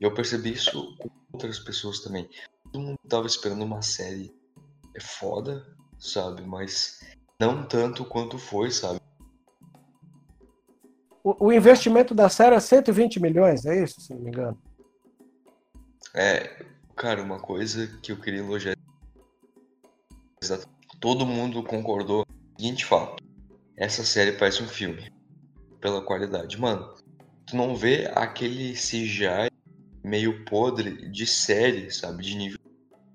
[0.00, 2.28] E eu percebi isso com outras pessoas também.
[2.72, 4.32] Todo mundo tava esperando uma série
[4.94, 5.66] é foda,
[5.98, 6.42] sabe?
[6.42, 7.00] Mas
[7.40, 9.00] não tanto quanto foi, sabe?
[11.24, 14.56] O, o investimento da série é 120 milhões, é isso, se não me engano?
[16.16, 16.64] É,
[16.94, 18.76] cara, uma coisa que eu queria elogiar.
[20.40, 20.68] Exato.
[21.00, 22.24] Todo mundo concordou.
[22.56, 23.22] Seguinte fato:
[23.76, 25.12] essa série parece um filme.
[25.80, 26.58] Pela qualidade.
[26.58, 26.94] Mano,
[27.44, 29.50] tu não vê aquele CGI
[30.04, 32.22] meio podre de série, sabe?
[32.22, 32.58] De nível.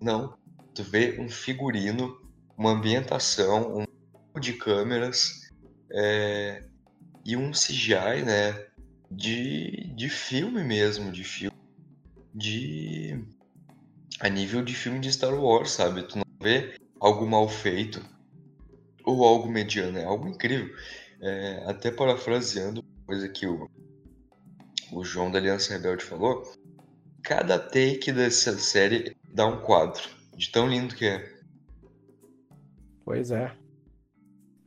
[0.02, 0.38] Não.
[0.76, 2.22] Tu vê um figurino,
[2.58, 5.50] uma ambientação, um jogo de câmeras
[5.92, 6.64] é,
[7.26, 8.68] e um CGI, né?
[9.10, 11.59] De, de filme mesmo, de filme
[12.40, 13.22] de
[14.20, 16.04] a nível de filme de Star Wars, sabe?
[16.04, 18.02] Tu não vê algo mal feito
[19.04, 20.74] ou algo mediano, é algo incrível.
[21.22, 23.70] É, até parafraseando coisa que o,
[24.92, 26.52] o João da Aliança Rebelde falou,
[27.24, 30.04] cada take dessa série dá um quadro,
[30.36, 31.40] de tão lindo que é.
[33.04, 33.52] Pois é.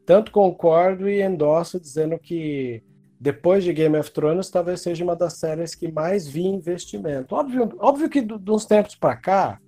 [0.05, 2.83] Tanto concordo e endosso dizendo que
[3.23, 7.37] depois de Game of Thrones talvez seja uma das séries que mais vi investimento.
[7.37, 9.61] Óbvio, óbvio que de uns tempos para cá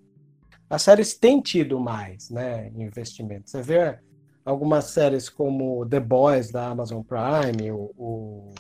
[0.69, 3.49] as séries têm tido mais, né, investimento.
[3.49, 3.97] Você vê
[4.45, 8.55] algumas séries como The Boys da Amazon Prime, o, o,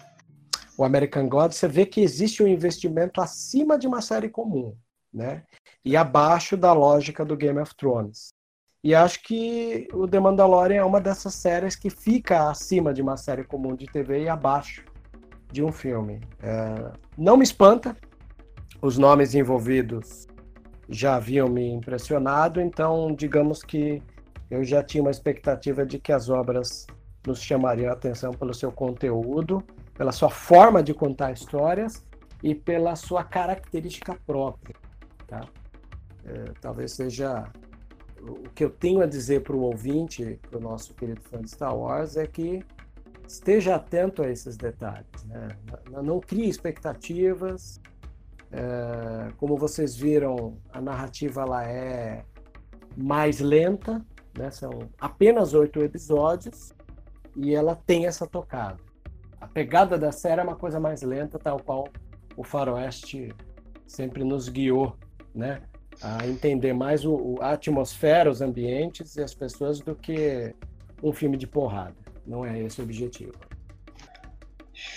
[0.79, 4.77] o American God, você vê que existe um investimento acima de uma série comum,
[5.13, 5.43] né?
[5.85, 8.34] E abaixo da lógica do Game of Thrones.
[8.85, 13.17] E acho que o The Mandalorian é uma dessas séries que fica acima de uma
[13.17, 14.85] série comum de TV e abaixo
[15.51, 16.21] de um filme.
[16.43, 17.97] É, não me espanta,
[18.83, 20.29] os nomes envolvidos
[20.87, 24.03] já haviam me impressionado, então digamos que
[24.51, 26.87] eu já tinha uma expectativa de que as obras
[27.27, 32.05] nos chamariam a atenção pelo seu conteúdo, pela sua forma de contar histórias
[32.43, 34.77] e pela sua característica própria.
[35.27, 35.41] Tá?
[36.27, 37.51] É, talvez seja
[38.27, 41.51] o que eu tenho a dizer para o ouvinte, para o nosso querido fã de
[41.51, 42.65] Star Wars, é que
[43.27, 45.25] esteja atento a esses detalhes.
[45.27, 45.49] Né?
[45.91, 47.81] Não, não crie expectativas,
[48.57, 52.25] É, como vocês viram, a narrativa ela é
[52.97, 54.01] mais lenta,
[54.39, 54.49] né?
[54.51, 54.71] são
[55.01, 56.73] apenas oito episódios
[57.35, 58.79] e ela tem essa tocada.
[59.41, 61.89] A pegada da série é uma coisa mais lenta, tal qual
[62.37, 63.35] o Faroeste
[63.89, 64.97] sempre nos guiou,
[65.35, 65.63] né?
[66.03, 70.55] A entender mais o, a atmosfera, os ambientes e as pessoas do que
[71.03, 71.97] um filme de porrada.
[72.27, 73.35] Não é esse o objetivo.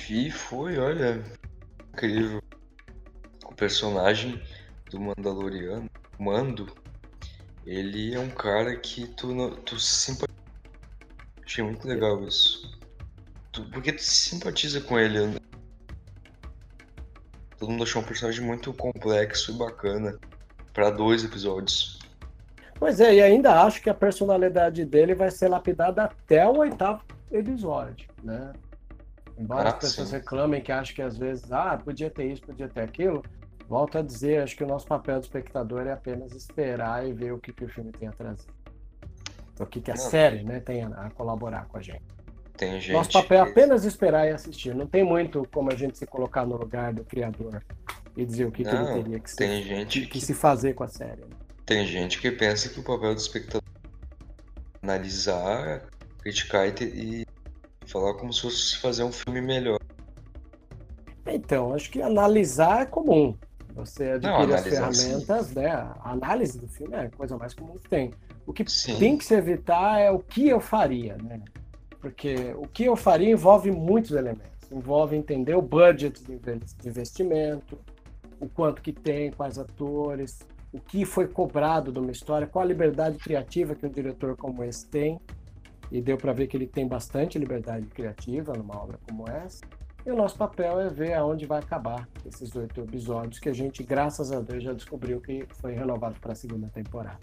[0.09, 1.23] E foi, olha,
[1.93, 2.41] incrível.
[3.45, 4.41] O personagem
[4.89, 6.67] do Mandaloriano, Mando,
[7.65, 10.37] ele é um cara que tu, tu simpatiza.
[11.45, 12.79] Achei muito legal isso.
[13.51, 15.39] Tu, porque tu simpatiza com ele.
[17.57, 20.17] Todo mundo achou um personagem muito complexo e bacana
[20.77, 21.97] para dois episódios.
[22.75, 27.01] Pois é, e ainda acho que a personalidade dele vai ser lapidada até o oitavo
[27.31, 28.53] episódio, né?
[29.39, 30.17] Embora ah, as pessoas sim.
[30.17, 33.23] reclamem que acham que às vezes, ah, podia ter isso, podia ter aquilo,
[33.67, 37.33] volto a dizer, acho que o nosso papel do espectador é apenas esperar e ver
[37.33, 38.49] o que, que o filme tem a trazer.
[39.59, 40.01] O que, que a Não.
[40.01, 42.03] série né, tem a, colaborar com a gente.
[42.55, 44.75] Tem gente Nosso papel é apenas esperar e assistir.
[44.75, 47.63] Não tem muito como a gente se colocar no lugar do criador
[48.17, 50.33] e dizer o que, Não, que ele teria que, tem se, gente que, que, se
[50.33, 51.21] fazer com a série.
[51.21, 51.37] Né?
[51.63, 53.61] Tem gente que pensa que o papel do espectador
[54.81, 55.85] é analisar,
[56.19, 57.25] criticar e, e
[57.85, 59.79] falar como se fosse fazer um filme melhor.
[61.27, 63.37] Então, acho que analisar é comum.
[63.75, 65.67] Você adquire as ferramentas, né?
[65.69, 68.11] A análise do filme é a coisa mais comum que tem.
[68.47, 68.97] O que sim.
[68.97, 71.39] tem que se evitar é o que eu faria, né?
[71.99, 74.71] Porque o que eu faria envolve muitos elementos.
[74.71, 77.77] Envolve entender o budget de investimento,
[78.39, 80.39] o quanto que tem, quais atores,
[80.71, 84.63] o que foi cobrado de uma história, qual a liberdade criativa que um diretor como
[84.63, 85.19] esse tem.
[85.89, 89.63] E deu para ver que ele tem bastante liberdade criativa numa obra como essa.
[90.05, 93.83] E o nosso papel é ver aonde vai acabar esses oito episódios que a gente,
[93.83, 97.19] graças a Deus, já descobriu que foi renovado para a segunda temporada.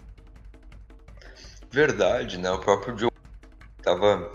[1.69, 2.49] Verdade, né?
[2.51, 3.11] O próprio Joe
[3.81, 4.31] tava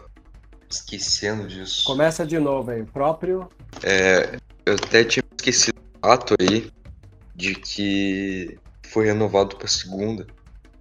[0.68, 1.84] esquecendo disso.
[1.84, 3.48] Começa de novo aí, o próprio.
[3.82, 6.70] É, eu até tinha esquecido fato aí
[7.34, 8.58] de que
[8.88, 10.26] foi renovado para segunda.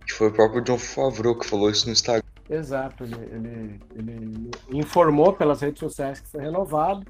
[0.06, 2.28] Que foi o próprio John Favreau que falou isso no Instagram.
[2.50, 7.06] Exato, ele, ele, ele informou pelas redes sociais que foi renovado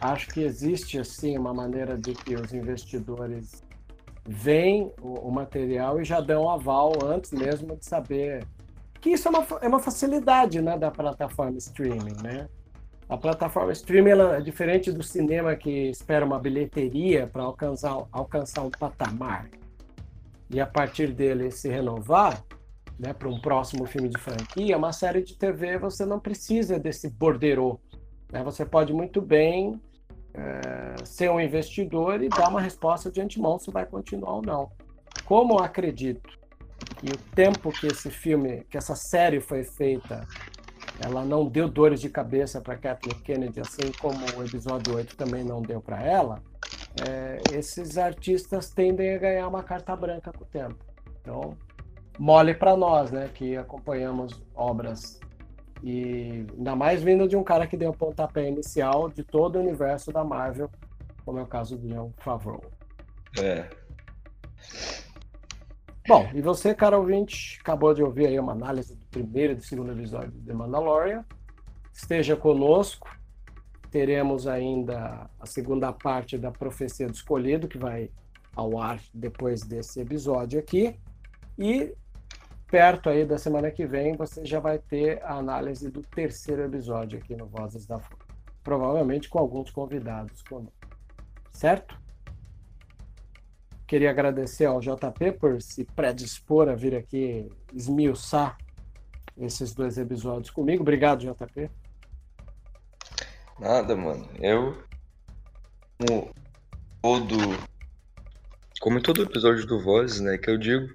[0.00, 3.62] Acho que existe assim uma maneira de que os investidores
[4.26, 8.44] veem o, o material e já dão aval antes mesmo de saber
[9.00, 12.48] que isso é uma, é uma facilidade né, da plataforma streaming, né?
[13.12, 18.62] A plataforma streaming ela é diferente do cinema que espera uma bilheteria para alcançar, alcançar
[18.62, 19.50] um patamar
[20.48, 22.42] e a partir dele se renovar
[22.98, 27.10] né, para um próximo filme de franquia, uma série de TV você não precisa desse
[27.10, 27.78] borderô.
[28.32, 28.42] Né?
[28.44, 29.78] Você pode muito bem
[30.32, 34.70] é, ser um investidor e dar uma resposta de antemão se vai continuar ou não.
[35.26, 36.30] Como acredito
[36.96, 40.26] que o tempo que esse filme, que essa série foi feita,
[41.04, 45.44] ela não deu dores de cabeça para Kathleen Kennedy, assim como o episódio 8 também
[45.44, 46.42] não deu para ela,
[47.08, 50.84] é, esses artistas tendem a ganhar uma carta branca com o tempo.
[51.20, 51.56] Então,
[52.18, 55.18] mole para nós, né, que acompanhamos obras
[55.82, 59.60] e ainda mais vindo de um cara que deu o pontapé inicial de todo o
[59.60, 60.70] universo da Marvel,
[61.24, 62.62] como é o caso do John Favreau.
[63.40, 63.68] É.
[66.06, 69.62] Bom, e você, cara ouvinte, acabou de ouvir aí uma análise do primeiro e do
[69.62, 71.24] segundo episódio de The Mandalorian.
[71.92, 73.08] Esteja conosco.
[73.88, 78.10] Teremos ainda a segunda parte da Profecia do Escolhido, que vai
[78.56, 80.98] ao ar depois desse episódio aqui.
[81.56, 81.94] E
[82.66, 87.18] perto aí da semana que vem, você já vai ter a análise do terceiro episódio
[87.18, 88.22] aqui no Vozes da Folha.
[88.64, 90.72] Provavelmente com alguns convidados conosco.
[91.52, 92.01] Certo?
[93.92, 98.56] Queria agradecer ao JP por se predispor a vir aqui esmiuçar
[99.36, 100.80] esses dois episódios comigo.
[100.80, 101.70] Obrigado, JP.
[103.60, 104.26] Nada, mano.
[104.40, 104.82] Eu,
[105.98, 106.32] como
[107.02, 107.36] todo,
[108.80, 110.88] como todo episódio do Vozes, né, que eu digo,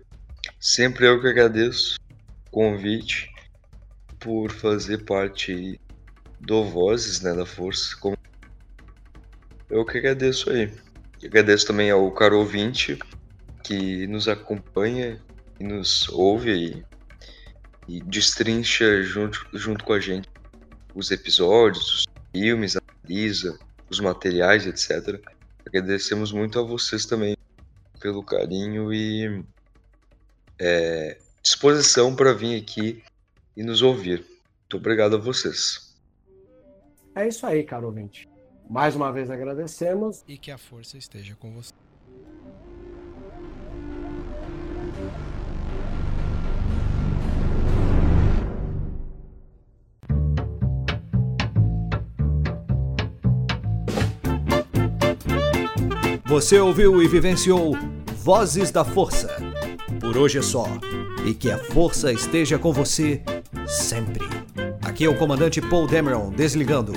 [0.59, 1.99] Sempre eu que agradeço
[2.47, 3.31] o convite
[4.19, 5.79] por fazer parte
[6.39, 7.95] do Vozes, né, da Força.
[9.69, 10.86] Eu que agradeço aí.
[11.25, 12.97] Agradeço também ao caro ouvinte
[13.63, 15.19] que nos acompanha
[15.59, 16.85] e nos ouve aí
[17.87, 20.29] e destrincha junto, junto com a gente
[20.93, 23.57] os episódios, os filmes, analisa
[23.89, 25.21] os materiais, etc.
[25.65, 27.35] Agradecemos muito a vocês também
[27.99, 29.43] pelo carinho e
[30.59, 33.03] é, disposição para vir aqui
[33.55, 34.25] e nos ouvir.
[34.61, 35.95] Muito obrigado a vocês.
[37.15, 38.27] É isso aí, caro ouvinte.
[38.69, 40.23] Mais uma vez agradecemos.
[40.27, 41.73] E que a força esteja com você.
[56.25, 57.73] Você ouviu e vivenciou
[58.17, 59.29] Vozes da Força.
[60.01, 60.65] Por hoje é só.
[61.25, 63.21] E que a força esteja com você
[63.65, 64.25] sempre.
[64.83, 66.91] Aqui é o comandante Paul Dameron desligando.